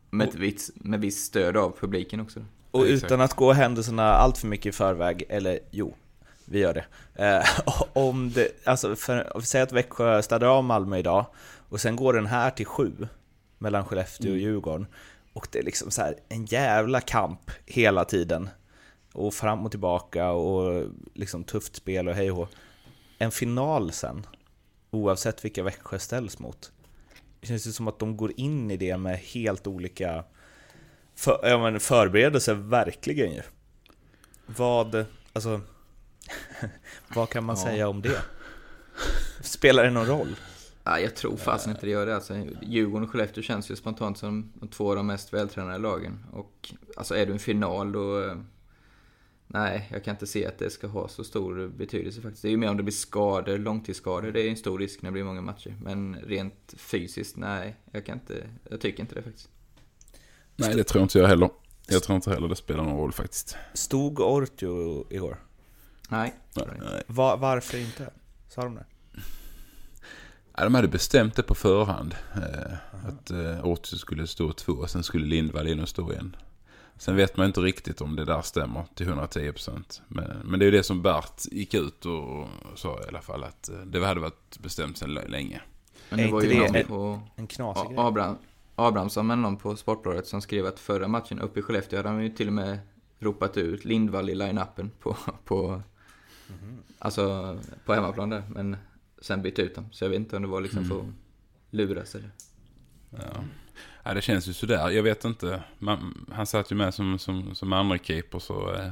med, 0.10 0.30
ett 0.30 0.36
viss, 0.36 0.72
med 0.76 1.02
viss 1.02 1.24
stöd 1.24 1.58
av 1.58 1.78
publiken 1.80 2.20
också. 2.20 2.46
Och 2.72 2.84
utan 2.84 3.22
att 3.22 3.34
gå 3.34 3.54
händelserna 3.54 4.04
allt 4.04 4.38
för 4.38 4.48
mycket 4.48 4.66
i 4.66 4.72
förväg, 4.72 5.24
eller 5.30 5.60
jo, 5.72 5.96
vi 6.46 6.60
gör 6.60 6.74
det. 6.74 6.86
Eh, 7.26 7.46
om 7.94 8.32
det, 8.32 8.68
alltså 8.68 8.96
för, 8.96 9.36
om 9.36 9.42
vi 9.42 9.48
säger 9.48 9.64
att 9.64 9.72
Växjö 9.72 10.22
städar 10.22 10.48
av 10.48 10.64
Malmö 10.64 10.98
idag, 10.98 11.26
och 11.70 11.82
sen 11.82 11.96
går 11.96 12.14
den 12.14 12.26
här 12.26 12.52
till 12.52 12.66
sju, 12.66 13.08
mellan 13.62 13.86
Skellefteå 13.86 14.32
och 14.32 14.38
Djurgården, 14.38 14.88
och 15.34 15.48
det 15.52 15.60
är 15.60 15.64
liksom 15.64 15.92
så 15.92 16.02
här 16.02 16.16
en 16.30 16.46
jävla 16.46 17.02
kamp 17.02 17.52
hela 17.66 18.06
tiden. 18.06 18.50
Och 19.14 19.34
fram 19.34 19.66
och 19.66 19.72
tillbaka 19.72 20.32
och 20.32 20.88
liksom 21.14 21.44
tufft 21.44 21.76
spel 21.76 22.08
och 22.08 22.16
hej 22.16 22.32
och. 22.32 22.50
En 23.18 23.32
final 23.32 23.92
sen, 23.92 24.26
oavsett 24.92 25.46
vilka 25.46 25.64
Växjö 25.64 26.00
ställs 26.00 26.40
mot. 26.40 26.72
Det 27.40 27.48
känns 27.48 27.68
ju 27.68 27.72
som 27.72 27.88
att 27.88 28.00
de 28.00 28.18
går 28.18 28.32
in 28.38 28.72
i 28.72 28.78
det 28.78 28.98
med 28.98 29.18
helt 29.18 29.68
olika 29.68 30.24
för, 31.16 31.40
ja, 31.44 31.58
men 31.58 31.80
förberedelser, 31.80 32.54
verkligen 32.54 33.32
ju. 33.32 33.42
Vad, 34.46 35.06
alltså, 35.34 35.62
vad 37.16 37.30
kan 37.30 37.44
man 37.44 37.56
Ja. 37.60 37.64
säga 37.66 37.88
om 37.88 38.02
det? 38.02 38.22
Spelar 39.42 39.84
det 39.84 39.90
någon 39.92 40.06
roll? 40.06 40.36
Ja, 40.92 41.00
jag 41.00 41.16
tror 41.16 41.38
fasen 41.38 41.72
inte 41.72 41.86
det 41.86 41.92
gör 41.92 42.06
det. 42.06 42.16
Alltså, 42.16 42.34
Djurgården 42.62 43.04
och 43.04 43.12
Skellefteå 43.12 43.44
känns 43.44 43.72
ju 43.72 43.76
spontant 43.76 44.18
som 44.18 44.52
de 44.54 44.68
två 44.68 44.90
av 44.90 44.96
de 44.96 45.08
mest 45.08 45.34
vältränade 45.34 45.78
lagen. 45.78 46.26
Och 46.32 46.74
alltså, 46.98 47.16
är 47.16 47.26
du 47.26 47.34
en 47.34 47.40
final 47.40 47.92
då... 47.92 48.24
eh, 48.24 48.36
Nej, 49.48 49.88
jag 49.92 50.04
kan 50.04 50.16
inte 50.16 50.28
se 50.28 50.46
att 50.46 50.58
det 50.58 50.70
ska 50.70 50.88
ha 50.88 51.08
så 51.08 51.24
stor 51.24 51.68
betydelse 51.68 52.22
faktiskt. 52.22 52.42
Det 52.42 52.48
är 52.48 52.52
ju 52.52 52.58
mer 52.58 52.70
om 52.70 52.78
det 52.78 52.84
blir 52.84 52.94
skador, 52.94 53.58
långtidsskador. 53.58 54.32
Det 54.32 54.42
är 54.42 54.50
en 54.50 54.58
stor 54.58 54.80
risk 54.80 55.02
när 55.02 55.10
det 55.10 55.14
blir 55.14 55.24
många 55.24 55.42
matcher. 55.42 55.76
Men 55.84 56.16
rent 56.16 56.74
fysiskt, 56.78 57.38
nej. 57.38 57.76
Jag 57.92 58.06
kan 58.06 58.16
inte... 58.16 58.48
Jag 58.70 58.82
tycker 58.82 59.02
inte 59.04 59.16
det 59.16 59.22
faktiskt. 59.22 59.50
Nej, 60.56 60.76
det 60.76 60.84
tror 60.84 61.04
inte 61.04 61.20
jag 61.20 61.28
heller. 61.28 61.50
Jag 61.88 62.04
tror 62.04 62.16
inte 62.16 62.30
heller 62.30 62.48
det 62.48 62.56
spelar 62.56 62.84
någon 62.84 62.98
roll 62.98 63.12
faktiskt. 63.12 63.58
Stod 63.74 64.20
Ortio 64.20 65.06
igår? 65.10 65.38
Nej. 66.10 66.34
Nej, 66.56 66.68
nej. 66.80 67.04
Va, 67.08 67.36
varför 67.36 67.78
inte? 67.78 68.10
Sa 68.50 68.62
de 68.64 68.76
det? 68.76 68.86
Ja, 70.58 70.64
de 70.64 70.76
hade 70.76 70.88
bestämt 70.88 71.36
det 71.36 71.44
på 71.44 71.56
förhand. 71.56 72.16
Eh, 72.36 72.74
att 73.08 73.32
eh, 73.32 73.66
Otto 73.66 73.96
skulle 73.98 74.28
stå 74.28 74.54
två, 74.54 74.88
sen 74.88 75.04
skulle 75.04 75.26
Lindvall 75.26 75.68
in 75.68 75.80
och 75.80 75.90
stå 75.90 76.12
en. 76.12 76.36
Sen 76.98 77.16
vet 77.16 77.38
man 77.38 77.46
inte 77.48 77.60
riktigt 77.62 78.02
om 78.02 78.16
det 78.16 78.26
där 78.26 78.42
stämmer 78.42 78.84
till 78.96 79.08
110%. 79.08 80.02
Men, 80.08 80.38
men 80.46 80.60
det 80.60 80.64
är 80.66 80.72
ju 80.72 80.78
det 80.78 80.84
som 80.84 81.02
Bert 81.02 81.42
gick 81.52 81.74
ut 81.74 82.06
och 82.06 82.48
sa 82.76 83.00
i 83.04 83.08
alla 83.08 83.22
fall 83.22 83.44
att 83.44 83.70
eh, 83.70 83.76
det 83.80 84.06
hade 84.06 84.20
varit 84.20 84.60
bestämt 84.60 84.98
sedan 84.98 85.14
länge. 85.14 85.62
Men 86.10 86.20
det 86.20 86.28
var 86.32 86.42
ju 86.42 86.50
det 86.50 86.60
någon 86.60 86.76
en- 86.76 86.86
på 86.88 87.20
En 87.36 87.48
knasig 87.48 87.88
grej. 87.88 87.96
Abraham, 88.00 88.36
Abrahamsson 88.76 89.32
eller 89.32 89.42
någon 89.42 89.58
på 89.58 89.76
Sportbladet 89.76 90.28
som 90.28 90.42
skrev 90.42 90.66
att 90.66 90.80
förra 90.80 91.08
matchen 91.08 91.40
uppe 91.40 91.60
i 91.60 91.64
Skellefteå 91.64 92.00
hade 92.00 92.10
han 92.10 92.24
ju 92.24 92.30
till 92.30 92.48
och 92.48 92.54
med 92.54 92.80
ropat 93.20 93.58
ut 93.58 93.86
Lindvall 93.86 94.30
i 94.30 94.36
line-upen 94.36 94.90
på, 95.00 95.18
på, 95.46 95.82
alltså, 97.00 97.58
på 97.86 97.94
hemmaplan 97.94 98.30
där. 98.30 98.44
Men 98.50 98.78
sen 99.22 99.42
bytt 99.42 99.60
ut 99.60 99.76
dem. 99.76 99.86
Så 99.92 100.04
jag 100.06 100.10
vet 100.10 100.20
inte 100.20 100.36
om 100.36 100.42
det 100.42 100.48
var 100.48 100.62
liksom 100.62 100.86
för 100.86 101.00
att 101.00 101.06
luras 101.70 102.16
eller... 102.16 102.30
Ja. 103.10 103.44
Ja, 104.04 104.14
det 104.14 104.22
känns 104.22 104.48
ju 104.48 104.54
sådär. 104.54 104.90
Jag 104.90 105.04
vet 105.04 105.26
inte. 105.26 105.64
Man, 105.80 106.26
han 106.32 106.46
satt 106.46 106.72
ju 106.72 106.76
med 106.76 106.94
som, 106.94 107.20
som, 107.20 107.56
som 107.56 107.74
andra 107.74 107.98
keeper 107.98 108.40
så 108.40 108.74
eh, 108.74 108.92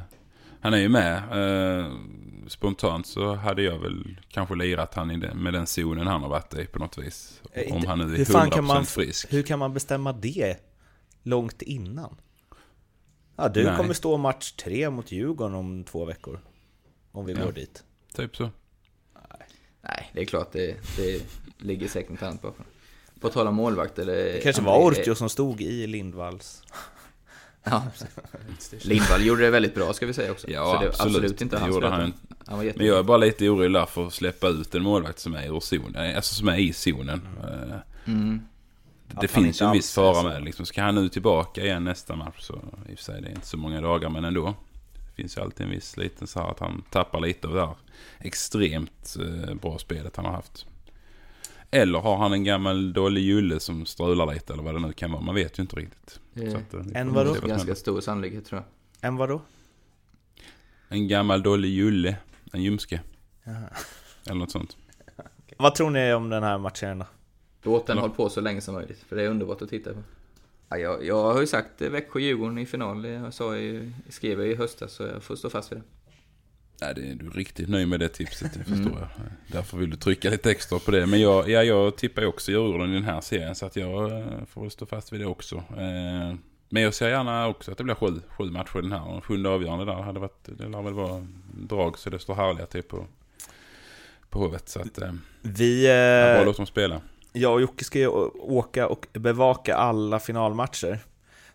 han 0.61 0.73
är 0.73 0.77
ju 0.77 0.89
med. 0.89 1.17
Eh, 1.79 1.91
spontant 2.47 3.07
så 3.07 3.35
hade 3.35 3.61
jag 3.61 3.79
väl 3.79 4.19
kanske 4.29 4.55
lirat 4.55 4.93
han 4.93 5.11
i 5.11 5.17
den, 5.17 5.37
med 5.37 5.53
den 5.53 5.67
zonen 5.67 6.07
han 6.07 6.21
har 6.21 6.29
varit 6.29 6.53
i 6.53 6.65
på 6.65 6.79
något 6.79 6.97
vis. 6.97 7.41
Eh, 7.51 7.71
Om 7.71 7.77
inte- 7.77 7.89
han 7.89 7.97
nu 7.99 8.03
är 8.03 8.17
hur 8.17 8.25
100% 8.25 8.31
fan 8.31 8.49
kan 8.51 8.65
man- 8.65 8.85
frisk. 8.85 9.33
Hur 9.33 9.43
kan 9.43 9.59
man 9.59 9.73
bestämma 9.73 10.13
det 10.13 10.57
långt 11.23 11.61
innan? 11.61 12.15
Ja, 13.35 13.49
du 13.49 13.63
Nej. 13.63 13.77
kommer 13.77 13.93
stå 13.93 14.17
match 14.17 14.51
tre 14.51 14.89
mot 14.89 15.11
Djurgården 15.11 15.55
om 15.55 15.83
två 15.83 16.05
veckor. 16.05 16.39
Om 17.11 17.25
vi 17.25 17.33
Ja. 17.33 17.45
går 17.45 17.51
dit. 17.51 17.83
Typ 18.15 18.35
så. 18.35 18.49
Nej, 19.89 20.09
det 20.13 20.21
är 20.21 20.25
klart 20.25 20.51
det, 20.51 20.75
det 20.97 21.21
ligger 21.57 21.87
säkert 21.87 22.11
något 22.11 22.23
annat 22.23 22.41
bakom. 22.41 22.65
På 23.19 23.29
tal 23.29 23.47
om 23.47 23.55
målvakter. 23.55 24.05
Det, 24.05 24.31
Det 24.33 24.41
kanske 24.43 24.61
var 24.61 24.77
Ortio 24.77 25.15
som 25.15 25.29
stod 25.29 25.61
i 25.61 25.87
Lindvalls... 25.87 26.63
Ja. 27.63 27.83
Lindvall 28.81 29.25
gjorde 29.25 29.41
det 29.41 29.49
väldigt 29.49 29.75
bra 29.75 29.93
ska 29.93 30.05
vi 30.05 30.13
säga 30.13 30.31
också. 30.31 30.49
Ja, 30.49 30.73
så 30.73 30.79
det 30.79 30.85
är 30.85 30.89
absolut. 30.89 31.15
absolut 31.15 31.41
inte 31.41 31.57
han. 31.57 32.13
Han 32.45 32.57
var 32.57 32.63
jätte... 32.63 32.77
Men 32.77 32.87
jag 32.87 32.99
är 32.99 33.03
bara 33.03 33.17
lite 33.17 33.49
orolig 33.49 33.73
där 33.73 33.85
för 33.85 34.07
att 34.07 34.13
släppa 34.13 34.47
ut 34.47 34.75
en 34.75 34.83
målvakt 34.83 35.19
som 35.19 35.35
är 35.35 35.55
ur 35.55 35.59
zonen. 35.59 36.15
Alltså 36.15 36.35
som 36.35 36.47
är 36.47 36.57
i 36.57 36.73
zonen. 36.73 37.27
Eh, 37.43 37.75
Mm. 38.05 38.41
Det 39.07 39.31
han 39.33 39.43
finns 39.43 39.61
ju 39.61 39.65
en 39.65 39.71
viss 39.71 39.93
fara 39.93 40.23
med 40.23 40.43
liksom. 40.43 40.65
Ska 40.65 40.81
han 40.81 40.95
nu 40.95 41.09
tillbaka 41.09 41.61
igen 41.61 41.83
nästa 41.83 42.15
match 42.15 42.39
så 42.39 42.53
i 42.89 42.93
och 42.93 42.97
för 42.97 43.03
sig 43.03 43.21
det 43.21 43.27
är 43.27 43.31
inte 43.31 43.47
så 43.47 43.57
många 43.57 43.81
dagar 43.81 44.09
men 44.09 44.25
ändå. 44.25 44.55
Det 45.19 45.23
finns 45.23 45.37
ju 45.37 45.41
alltid 45.41 45.65
en 45.65 45.71
viss 45.71 45.97
liten 45.97 46.27
så 46.27 46.39
här 46.39 46.51
att 46.51 46.59
han 46.59 46.83
tappar 46.89 47.19
lite 47.19 47.47
av 47.47 47.53
det 47.53 47.65
här 47.65 47.75
extremt 48.19 49.15
eh, 49.19 49.53
bra 49.55 49.77
spelet 49.77 50.15
han 50.15 50.25
har 50.25 50.31
haft. 50.31 50.65
Eller 51.71 51.99
har 51.99 52.17
han 52.17 52.33
en 52.33 52.43
gammal 52.43 52.93
dålig 52.93 53.21
Julle 53.21 53.59
som 53.59 53.85
strular 53.85 54.33
lite 54.33 54.53
eller 54.53 54.63
vad 54.63 54.75
det 54.75 54.79
nu 54.79 54.93
kan 54.93 55.11
vara. 55.11 55.21
Man 55.21 55.35
vet 55.35 55.59
ju 55.59 55.61
inte 55.63 55.75
riktigt. 55.75 56.19
Så 56.33 56.57
att, 56.57 56.73
eh, 56.73 57.01
En 57.01 57.13
vadå? 57.13 57.35
ganska 57.47 57.75
stor 57.75 58.01
sannolikhet 58.01 58.45
tror 58.45 58.61
jag. 58.61 59.09
En 59.09 59.15
vadå? 59.15 59.41
En 60.87 61.07
gammal 61.07 61.43
dålig 61.43 61.69
Julle. 61.69 62.17
En 62.53 62.63
ljumske. 62.63 63.01
Jaha. 63.43 63.69
Eller 64.25 64.39
något 64.39 64.51
sånt. 64.51 64.77
Vad 65.57 65.75
tror 65.75 65.89
ni 65.89 66.13
om 66.13 66.29
den 66.29 66.43
här 66.43 66.57
matchen 66.57 66.99
då? 66.99 67.05
Låt 67.63 67.87
den 67.87 67.97
hålla 67.97 68.13
på 68.13 68.29
så 68.29 68.41
länge 68.41 68.61
som 68.61 68.73
möjligt, 68.73 69.03
för 69.09 69.15
det 69.15 69.23
är 69.23 69.27
underbart 69.27 69.61
att 69.61 69.69
titta 69.69 69.93
på. 69.93 69.99
Ja, 70.69 70.77
jag, 70.77 71.05
jag 71.05 71.33
har 71.33 71.39
ju 71.41 71.47
sagt 71.47 71.81
eh, 71.81 71.89
Växjö-Djurgården 71.89 72.57
i 72.57 72.65
final, 72.65 73.01
det 73.01 73.09
jag 73.09 73.33
sa 73.33 73.57
i, 73.57 73.91
skrev 74.09 74.39
jag 74.39 74.49
i 74.49 74.55
höstas, 74.55 74.93
så 74.93 75.03
jag 75.03 75.23
får 75.23 75.35
stå 75.35 75.49
fast 75.49 75.71
vid 75.71 75.79
det. 75.79 75.83
Nej, 76.81 76.93
det 76.95 77.01
är 77.01 77.15
du 77.15 77.25
är 77.27 77.31
riktigt 77.31 77.69
nöjd 77.69 77.87
med 77.87 77.99
det 77.99 78.09
tipset, 78.09 78.53
det 78.53 78.67
Mm. 78.67 78.77
förstår 78.83 78.99
jag. 78.99 79.09
Därför 79.47 79.77
vill 79.77 79.89
du 79.89 79.97
trycka 79.97 80.29
lite 80.29 80.51
extra 80.51 80.79
på 80.79 80.91
det. 80.91 81.05
Men 81.05 81.21
jag, 81.21 81.49
ja, 81.49 81.63
jag 81.63 81.95
tippar 81.97 82.21
ju 82.21 82.27
också 82.27 82.51
Djurgården 82.51 82.89
i 82.91 82.93
den 82.93 83.03
här 83.03 83.21
serien, 83.21 83.55
så 83.55 83.65
att 83.65 83.75
jag 83.75 84.11
eh, 84.19 84.25
får 84.49 84.69
stå 84.69 84.85
fast 84.85 85.13
vid 85.13 85.19
det 85.19 85.25
också. 85.25 85.55
Eh, 85.55 86.35
Men 86.69 86.83
jag 86.83 86.93
ser 86.93 87.09
gärna 87.09 87.47
också 87.47 87.71
att 87.71 87.77
det 87.77 87.83
blir 87.83 87.95
sju, 87.95 88.21
sju 88.37 88.43
matcher 88.43 88.79
i 88.79 88.81
den 88.81 88.91
här. 88.91 89.07
Och 89.07 89.25
sjunde 89.25 89.49
avgörande 89.49 89.85
där 89.85 89.93
hade 89.93 90.19
varit, 90.19 90.45
det 90.57 90.67
lär 90.67 90.81
väl 90.81 90.93
vara 90.93 91.27
drag 91.53 91.97
så 91.99 92.09
det 92.09 92.19
står 92.19 92.35
härliga 92.35 92.65
till 92.65 92.83
på, 92.83 93.05
på 94.29 94.39
hovet. 94.39 94.69
Så 94.69 94.79
att, 94.81 95.01
eh, 95.01 95.11
Vi... 95.41 95.87
jag 95.87 96.33
bara 96.35 96.39
Eh, 96.41 96.45
låt 96.45 96.57
dem 96.57 96.65
spela. 96.65 97.01
Jag 97.33 97.53
och 97.53 97.61
Jocke 97.61 97.83
ska 97.85 97.99
ju 97.99 98.07
åka 98.07 98.87
och 98.87 99.07
bevaka 99.13 99.75
alla 99.75 100.19
finalmatcher. 100.19 100.99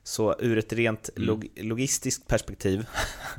Så 0.03 0.37
ur 0.39 0.59
ett 0.59 0.73
rent 0.73 1.11
Mm. 1.17 1.27
log 1.29 1.49
logistiskt 1.57 2.27
perspektiv 2.29 2.87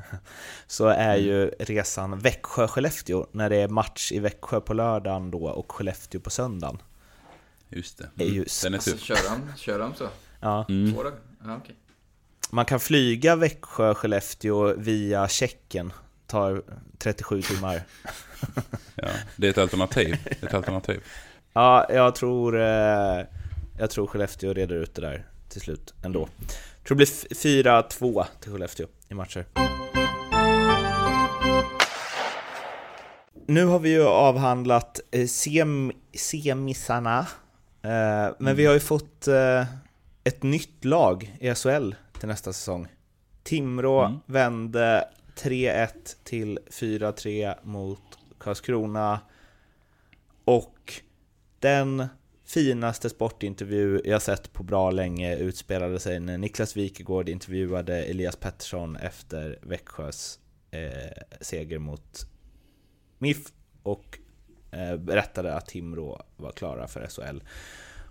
så 0.68 0.88
är 0.88 1.16
ju 1.16 1.46
resan 1.60 2.20
Växjö-Skellefteå 2.20 3.28
när 3.32 3.50
det 3.50 3.56
är 3.56 3.68
match 3.68 4.12
i 4.12 4.20
Växjö 4.20 4.60
på 4.62 4.74
lördagen 4.74 5.32
då 5.32 5.48
och 5.48 5.72
Skellefteå 5.72 6.22
på 6.22 6.30
söndagen. 6.30 6.78
Just 7.70 7.98
det. 8.16 8.24
är 8.24 8.28
ju- 8.28 8.46
Den 8.64 8.74
är 8.74 8.78
Alltså, 8.78 8.98
kör 8.98 9.16
de, 9.30 9.58
kör 9.58 9.80
de 9.80 9.94
så? 9.96 10.08
Ja. 10.40 10.66
Mm. 10.70 10.94
Två 10.94 11.04
dagar? 11.04 11.20
Ja, 11.46 11.58
okej. 11.64 11.76
Man 12.50 12.66
kan 12.66 12.80
flyga 12.80 13.36
Växjö-Skellefteå 13.36 14.74
via 14.78 15.28
Tjeckien. 15.28 15.94
Tar 16.28 16.64
37 16.98 17.42
timmar. 17.42 17.82
Ja, 18.96 19.08
det 19.36 19.48
är 19.48 19.52
ett 19.52 19.58
alternativ. 19.58 20.18
Det 20.24 20.44
är 20.44 20.48
ett 20.48 20.54
alternativ. 20.54 21.02
Ja, 21.58 21.86
jag 21.90 22.16
tror, 22.16 22.60
eh, 22.62 23.26
jag 23.80 23.90
tror 23.90 24.08
Skellefteå 24.08 24.54
reder 24.54 24.76
ut 24.76 24.96
det 24.96 25.02
där 25.02 25.26
till 25.50 25.62
slut 25.62 25.94
ändå. 26.04 26.20
Jag 26.40 26.88
tror 26.88 26.96
det 26.96 26.96
blir 26.96 27.08
f- 27.08 27.26
4-2 27.44 28.26
till 28.42 28.52
Skellefteå 28.52 28.88
i 29.10 29.14
matcher. 29.14 29.46
Nu 33.48 33.66
har 33.66 33.80
vi 33.80 33.90
ju 33.90 34.04
avhandlat 34.08 35.00
eh, 35.12 35.28
sem, 35.28 35.92
semisarna, 36.14 37.20
eh, 37.82 38.34
men 38.40 38.56
vi 38.56 38.66
har 38.66 38.74
ju 38.74 38.80
fått 38.80 39.28
ett 40.24 40.44
nytt 40.44 40.86
lag 40.86 41.36
i 41.40 41.56
SHL 41.56 41.92
till 42.20 42.28
nästa 42.28 42.54
säsong. 42.54 42.88
Timrå 43.44 44.02
Mm. 44.06 44.20
vände 44.26 45.08
3-1 45.38 45.88
till 46.24 46.60
4-3 46.72 47.56
mot 47.64 48.00
Karlskrona 48.38 49.20
och 50.46 50.94
den 51.66 52.08
finaste 52.46 53.10
sportintervju 53.10 54.02
jag 54.06 54.22
sett 54.22 54.54
på 54.54 54.64
bra 54.64 54.92
länge 54.92 55.36
utspelade 55.36 56.00
sig 56.00 56.20
när 56.20 56.38
Niklas 56.38 56.78
Wikegård 56.78 57.30
intervjuade 57.30 58.04
Elias 58.04 58.36
Pettersson 58.36 58.96
efter 58.96 59.60
Växjös 59.62 60.40
eh, 60.72 61.24
seger 61.42 61.80
mot 61.80 62.28
MIF 63.18 63.38
och 63.84 64.20
eh, 64.72 64.98
berättade 64.98 65.54
att 65.54 65.66
Timrå 65.66 66.24
var 66.38 66.52
klara 66.52 66.88
för 66.88 67.08
SHL. 67.08 67.40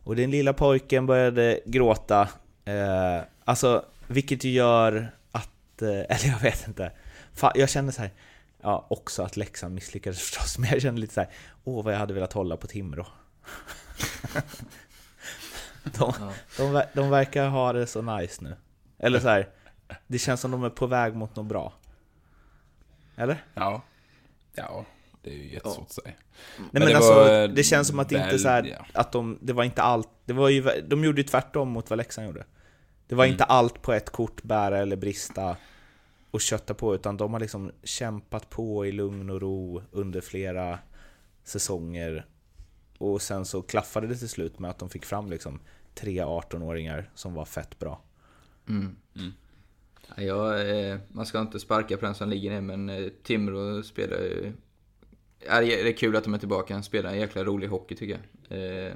Och 0.05 0.17
den 0.17 0.31
lilla 0.31 0.53
pojken 0.53 1.07
började 1.07 1.61
gråta, 1.67 2.29
eh, 2.65 3.21
alltså 3.45 3.85
vilket 4.07 4.45
ju 4.45 4.51
gör 4.51 5.11
att, 5.33 5.83
eh, 5.83 5.89
eller 5.89 6.29
jag 6.29 6.41
vet 6.41 6.69
inte, 6.69 6.93
Fan, 7.33 7.53
jag 7.55 7.69
känner 7.69 7.93
så 7.93 8.01
här, 8.01 8.11
ja 8.63 8.87
också 8.91 9.23
att 9.23 9.37
Leksand 9.37 9.75
misslyckades 9.75 10.19
förstås, 10.23 10.59
men 10.59 10.71
jag 10.71 10.83
kände 10.83 11.01
lite 11.01 11.15
så 11.15 11.21
här, 11.21 11.31
åh 11.65 11.85
vad 11.85 11.95
jag 11.95 11.99
hade 11.99 12.15
velat 12.15 12.33
hålla 12.33 12.57
på 12.57 12.67
Timrå. 12.67 13.07
de, 15.85 16.13
Ja. 16.21 16.33
de, 16.59 16.83
de 16.93 17.11
verkar 17.11 17.49
ha 17.49 17.73
det 17.73 17.87
så 17.87 18.03
nice 18.03 18.45
nu. 18.45 18.57
Eller 18.99 19.21
så 19.21 19.29
här, 19.29 19.49
det 20.07 20.19
känns 20.19 20.41
som 20.41 20.51
de 20.51 20.65
är 20.65 20.71
på 20.71 20.87
väg 20.87 21.15
mot 21.15 21.37
något 21.37 21.47
bra. 21.47 21.73
Eller? 23.17 23.45
Ja. 23.55 23.83
Ja, 24.55 24.85
det 25.23 25.31
är 25.31 25.35
ju 25.35 25.53
jättesvårt 25.53 25.87
att 25.87 25.93
säga. 25.93 26.07
Nej 26.59 26.69
Men 26.71 26.83
men, 26.83 26.89
det 26.89 26.97
alltså, 26.97 27.15
var, 27.15 27.49
det 27.49 27.63
känns 27.63 27.89
som 27.89 27.99
att 27.99 28.09
det 28.09 28.25
inte 28.25 28.39
så 28.39 28.49
här, 28.49 28.65
ja. 28.65 28.87
att 29.01 29.13
de, 29.13 29.39
det 29.43 29.53
var 29.53 29.65
inte 29.65 29.83
allt, 29.83 30.09
det 30.25 30.33
var 30.33 30.49
ju, 30.49 30.63
de 30.89 31.05
gjorde 31.05 31.21
ju 31.21 31.27
tvärtom 31.27 31.69
mot 31.69 31.91
vad 31.91 31.97
Leksand 31.97 32.27
gjorde. 32.27 32.45
Det 33.07 33.15
var 33.15 33.25
Mm. 33.25 33.33
inte 33.33 33.45
allt 33.45 33.83
på 33.83 33.93
ett 33.93 34.11
kort, 34.11 34.43
bära 34.43 34.79
eller 34.79 34.97
brista 34.97 35.57
och 36.31 36.41
kötta 36.41 36.75
på, 36.75 36.95
utan 36.95 37.17
de 37.17 37.33
har 37.33 37.41
liksom 37.41 37.73
kämpat 37.83 38.51
på 38.51 38.87
i 38.87 38.93
lugn 38.93 39.31
och 39.31 39.41
ro 39.41 39.83
under 39.93 40.21
flera 40.21 40.79
säsonger. 41.45 42.27
Och 42.99 43.23
sen 43.23 43.45
så 43.45 43.63
klaffade 43.63 44.07
det 44.07 44.17
till 44.17 44.29
slut 44.29 44.59
med 44.59 44.71
att 44.71 44.79
de 44.79 44.91
fick 44.91 45.05
fram 45.05 45.31
liksom 45.31 45.61
tre 45.95 46.23
18-åringar 46.23 47.11
som 47.15 47.35
var 47.35 47.45
fett 47.45 47.79
bra. 47.79 48.03
Mm. 48.69 48.97
Mm. 49.17 49.33
Ja, 50.17 50.59
eh, 50.59 50.99
man 51.09 51.27
ska 51.27 51.41
inte 51.41 51.61
sparka 51.61 51.97
på 51.97 52.07
den 52.07 52.15
som 52.15 52.29
ligger 52.29 52.51
ner, 52.51 52.61
men 52.61 52.89
eh, 52.89 53.09
Timrå 53.23 53.83
spelar 53.83 54.17
ju... 54.17 54.53
Det 55.39 55.89
är 55.89 55.97
kul 55.97 56.17
att 56.17 56.25
de 56.25 56.35
är 56.35 56.39
tillbaka. 56.39 56.75
Han 56.75 56.83
spelar 56.83 57.11
en 57.11 57.21
jäkla 57.21 57.45
rolig 57.45 57.69
hockey 57.69 57.95
tycker 57.95 58.21
jag. 58.49 58.59
Eh, 58.59 58.93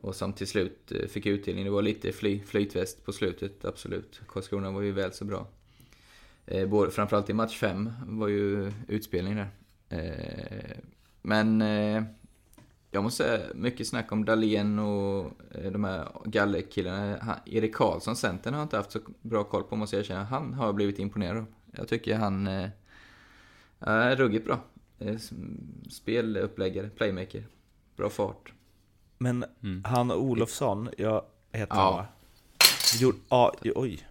och 0.00 0.14
som 0.14 0.32
till 0.32 0.46
slut 0.46 0.92
fick 1.08 1.26
utdelning. 1.26 1.64
Det 1.64 1.70
var 1.70 1.82
lite 1.82 2.12
fly, 2.12 2.42
flytväst 2.46 3.04
på 3.04 3.12
slutet, 3.12 3.64
absolut. 3.64 4.20
Karlskrona 4.28 4.70
var 4.70 4.82
ju 4.82 4.92
väl 4.92 5.12
så 5.12 5.24
bra. 5.24 5.46
Både, 6.68 6.90
framförallt 6.90 7.30
i 7.30 7.32
match 7.32 7.58
5 7.58 7.90
var 8.06 8.28
ju 8.28 8.72
utspelning 8.88 9.36
där. 9.36 9.50
Men 11.22 11.62
jag 12.96 13.04
måste 13.04 13.24
säga, 13.24 13.46
mycket 13.54 13.86
snack 13.88 14.12
om 14.12 14.24
Dahlén 14.24 14.78
och 14.78 15.32
eh, 15.54 15.70
de 15.72 15.84
här 15.84 16.08
gallerkillarna. 16.24 17.18
Han- 17.22 17.36
Erik 17.46 17.74
Karlsson, 17.74 18.16
centern, 18.16 18.54
har 18.54 18.60
jag 18.60 18.64
inte 18.64 18.76
haft 18.76 18.92
så 18.92 18.98
bra 19.22 19.44
koll 19.44 19.62
på 19.62 19.76
måste 19.76 19.96
jag 19.96 20.00
erkänna. 20.00 20.24
Han 20.24 20.54
har 20.54 20.66
jag 20.66 20.74
blivit 20.74 20.98
imponerad 20.98 21.36
av. 21.36 21.46
Jag 21.72 21.88
tycker 21.88 22.16
han 22.16 22.46
eh, 22.46 22.68
är 23.80 24.16
ruggigt 24.16 24.44
bra. 24.46 24.60
Eh, 24.98 25.16
Speluppläggare, 25.90 26.88
playmaker. 26.88 27.46
bra 27.96 28.10
fart. 28.10 28.52
Men 29.18 29.44
Mm. 29.62 29.84
han 29.84 30.10
Olofsson, 30.12 30.88
jag 30.98 31.24
heter 31.52 31.74
Ja. 31.76 31.82
han 31.84 31.94
va? 31.94 32.06
Gjord, 32.98 33.14
ja, 33.28 33.54
oj. 33.74 34.08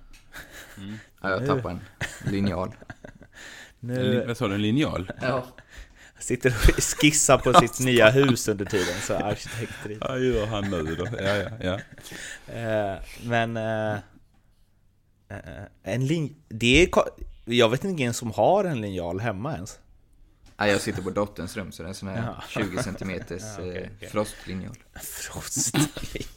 Ja, 1.21 1.29
jag 1.29 1.45
tappade 1.47 1.69
en 1.69 2.31
linjal. 2.31 2.75
Nu 3.79 4.23
Vad 4.27 4.38
sa 4.38 4.47
du, 4.47 4.53
en 4.55 4.61
linjal? 4.61 5.11
Ja. 5.21 5.45
Sitter 6.26 6.49
och 6.49 6.84
skissar 6.84 7.38
på 7.38 7.53
sitt 7.53 7.80
nya 7.80 8.09
hus 8.09 8.47
under 8.47 8.65
tiden, 8.65 9.01
så 9.01 9.15
arkitekter 9.15 9.97
Ja, 10.01 10.17
gör 10.17 10.45
han 10.45 10.71
nu 10.71 10.95
då? 10.95 11.07
Ja, 11.19 11.36
ja, 11.36 11.49
ja. 11.61 11.80
Eh, 12.53 12.99
men... 13.23 13.57
Eh, 13.57 13.93
eh, 15.30 15.63
en 15.84 16.07
lin... 16.07 16.36
Det 16.47 16.84
är... 16.84 16.89
Jag 17.45 17.69
vet 17.69 17.84
inte 17.84 18.03
ens 18.03 18.17
som 18.17 18.32
har 18.32 18.63
en 18.63 18.82
linjal 18.82 19.19
hemma 19.19 19.53
ens. 19.53 19.80
Nej, 20.57 20.71
jag 20.71 20.82
sitter 20.82 21.01
på 21.01 21.09
dotterns 21.09 21.57
rum 21.57 21.71
så 21.71 21.84
det 21.84 21.88
är 21.88 21.89
en 21.89 21.95
sån 21.95 22.09
här 22.09 22.34
Ja. 22.38 22.43
20 22.49 22.84
centimeters 22.84 23.41
Ja, 23.57 23.63
okej, 23.63 23.78
eh, 23.78 23.89
okej. 23.95 24.09
frostlinjal. 24.09 24.76
Frostlinjal. 25.01 26.30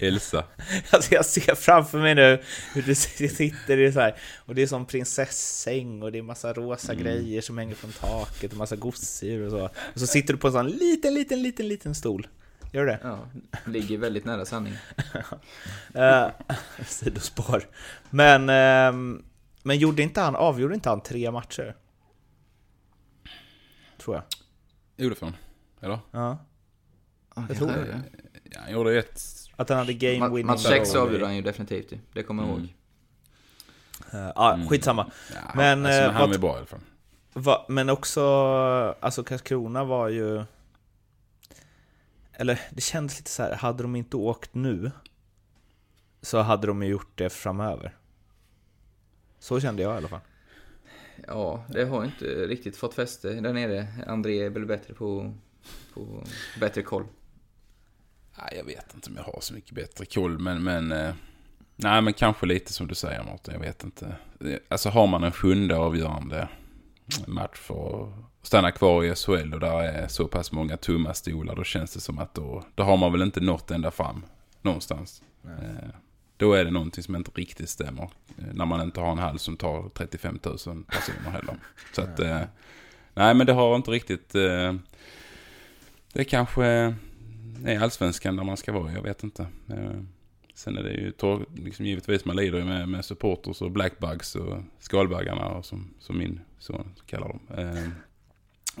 Elsa. 0.00 0.44
Alltså 0.90 1.14
jag 1.14 1.26
ser 1.26 1.54
framför 1.54 1.98
mig 1.98 2.14
nu 2.14 2.42
hur 2.74 2.82
du 2.82 2.94
sitter 2.94 3.78
i 3.78 3.92
så 3.92 4.00
här 4.00 4.16
och 4.38 4.54
det 4.54 4.62
är 4.62 4.66
som 4.66 4.86
prinsessäng 4.86 6.02
och 6.02 6.12
det 6.12 6.18
är 6.18 6.22
massa 6.22 6.52
rosa 6.52 6.94
grejer 6.94 7.40
som 7.40 7.58
hänger 7.58 7.74
från 7.74 7.92
taket 7.92 8.52
och 8.52 8.58
massa 8.58 8.76
gosedjur 8.76 9.44
och 9.44 9.50
så. 9.50 9.64
Och 9.94 10.00
så 10.00 10.06
sitter 10.06 10.34
du 10.34 10.38
på 10.38 10.46
en 10.46 10.52
sån 10.52 10.68
liten, 10.68 11.14
liten, 11.14 11.42
liten, 11.42 11.68
liten 11.68 11.94
stol. 11.94 12.26
Gör 12.72 12.86
det? 12.86 12.98
Ja, 13.02 13.18
ligger 13.66 13.98
väldigt 13.98 14.24
nära 14.24 14.44
sanningen. 14.44 14.78
Eh, 15.94 16.28
sidospår. 16.86 17.68
Men, 18.10 18.48
ehm, 18.48 19.24
men 19.62 19.78
gjorde 19.78 20.02
inte 20.02 20.20
han, 20.20 20.36
avgjorde 20.36 20.74
inte 20.74 20.88
han 20.88 21.00
tre 21.00 21.30
matcher? 21.30 21.76
Tror 23.98 24.16
jag. 24.16 24.24
Olofsson? 25.06 25.36
Eller? 25.80 25.98
Ja. 26.10 26.38
Ja, 27.36 27.44
Jag 27.48 27.56
tror 27.56 27.68
det. 27.68 28.02
Ja, 28.54 28.60
han 28.62 28.72
gjorde 28.72 28.98
ett... 28.98 29.22
Att 29.56 29.68
han 29.68 29.78
hade 29.78 29.94
game 29.94 30.28
winning 30.28 30.46
Match 30.46 30.62
6 30.62 30.92
goal. 30.92 31.06
avgjorde 31.06 31.24
han 31.24 31.36
ju 31.36 31.42
definitivt. 31.42 31.92
Det 32.12 32.22
kommer 32.22 32.42
jag 32.42 32.50
Mm. 32.52 32.60
ihåg. 32.62 32.74
Eh, 34.12 34.32
Ja, 34.34 34.58
skitsamma. 34.70 35.10
Ja, 35.34 35.40
Men, 35.54 35.86
alltså, 35.86 36.00
eh, 36.00 36.10
han 36.10 36.30
var 36.30 36.38
bra 36.38 36.54
i 36.54 36.56
alla 36.56 36.66
fall. 36.66 36.80
Va, 37.34 37.66
men 37.68 37.90
också, 37.90 38.22
alltså 39.00 39.24
Karlskrona 39.24 39.84
var 39.84 40.08
ju... 40.08 40.44
Eller 42.32 42.60
det 42.70 42.80
kändes 42.80 43.18
lite 43.18 43.30
så 43.30 43.42
här, 43.42 43.54
hade 43.54 43.82
de 43.82 43.96
inte 43.96 44.16
åkt 44.16 44.54
nu 44.54 44.90
så 46.22 46.38
hade 46.40 46.66
de 46.66 46.82
ju 46.82 46.88
gjort 46.88 47.18
det 47.18 47.30
framöver. 47.30 47.96
Så 49.38 49.60
kände 49.60 49.82
jag 49.82 49.94
i 49.94 49.96
alla 49.96 50.08
fall. 50.08 50.20
Ja, 51.26 51.64
det 51.68 51.84
har 51.84 52.04
inte 52.04 52.24
riktigt 52.24 52.76
fått 52.76 52.94
fäste 52.94 53.30
där 53.32 53.52
nere. 53.52 53.86
André 54.06 54.40
är 54.46 54.50
väl 54.50 54.66
bättre 54.66 54.94
på, 54.94 55.34
på 55.94 56.24
bättre 56.60 56.82
koll. 56.82 57.04
Nej, 58.38 58.54
jag 58.56 58.64
vet 58.64 58.94
inte 58.94 59.10
om 59.10 59.16
jag 59.16 59.22
har 59.22 59.40
så 59.40 59.54
mycket 59.54 59.74
bättre 59.74 60.04
koll, 60.04 60.38
men... 60.38 60.62
men 60.62 60.92
eh, 60.92 61.14
nej, 61.76 62.02
men 62.02 62.12
kanske 62.12 62.46
lite 62.46 62.72
som 62.72 62.86
du 62.86 62.94
säger 62.94 63.24
Martin, 63.24 63.54
jag 63.54 63.60
vet 63.60 63.84
inte. 63.84 64.16
Alltså 64.68 64.88
har 64.88 65.06
man 65.06 65.24
en 65.24 65.32
sjunde 65.32 65.76
avgörande 65.76 66.48
match 67.26 67.58
för 67.58 68.02
att 68.02 68.46
stanna 68.46 68.70
kvar 68.70 69.04
i 69.04 69.14
SHL 69.14 69.54
och 69.54 69.60
där 69.60 69.82
är 69.82 70.08
så 70.08 70.28
pass 70.28 70.52
många 70.52 70.76
tumma 70.76 71.14
stolar, 71.14 71.56
då 71.56 71.64
känns 71.64 71.94
det 71.94 72.00
som 72.00 72.18
att 72.18 72.34
då, 72.34 72.64
då 72.74 72.82
har 72.82 72.96
man 72.96 73.12
väl 73.12 73.22
inte 73.22 73.40
nått 73.40 73.70
ända 73.70 73.90
fram 73.90 74.22
någonstans. 74.62 75.22
Eh, 75.44 75.88
då 76.36 76.52
är 76.52 76.64
det 76.64 76.70
någonting 76.70 77.02
som 77.02 77.16
inte 77.16 77.30
riktigt 77.30 77.68
stämmer. 77.68 78.02
Eh, 78.38 78.44
när 78.52 78.66
man 78.66 78.80
inte 78.80 79.00
har 79.00 79.12
en 79.12 79.18
hall 79.18 79.38
som 79.38 79.56
tar 79.56 79.88
35 79.94 80.38
000 80.44 80.58
personer 80.58 81.30
heller. 81.30 81.56
Så 81.92 82.02
att, 82.02 82.20
eh, 82.20 82.40
nej 83.14 83.34
men 83.34 83.46
det 83.46 83.52
har 83.52 83.76
inte 83.76 83.90
riktigt... 83.90 84.34
Eh, 84.34 84.74
det 86.12 86.24
kanske 86.24 86.94
är 87.64 87.80
allsvenskan 87.80 88.36
där 88.36 88.44
man 88.44 88.56
ska 88.56 88.72
vara, 88.72 88.92
jag 88.92 89.02
vet 89.02 89.22
inte. 89.22 89.42
Eh, 89.68 90.00
sen 90.54 90.76
är 90.76 90.82
det 90.82 90.92
ju 90.92 91.10
tor- 91.10 91.46
liksom 91.54 91.86
givetvis 91.86 92.24
man 92.24 92.36
lider 92.36 92.58
ju 92.58 92.64
med, 92.64 92.88
med 92.88 93.04
supporters 93.04 93.62
och 93.62 93.70
blackbugs 93.70 94.34
och 94.34 94.58
skalbaggarna 94.78 95.48
och 95.48 95.64
som, 95.64 95.94
som 95.98 96.18
min 96.18 96.40
son 96.58 96.94
kallar 97.06 97.28
dem. 97.28 97.40
Eh, 97.56 97.88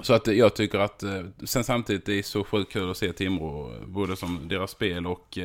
så 0.02 0.14
att 0.14 0.26
jag 0.26 0.56
tycker 0.56 0.78
att, 0.78 1.02
eh, 1.02 1.22
sen 1.44 1.64
samtidigt 1.64 2.06
det 2.06 2.18
är 2.18 2.22
så 2.22 2.44
sjukt 2.44 2.72
kul 2.72 2.90
att 2.90 2.96
se 2.96 3.12
Timrå, 3.12 3.72
både 3.86 4.16
som 4.16 4.48
deras 4.48 4.70
spel 4.70 5.06
och 5.06 5.38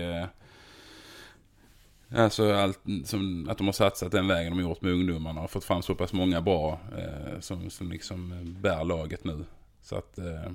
Alltså 2.16 2.54
allt, 2.54 2.80
som, 3.06 3.50
att 3.50 3.58
de 3.58 3.68
har 3.68 3.74
satsat 3.74 4.12
den 4.12 4.28
vägen 4.28 4.52
de 4.52 4.64
har 4.64 4.70
gjort 4.70 4.82
med 4.82 4.92
ungdomarna 4.92 5.42
och 5.42 5.52
fått 5.52 5.64
fram 5.64 5.82
så 5.82 5.96
pass 5.96 6.14
många 6.14 6.42
bra 6.42 6.80
eh, 6.98 7.40
som, 7.40 7.70
som 7.70 7.92
liksom 7.92 8.34
bär 8.62 8.84
laget 8.84 9.24
nu. 9.24 9.46
Så 9.82 9.96
att 9.96 10.18
eh, 10.18 10.52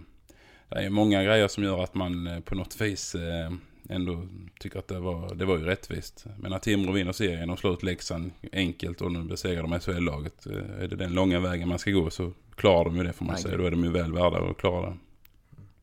det 0.74 0.80
är 0.80 0.90
många 0.90 1.22
grejer 1.22 1.48
som 1.48 1.64
gör 1.64 1.82
att 1.82 1.94
man 1.94 2.26
eh, 2.26 2.40
på 2.40 2.54
något 2.54 2.80
vis 2.80 3.14
eh, 3.14 3.52
ändå 3.88 4.26
tycker 4.58 4.78
att 4.78 4.88
det 4.88 5.00
var, 5.00 5.34
det 5.34 5.44
var 5.44 5.58
ju 5.58 5.64
rättvist. 5.64 6.26
Men 6.38 6.50
när 6.50 6.58
Timrå 6.58 6.92
vinner 6.92 7.12
serien 7.12 7.50
och 7.50 7.58
slår 7.58 7.72
ut 7.72 7.82
Leksand 7.82 8.30
enkelt 8.52 9.00
och 9.00 9.12
nu 9.12 9.22
besegrar 9.22 9.62
de 9.62 9.80
SHL-laget. 9.80 10.46
Eh, 10.46 10.82
är 10.82 10.88
det 10.88 10.96
den 10.96 11.12
långa 11.12 11.40
vägen 11.40 11.68
man 11.68 11.78
ska 11.78 11.90
gå 11.90 12.10
så 12.10 12.32
klarar 12.56 12.84
de 12.84 12.96
ju 12.96 13.02
det 13.02 13.12
får 13.12 13.24
man 13.24 13.34
Nej, 13.34 13.42
säga. 13.42 13.56
Då 13.56 13.64
är 13.64 13.70
de 13.70 13.84
ju 13.84 13.90
väl 13.90 14.12
värda 14.12 14.50
att 14.50 14.56
klara 14.56 14.90
det. 14.90 14.96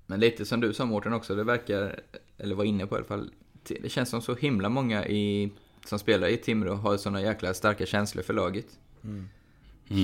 Men 0.06 0.20
lite 0.20 0.46
som 0.46 0.60
du 0.60 0.74
sa 0.74 0.86
Mårten 0.86 1.14
också, 1.14 1.36
det 1.36 1.44
verkar, 1.44 2.00
eller 2.38 2.56
var 2.56 2.64
inne 2.64 2.88
på 2.88 2.96
i 2.96 2.98
alla 2.98 3.08
fall, 3.08 3.32
det 3.82 3.90
känns 3.90 4.10
som 4.10 4.22
så 4.22 4.36
himla 4.36 4.70
många 4.70 5.08
i, 5.08 5.52
som 5.86 6.00
spelar 6.00 6.28
i 6.28 6.38
Timrå 6.38 6.74
har 6.74 6.98
såna 6.98 7.22
jäkla 7.22 7.54
starka 7.54 7.86
känslor 7.86 8.24
för 8.24 8.34
laget. 8.34 8.80
Mm. 9.04 9.30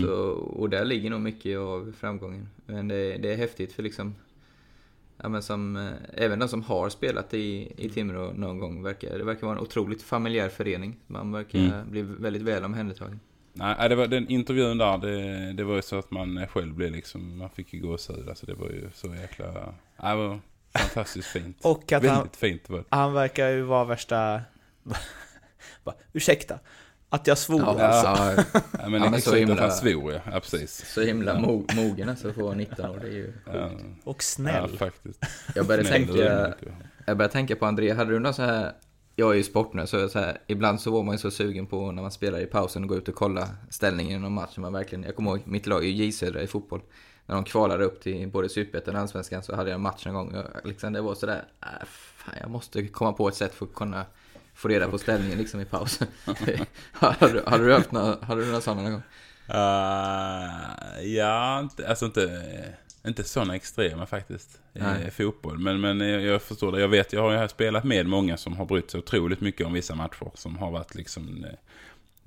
Så, 0.04 0.14
och 0.34 0.70
där 0.70 0.86
ligger 0.86 1.10
nog 1.10 1.22
mycket 1.22 1.58
av 1.58 1.94
framgången. 1.98 2.50
Men 2.66 2.88
det, 2.88 3.18
det 3.18 3.34
är 3.34 3.38
häftigt 3.38 3.74
för 3.74 3.84
liksom, 3.84 4.16
ja 5.24 5.30
men 5.30 5.44
som, 5.44 5.76
eh, 5.76 5.92
även 6.14 6.40
de 6.40 6.48
som 6.50 6.64
har 6.64 6.90
spelat 6.90 7.34
i, 7.34 7.74
i 7.78 7.90
Timrå 7.90 8.32
någon 8.36 8.60
gång, 8.60 8.84
verkar, 8.84 9.18
det 9.18 9.24
verkar 9.24 9.48
vara 9.48 9.58
en 9.58 9.64
otroligt 9.64 10.02
familjär 10.04 10.50
förening. 10.50 10.96
Man 11.08 11.32
verkar 11.32 11.60
Mm. 11.60 11.92
bli 11.92 12.02
väldigt 12.02 12.42
väl 12.42 12.64
omhändertagen. 12.64 13.20
Nej, 13.54 13.90
det 13.90 13.96
var 13.96 14.08
den 14.08 14.28
intervjun 14.30 14.78
där, 14.78 14.98
det, 14.98 15.54
det 15.54 15.64
var 15.64 15.76
ju 15.76 15.82
så 15.82 16.00
att 16.00 16.12
man 16.12 16.48
själv 16.48 16.74
blev 16.74 16.92
liksom, 16.92 17.38
man 17.38 17.50
fick 17.50 17.74
ju 17.74 17.80
gåshud. 17.82 18.30
Alltså 18.30 18.46
det 18.46 18.54
var 18.54 18.70
ju 18.70 18.90
så 18.94 19.08
jäkla, 19.16 19.46
det 20.02 20.16
var 20.16 20.40
fantastiskt 20.78 21.28
fint. 21.28 21.58
Och 21.64 21.92
att 21.92 22.06
han, 22.06 22.16
Väldigt 22.16 22.36
fint 22.36 22.70
var 22.70 22.78
det. 22.78 22.84
han 22.90 23.14
verkar 23.14 23.50
ju 23.50 23.62
vara 23.62 23.86
värsta... 23.86 24.42
Bara, 25.84 25.96
Ursäkta, 26.14 26.60
att 27.16 27.28
jag 27.28 27.38
svor 27.38 27.62
Ja, 27.62 27.84
alltså. 27.88 28.08
alltså, 28.08 28.60
Ja, 28.82 28.90
men, 28.90 29.04
Ja, 29.04 29.10
men 29.10 29.22
så 29.22 29.30
att 29.32 29.38
himla- 29.38 29.62
han 29.62 29.72
svor 29.72 30.14
ja, 30.14 30.20
ja 30.32 30.40
precis. 30.40 30.94
så 30.94 31.02
himla 31.02 31.40
mo, 31.40 31.66
mogen 31.76 32.10
alltså 32.10 32.24
för 32.24 32.30
att 32.42 32.46
vara 32.46 32.56
19 32.56 32.90
år, 32.90 33.00
det 33.02 33.08
är 33.08 33.12
ju 33.12 33.34
Ja, 33.54 33.70
Och 34.04 34.16
ja 34.18 34.22
snäll. 34.22 34.78
faktiskt. 34.78 35.26
Jag 35.56 35.68
började 35.68 35.88
Snäll, 35.88 36.08
tänka, 36.08 36.54
jag 37.06 37.18
började 37.18 37.34
tänka 37.34 37.56
på 37.56 37.66
André, 37.66 37.94
hade 37.94 38.12
du 38.12 38.20
någon 38.20 38.34
så 38.34 38.42
här 38.42 38.72
jag 39.18 39.32
är 39.32 39.36
ju 39.36 39.44
sportnörd 39.44 39.90
så, 39.90 40.10
så 40.10 40.20
här, 40.20 40.38
ibland 40.48 40.82
så 40.82 40.92
var 40.92 41.04
man 41.04 41.14
ju 41.16 41.20
så 41.20 41.32
sugen 41.32 41.66
på 41.68 41.92
när 41.92 42.02
man 42.02 42.12
spelar 42.12 42.40
i 42.40 42.46
pausen 42.46 42.84
och 42.84 42.90
gå 42.90 42.96
ut 42.96 43.08
och 43.08 43.16
kolla 43.16 43.50
ställningen 43.70 44.20
i 44.20 44.22
någon 44.22 44.34
match. 44.34 44.58
Man 44.58 44.74
verkligen, 44.74 45.04
jag 45.04 45.16
kommer 45.16 45.32
ihåg, 45.32 45.42
mitt 45.46 45.68
lag 45.68 45.84
är 45.84 45.88
ju 45.88 46.06
J 46.06 46.12
Södra 46.12 46.42
i 46.42 46.48
fotboll. 46.48 46.82
När 47.26 47.36
de 47.36 47.44
kvalade 47.44 47.84
upp 47.86 48.02
till 48.02 48.28
både 48.28 48.50
Superettan 48.50 48.96
och 48.96 49.02
Allsvenskan 49.02 49.44
så 49.44 49.56
hade 49.56 49.70
jag 49.70 49.76
en 49.76 49.82
match 49.82 50.08
en 50.08 50.14
gång. 50.14 50.36
Och 50.36 50.68
liksom, 50.68 50.94
det 50.94 51.02
var 51.02 51.16
sådär, 51.16 51.44
äh, 51.62 51.86
fan, 52.16 52.36
jag 52.42 52.50
måste 52.50 52.88
komma 52.88 53.14
på 53.14 53.28
ett 53.28 53.36
sätt 53.36 53.54
för 53.54 53.66
att 53.66 53.74
kunna 53.74 54.06
få 54.56 54.68
reda 54.68 54.88
på 54.88 54.98
ställningen 54.98 55.38
liksom 55.38 55.62
i 55.62 55.66
pausen. 55.66 56.08
hade, 56.92 57.34
du, 57.34 57.44
hade 57.48 57.66
du 57.66 57.74
haft 57.74 57.92
några, 57.92 58.26
hade 58.26 58.42
du 58.42 58.48
några 58.48 58.62
sådana 58.62 58.82
någon 58.82 58.92
gång? 58.92 59.04
Uh, 59.50 61.08
ja, 61.08 61.60
inte, 61.60 61.88
alltså 61.88 62.06
inte, 62.06 62.44
inte 63.08 63.24
sådana 63.24 63.56
extrema 63.56 64.06
faktiskt 64.06 64.60
i 64.74 64.80
Nej. 64.80 65.12
fotboll. 65.12 65.60
Men, 65.60 65.82
men 65.82 66.00
jag, 66.00 66.22
jag 66.22 66.42
förstår 66.42 66.72
det. 66.72 66.82
Jag 66.82 66.88
vet, 66.88 67.14
jag 67.14 67.22
har 67.22 67.42
ju 67.42 67.48
spelat 67.48 67.84
med 67.84 68.06
många 68.06 68.38
som 68.38 68.58
har 68.58 68.66
brytt 68.66 68.92
sig 68.92 69.00
otroligt 69.00 69.42
mycket 69.42 69.68
om 69.68 69.74
vissa 69.74 69.96
matcher. 69.96 70.32
Som 70.34 70.58
har 70.58 70.72
varit 70.72 70.96
liksom 70.96 71.44
eh, 71.44 71.52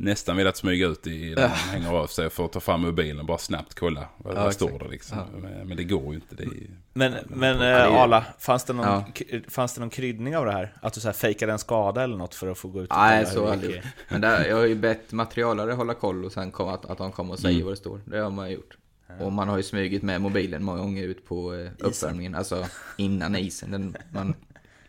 nästan 0.01 0.37
velat 0.37 0.57
smyga 0.57 0.87
ut 0.87 1.07
i 1.07 1.35
där 1.35 1.49
man 1.49 1.51
hänger 1.51 1.93
av 1.93 2.07
sig 2.07 2.31
för 2.31 2.45
att 2.45 2.53
ta 2.53 2.61
fram 2.61 2.81
mobilen 2.81 3.19
och 3.19 3.25
bara 3.27 3.39
snabbt 3.39 3.75
kolla 3.75 4.09
vad, 4.17 4.37
Ja, 4.37 4.45
vad 4.45 4.55
står 4.55 4.79
det 4.79 4.89
liksom. 4.89 5.19
Ja. 5.19 5.25
Men, 5.41 5.69
men 5.69 5.77
det 5.77 5.85
går 5.85 6.03
ju 6.09 6.15
inte. 6.15 6.35
Det 6.35 6.43
är, 6.43 6.47
ju- 6.47 6.71
Men, 6.93 7.15
men 7.27 7.59
ju- 7.59 7.65
Arla, 7.65 8.25
fanns 8.39 8.65
det, 8.65 8.73
någon, 8.73 8.87
Ja. 8.87 9.05
fanns 9.49 9.75
det 9.75 9.81
någon 9.81 9.91
kryddning 9.91 10.37
av 10.37 10.45
det 10.47 10.53
här? 10.53 10.75
Att 10.83 10.93
du 10.93 11.01
så 11.01 11.09
här 11.09 11.13
fejkade 11.13 11.53
en 11.53 11.59
skada 11.59 12.03
eller 12.05 12.17
något 12.17 12.35
för 12.35 12.47
att 12.51 12.59
få 12.59 12.69
gå 12.69 12.83
ut 12.83 12.91
Nej, 12.91 13.27
så 13.27 13.49
aldrig 13.49 13.83
Men 14.09 14.21
där, 14.21 14.47
jag 14.49 14.57
har 14.57 14.65
ju 14.67 14.75
bett 14.75 15.13
materialare 15.13 15.73
hålla 15.73 15.95
koll 15.95 16.25
och 16.25 16.33
sen 16.33 16.51
kom 16.51 16.69
att, 16.69 16.85
att 16.85 16.99
de 16.99 17.13
kommer 17.13 17.33
och 17.33 17.39
säger 17.39 17.55
Mm. 17.55 17.65
vad 17.65 17.73
det 17.73 17.77
står. 17.77 18.01
Det 18.05 18.19
har 18.19 18.31
man 18.31 18.51
gjort. 18.51 18.77
Och 19.21 19.33
man 19.33 19.49
har 19.49 19.57
ju 19.57 19.63
smugit 19.63 20.03
med 20.03 20.21
mobilen 20.21 20.65
många 20.65 20.79
gånger 20.79 21.03
ut 21.03 21.27
på 21.27 21.55
eh, 21.55 21.71
uppvärmningen, 21.79 22.35
alltså 22.35 22.67
innan 22.97 23.37
isen. 23.37 23.71
Den, 23.71 23.97
man 24.13 24.35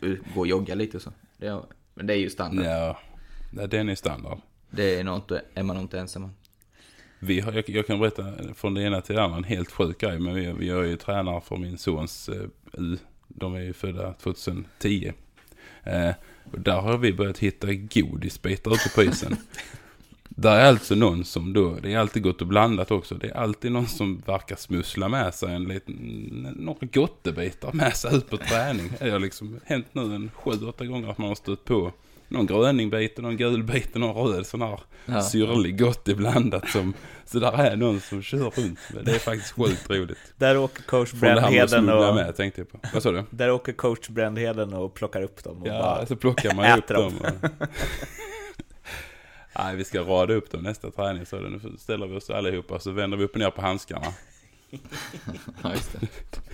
går 0.00 0.16
och 0.40 0.46
joggar 0.46 0.76
lite 0.76 0.96
och 0.96 1.02
så. 1.02 1.12
Det, 1.36 1.60
men 1.94 2.06
det 2.06 2.12
är 2.14 2.18
ju 2.18 2.30
standard. 2.30 2.66
ja, 2.66 2.98
den 3.66 3.88
är 3.88 3.94
standard. 3.94 4.38
Det 4.70 4.98
är, 4.98 5.04
nog 5.04 5.16
inte, 5.16 5.42
är 5.54 5.62
man 5.62 5.76
inte 5.76 5.98
ensam 5.98 6.24
om. 6.24 6.34
Vi 7.18 7.40
har, 7.40 7.52
jag, 7.52 7.68
jag 7.68 7.86
kan 7.86 8.00
berätta 8.00 8.32
från 8.54 8.74
det 8.74 8.82
ena 8.82 9.00
till 9.00 9.14
det 9.14 9.22
andra 9.22 9.38
en 9.38 9.44
helt 9.44 9.70
sjuk 9.70 10.00
grej. 10.00 10.18
Men 10.18 10.34
vi, 10.34 10.52
vi 10.52 10.70
är 10.70 10.82
ju 10.82 10.96
tränare 10.96 11.40
för 11.40 11.56
min 11.56 11.78
sons 11.78 12.28
eh, 12.28 12.42
U. 12.72 12.98
De 13.28 13.54
är 13.54 13.60
ju 13.60 13.72
födda 13.72 14.12
2010. 14.12 15.12
Eh, 15.84 16.10
och 16.52 16.60
där 16.60 16.80
har 16.80 16.98
vi 16.98 17.12
börjat 17.12 17.38
hitta 17.38 17.66
godisbitar 17.72 18.74
ute 18.74 18.88
på 18.94 19.02
isen. 19.02 19.36
Där 20.28 20.56
är 20.56 20.66
alltså 20.66 20.94
någon 20.94 21.24
som 21.24 21.52
då, 21.52 21.78
det 21.82 21.92
är 21.92 21.98
alltid 21.98 22.22
gott 22.22 22.40
och 22.40 22.46
blandat 22.46 22.90
också. 22.90 23.14
Det 23.14 23.28
är 23.28 23.36
alltid 23.36 23.72
någon 23.72 23.86
som 23.86 24.22
verkar 24.26 24.56
smussla 24.56 25.08
med 25.08 25.34
sig 25.34 25.54
en 25.54 25.64
liten, 25.64 25.94
några 26.56 26.86
gottebitar 26.86 27.72
med 27.72 27.96
sig 27.96 28.16
ut 28.16 28.30
på 28.30 28.36
träning. 28.36 28.92
Det 28.98 29.10
har 29.10 29.18
liksom 29.18 29.60
hänt 29.64 29.86
nu 29.92 30.14
en 30.14 30.30
sju, 30.34 30.50
åtta 30.50 30.86
gånger 30.86 31.10
att 31.10 31.18
man 31.18 31.28
har 31.28 31.34
stött 31.34 31.64
på 31.64 31.92
någon 32.30 32.46
gröningbit, 32.46 33.18
någon 33.18 33.36
gulbit 33.36 33.94
och 33.94 34.00
någon 34.00 34.32
röd 34.32 34.46
sån 34.46 34.62
här 34.62 34.80
Ja. 35.06 35.22
syrlig 35.22 35.78
gott 35.78 36.08
iblandat 36.08 36.68
som, 36.68 36.94
så 37.24 37.38
där 37.38 37.52
är 37.52 37.76
någon 37.76 38.00
som 38.00 38.22
kör 38.22 38.38
runt. 38.38 38.78
Det 39.04 39.10
är 39.14 39.18
faktiskt 39.18 39.52
sjukt 39.52 39.90
roligt. 39.90 40.18
Där 40.36 40.58
åker 40.58 40.82
coach 40.82 41.12
Brändheden 41.12 41.88
och... 41.88 42.14
med 42.14 42.36
tänkte 42.36 42.60
jag 42.60 42.70
på. 42.72 42.78
Vad 42.94 43.02
sa 43.02 43.10
du? 43.12 43.24
Där 43.30 43.50
åker 43.50 43.72
coach 43.72 44.08
Brändheden 44.08 44.74
och 44.74 44.94
plockar 44.94 45.22
upp 45.22 45.44
dem 45.44 45.62
och 45.62 45.68
Ja, 45.68 45.72
bara... 45.82 46.06
så 46.06 46.16
plockar 46.16 46.54
man 46.54 46.78
upp 46.78 46.86
dem. 46.88 47.02
dem. 47.18 47.40
och- 47.60 47.68
Nej, 49.58 49.76
vi 49.76 49.84
ska 49.84 50.00
rada 50.00 50.34
upp 50.34 50.50
dem 50.50 50.62
nästa 50.62 50.90
träning. 50.90 51.26
Så 51.26 51.36
nu 51.36 51.60
ställer 51.78 52.06
vi 52.06 52.16
oss 52.16 52.30
allihopa 52.30 52.78
så 52.78 52.90
vänder 52.90 53.16
vi 53.16 53.24
upp 53.24 53.32
och 53.32 53.38
ner 53.40 53.50
på 53.50 53.60
handskarna. 53.62 54.06
Ja, 55.62 55.72
just 55.72 55.92
det. 55.92 56.08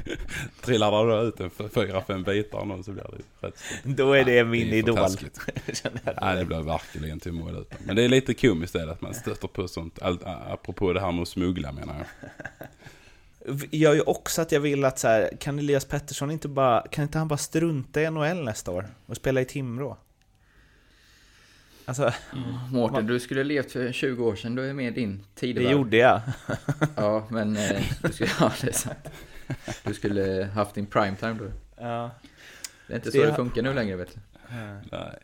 Trillar 0.62 1.06
då 1.06 1.22
ut 1.22 1.40
en 1.40 1.50
fyra, 1.70 2.02
fem 2.06 2.22
bitar 2.22 2.64
någon 2.64 2.84
så 2.84 2.92
blir 2.92 3.02
det 3.02 3.46
rätt 3.46 3.58
stort. 3.58 3.96
Då 3.96 4.12
är 4.12 4.24
det 4.24 4.44
min 4.44 4.70
Det 4.70 4.78
är 4.78 4.82
för 4.82 4.90
idol. 4.90 6.12
Nej, 6.22 6.36
det 6.36 6.44
blir 6.44 6.62
verkligen 6.62 7.20
till 7.20 7.32
mål 7.32 7.56
ut. 7.56 7.72
Men 7.84 7.96
det 7.96 8.02
är 8.02 8.08
lite 8.08 8.34
komiskt 8.34 8.74
är 8.74 8.86
det 8.86 8.92
att 8.92 9.00
man 9.00 9.14
stöter 9.14 9.48
på 9.48 9.68
sånt. 9.68 10.02
All, 10.02 10.18
apropå 10.24 10.92
det 10.92 11.00
här 11.00 11.12
med 11.12 11.22
att 11.22 11.28
smuggla 11.28 11.72
menar 11.72 11.94
jag. 11.96 13.58
gör 13.70 13.94
ju 13.94 14.00
också 14.00 14.42
att 14.42 14.52
jag 14.52 14.60
vill 14.60 14.84
att 14.84 14.98
så 14.98 15.08
här, 15.08 15.30
kan 15.40 15.58
Elias 15.58 15.84
Pettersson 15.84 16.30
inte 16.30 16.48
bara, 16.48 16.86
kan 16.90 17.02
inte 17.02 17.18
han 17.18 17.28
bara 17.28 17.36
strunta 17.36 18.02
i 18.02 18.10
NHL 18.10 18.44
nästa 18.44 18.70
år 18.70 18.88
och 19.06 19.16
spela 19.16 19.40
i 19.40 19.44
Timrå? 19.44 19.96
Alltså, 21.86 22.12
Mårten, 22.72 23.06
du 23.06 23.20
skulle 23.20 23.44
levt 23.44 23.72
för 23.72 23.92
20 23.92 24.24
år 24.26 24.36
sedan. 24.36 24.54
Du 24.54 24.68
är 24.70 24.74
med 24.74 24.94
din 24.94 25.16
det 25.18 25.24
tidevarv. 25.40 25.72
gjorde 25.72 25.96
jag. 25.96 26.20
Ja, 26.96 27.26
men 27.30 27.56
eh, 27.56 27.82
du 28.02 28.12
skulle... 28.12 28.30
Ja, 28.40 28.52
det 28.60 28.68
är 28.68 28.72
sant. 28.72 29.08
Du 29.84 29.94
skulle 29.94 30.44
haft 30.54 30.74
din 30.74 30.86
primetime 30.86 31.32
då. 31.34 31.44
Ja. 31.84 32.10
Det 32.86 32.92
är 32.92 32.96
inte 32.96 33.08
Det 33.08 33.12
så 33.12 33.18
det 33.22 33.28
har- 33.30 33.36
funkar 33.36 33.62
nu 33.62 33.74
längre, 33.74 33.96
vet 33.96 34.14
du. 34.14 34.20
Nej. 34.92 35.18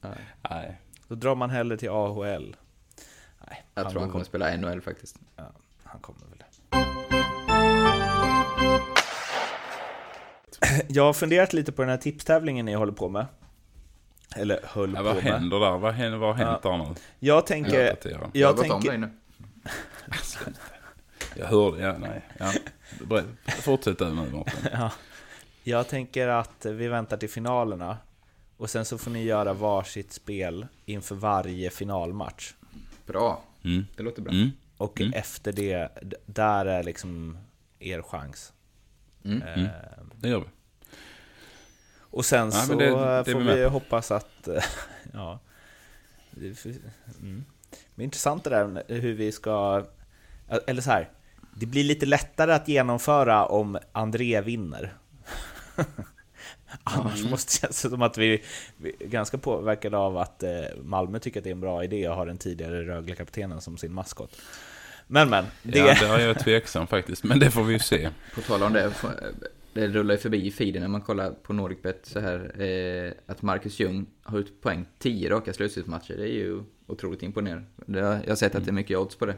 Nej. 0.00 0.18
Nej. 0.50 0.80
Då 1.08 1.14
drar 1.14 1.34
man 1.34 1.50
hellre 1.50 1.76
till 1.76 1.90
AHL. 1.90 2.56
Nej, 3.48 3.64
Jag 3.74 3.90
tror 3.90 4.00
han 4.00 4.10
kommer 4.10 4.24
spela 4.24 4.56
NHL 4.56 4.80
faktiskt. 4.80 5.16
Han 5.84 6.00
kommer 6.00 6.20
väl 6.28 6.38
det. 6.38 6.44
Jag 10.88 11.02
har 11.04 11.12
funderat 11.12 11.52
lite 11.52 11.72
på 11.72 11.82
den 11.82 11.88
här 11.90 11.96
tipstävlingen 11.96 12.66
ni 12.66 12.74
håller 12.74 12.92
på 12.92 13.08
med. 13.08 13.26
Eller 14.34 14.60
höll 14.64 14.90
Ja, 14.92 14.96
på 14.98 15.02
vad 15.04 15.14
med. 15.14 15.22
händer 15.24 15.60
där? 15.60 15.78
Vad 15.78 15.94
händer, 15.94 16.18
vad 16.18 16.36
har 16.36 16.44
hänt 16.44 16.62
där 16.62 16.76
nu? 16.78 16.94
Jag 17.18 17.46
tänker... 17.46 17.96
Jag 18.10 18.30
Jag 18.32 18.58
om 18.58 18.68
tänker... 18.68 18.88
dig 18.88 18.98
nu. 18.98 19.10
Jag 21.36 21.46
hörde, 21.46 21.82
ja 21.82 21.94
nej. 21.98 22.22
Ja. 22.38 22.52
Fortsätt 23.62 23.98
du 23.98 24.04
nu 24.14 24.30
Mårten. 24.30 24.52
Ja. 24.72 24.90
Jag 25.64 25.88
tänker 25.88 26.28
att 26.28 26.66
vi 26.66 26.88
väntar 26.88 27.16
till 27.16 27.30
finalerna 27.30 27.96
och 28.56 28.70
sen 28.70 28.84
så 28.84 28.98
får 28.98 29.10
ni 29.10 29.22
göra 29.24 29.52
varsitt 29.52 30.12
spel 30.12 30.66
inför 30.84 31.14
varje 31.14 31.70
finalmatch. 31.70 32.54
Bra. 33.06 33.42
Mm. 33.64 33.86
Det 33.96 34.02
låter 34.02 34.22
bra. 34.22 34.32
Mm. 34.32 34.50
Och 34.76 35.00
Mm. 35.00 35.12
efter 35.12 35.52
det, 35.52 35.88
där 36.26 36.66
är 36.66 36.82
liksom 36.82 37.38
er 37.78 38.02
chans. 38.02 38.52
Mm. 39.24 39.42
Eh, 39.42 39.68
Det 40.16 40.28
gör 40.28 40.38
vi. 40.40 40.46
Och 42.14 42.24
sen 42.24 42.44
Ja, 42.44 42.50
så 42.50 42.74
det- 42.74 42.86
eh, 42.88 43.24
det 43.24 43.32
får 43.32 43.40
vi 43.40 43.64
hoppas 43.64 44.10
att... 44.10 44.48
eh, 44.48 44.62
ja. 45.12 45.38
Det 46.30 46.48
är 46.48 46.54
för- 46.54 46.74
mm. 47.20 47.44
Det 47.94 48.02
är 48.02 48.04
intressant 48.04 48.44
det 48.44 48.50
där 48.50 48.82
hur 48.88 49.14
vi 49.14 49.32
ska... 49.32 49.84
Eller 50.66 50.82
så 50.82 50.90
här. 50.90 51.08
Det 51.56 51.66
blir 51.66 51.84
lite 51.84 52.06
lättare 52.06 52.52
att 52.52 52.68
genomföra 52.68 53.46
om 53.46 53.78
André 53.92 54.40
vinner. 54.40 54.92
Annars 56.84 57.18
Mm. 57.18 57.30
måste 57.30 57.50
det 57.52 57.60
kännas 57.60 57.80
som 57.80 58.02
att 58.02 58.18
vi, 58.18 58.42
vi 58.76 58.96
är 59.00 59.06
ganska 59.06 59.38
påverkade 59.38 59.96
av 59.96 60.16
att 60.18 60.42
eh, 60.42 60.50
Malmö 60.84 61.18
tycker 61.18 61.40
att 61.40 61.44
det 61.44 61.50
är 61.50 61.54
en 61.54 61.60
bra 61.60 61.84
idé 61.84 62.06
att 62.06 62.16
ha 62.16 62.24
den 62.24 62.38
tidigare 62.38 62.82
Rögle-kaptenen 62.84 63.60
som 63.60 63.76
sin 63.76 63.92
maskot. 63.92 64.36
Men 65.06 65.30
men, 65.30 65.44
det... 65.62 65.78
Ja, 65.78 65.94
där 66.00 66.18
är 66.18 66.26
jag 66.26 66.38
tveksam 66.38 66.86
faktiskt. 66.86 67.24
Men 67.24 67.38
det 67.38 67.50
får 67.50 67.62
vi 67.64 67.72
ju 67.72 67.78
se. 67.78 68.10
På 68.34 68.40
tal 68.40 68.62
om 68.62 68.72
det, 68.72 68.92
det 69.74 69.86
rullar 69.88 70.14
ju 70.14 70.18
förbi 70.20 70.46
i 70.46 70.50
feeden 70.50 70.82
när 70.82 70.88
man 70.88 71.00
kollar 71.00 71.30
på 71.30 71.52
Nordicbet 71.52 72.00
så 72.02 72.20
här, 72.20 72.62
eh, 72.62 73.12
att 73.26 73.42
Marcus 73.42 73.80
Ljung 73.80 74.06
har 74.22 74.38
ut 74.38 74.60
poäng 74.62 74.86
10 74.98 75.30
raka 75.30 75.52
slutspelsmatcher. 75.52 76.14
Det 76.16 76.22
är 76.28 76.32
ju 76.34 76.62
otroligt 76.86 77.22
imponerande. 77.22 77.66
Har, 77.86 78.20
jag 78.22 78.28
har 78.28 78.36
sett 78.36 78.54
att 78.54 78.64
det 78.64 78.70
är 78.70 78.72
mycket 78.72 78.98
odds 78.98 79.16
på 79.16 79.26
det. 79.26 79.34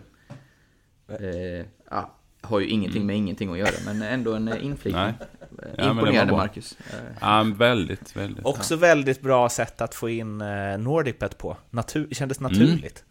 Eh, 1.08 1.66
ja, 1.90 2.12
har 2.40 2.60
ju 2.60 2.66
ingenting 2.68 3.06
med 3.06 3.16
ingenting 3.16 3.52
att 3.52 3.58
göra, 3.58 3.74
men 3.86 4.02
ändå 4.02 4.34
en 4.34 4.48
eh, 4.48 4.64
inflikning. 4.64 5.14
Var 5.50 5.90
Imponerande. 5.90 6.32
Marcus. 6.32 6.76
Eh, 6.90 7.16
Ja, 7.20 7.46
väldigt, 7.56 8.16
väldigt. 8.16 8.44
Också 8.46 8.76
väldigt 8.76 9.20
bra 9.20 9.48
sätt 9.48 9.80
att 9.80 9.94
få 9.94 10.08
in 10.08 10.40
eh, 10.40 10.78
Nordicbet 10.78 11.38
på. 11.38 11.56
Natur, 11.70 12.08
kändes 12.12 12.40
naturligt. 12.40 13.04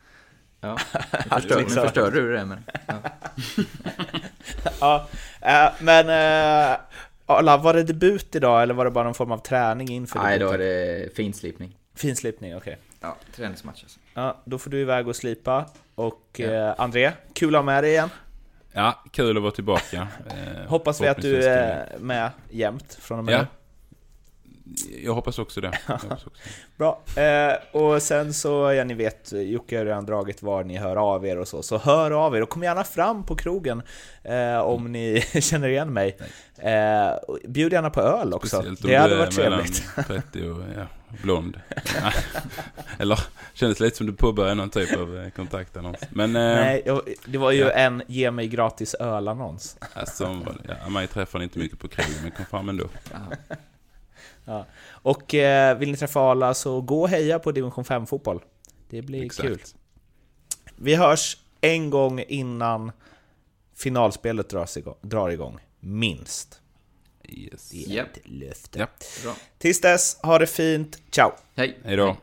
Ja, 0.62 0.78
Att 1.12 1.12
nu 1.12 1.30
förstör, 1.30 1.56
nu 1.56 1.62
liksom- 1.62 1.84
förstörde 1.84 2.22
du 2.22 2.34
det 2.34 2.46
men. 2.46 2.60
Ja. 4.80 5.08
Ja, 5.42 5.74
men 5.82 6.06
Arla, 7.26 7.58
var 7.58 7.74
det 7.74 7.84
debut 7.84 8.36
idag 8.36 8.64
eller 8.64 8.74
var 8.74 8.86
det 8.86 8.92
bara 8.92 9.04
någon 9.04 9.14
form 9.14 9.32
av 9.32 9.38
träning 9.38 9.90
inför 9.90 10.20
Nej, 10.20 10.40
då 10.40 10.50
är 10.52 10.58
det 10.58 11.16
finslipning. 11.16 11.78
Finslipning, 11.96 12.56
okej. 12.56 12.78
Ja, 13.02 13.16
träningsmatch 13.36 13.84
alltså. 13.84 14.00
Ja, 14.14 14.42
då 14.46 14.58
får 14.58 14.70
du 14.72 14.80
iväg 14.82 15.08
och 15.08 15.16
slipa. 15.16 15.66
Och 15.96 16.22
Ja. 16.36 16.46
eh, 16.46 16.74
André, 16.78 17.12
kul 17.34 17.56
att 17.56 17.60
ha 17.60 17.64
med 17.66 17.84
dig 17.84 17.92
igen. 17.92 18.10
Ja, 18.72 19.04
kul 19.12 19.38
att 19.38 19.44
vara 19.44 19.52
tillbaka. 19.54 20.08
Eh, 20.30 20.68
Hoppas 20.70 21.02
vi 21.02 21.08
att 21.08 21.22
du 21.22 21.44
är 21.44 21.90
med 22.00 22.30
jämt 22.50 22.98
från 23.02 23.20
och 23.20 23.26
med 23.26 23.34
Ja. 23.34 23.46
Jag 25.04 25.14
hoppas 25.14 25.40
också 25.40 25.62
det. 25.62 25.72
Hoppas 25.88 26.04
också. 26.04 26.30
Bra. 26.78 27.02
Eh, 27.16 27.54
och 27.72 28.02
sen 28.02 28.34
så, 28.34 28.72
ja 28.74 28.84
ni 28.84 28.94
vet, 28.94 29.32
Jocke 29.34 29.78
har 29.78 29.86
redan 29.86 30.06
dragit 30.06 30.44
var 30.44 30.64
ni 30.64 30.78
hör 30.78 30.96
av 30.96 31.26
er 31.26 31.38
och 31.40 31.48
så. 31.48 31.64
Så 31.64 31.78
hör 31.78 32.12
av 32.12 32.36
er 32.36 32.42
och 32.44 32.50
kom 32.50 32.64
gärna 32.64 32.84
fram 32.84 33.26
på 33.26 33.36
krogen 33.36 33.82
eh, 34.24 34.58
om 34.58 34.92
ni 34.92 35.22
känner 35.42 35.68
igen 35.70 35.94
mig. 35.94 36.18
Eh, 36.58 37.10
bjud 37.48 37.74
gärna 37.74 37.90
på 37.90 38.02
öl 38.02 38.34
också. 38.34 38.48
Speciellt 38.56 38.82
Det 38.82 38.96
hade 38.96 39.16
varit 39.18 39.36
trevligt. 39.36 39.84
30 40.08 40.50
och 40.50 40.62
ja, 40.78 40.88
blond. 41.24 41.60
Eller 43.00 43.20
kändes 43.54 43.80
lite 43.80 43.98
som 43.98 44.08
du 44.08 44.14
påbörjade 44.14 44.56
någon 44.56 44.70
typ 44.70 44.98
av 45.00 45.18
eh, 45.18 45.30
kontaktannons. 45.30 45.98
Men 46.10 46.36
eh, 46.36 46.42
Nej, 46.42 46.84
det 47.26 47.38
var 47.38 47.52
ju 47.52 47.60
Ja. 47.60 47.70
en 47.72 48.04
ge 48.08 48.32
mig 48.32 48.48
gratis 48.48 48.94
öl-annons. 48.94 49.78
alltså, 49.94 50.42
ja, 50.84 50.90
mig 50.90 51.08
träffar 51.08 51.44
inte 51.44 51.60
mycket 51.60 51.80
på 51.80 51.88
krogen 51.88 52.14
men 52.22 52.32
kom 52.32 52.46
fram 52.46 52.70
ändå. 52.70 52.84
Ja. 53.12 53.56
Och 54.88 55.34
eh, 55.34 55.78
vill 55.78 55.92
ni 55.92 55.98
träffa 55.98 56.20
Arla 56.20 56.54
så 56.54 56.82
gå 56.82 57.02
och 57.02 57.10
heja 57.10 57.40
på 57.40 57.52
Division 57.52 57.84
5-fotboll. 57.84 58.42
Det 58.90 59.02
blir 59.02 59.26
Exakt. 59.26 59.48
kul. 59.48 59.60
Vi 60.76 60.96
hörs 60.96 61.38
en 61.62 61.90
gång 61.90 62.20
innan 62.28 62.92
finalspelet 63.76 64.50
dras 64.50 64.78
igång, 64.78 64.96
drar 65.02 65.30
igång. 65.30 65.60
Minst. 65.80 66.62
Yes. 67.30 67.70
Det 67.70 67.86
är 67.86 67.90
Japp. 67.90 68.18
ett 68.18 68.22
löfte. 68.26 68.80
Ja. 68.80 68.88
Bra. 69.24 69.34
Tills 69.58 69.82
dess, 69.82 70.18
ha 70.24 70.40
det 70.40 70.48
fint. 70.48 70.98
Ciao! 71.10 71.32
Hej! 71.56 71.78
Hej 71.84 71.96
då. 71.96 72.18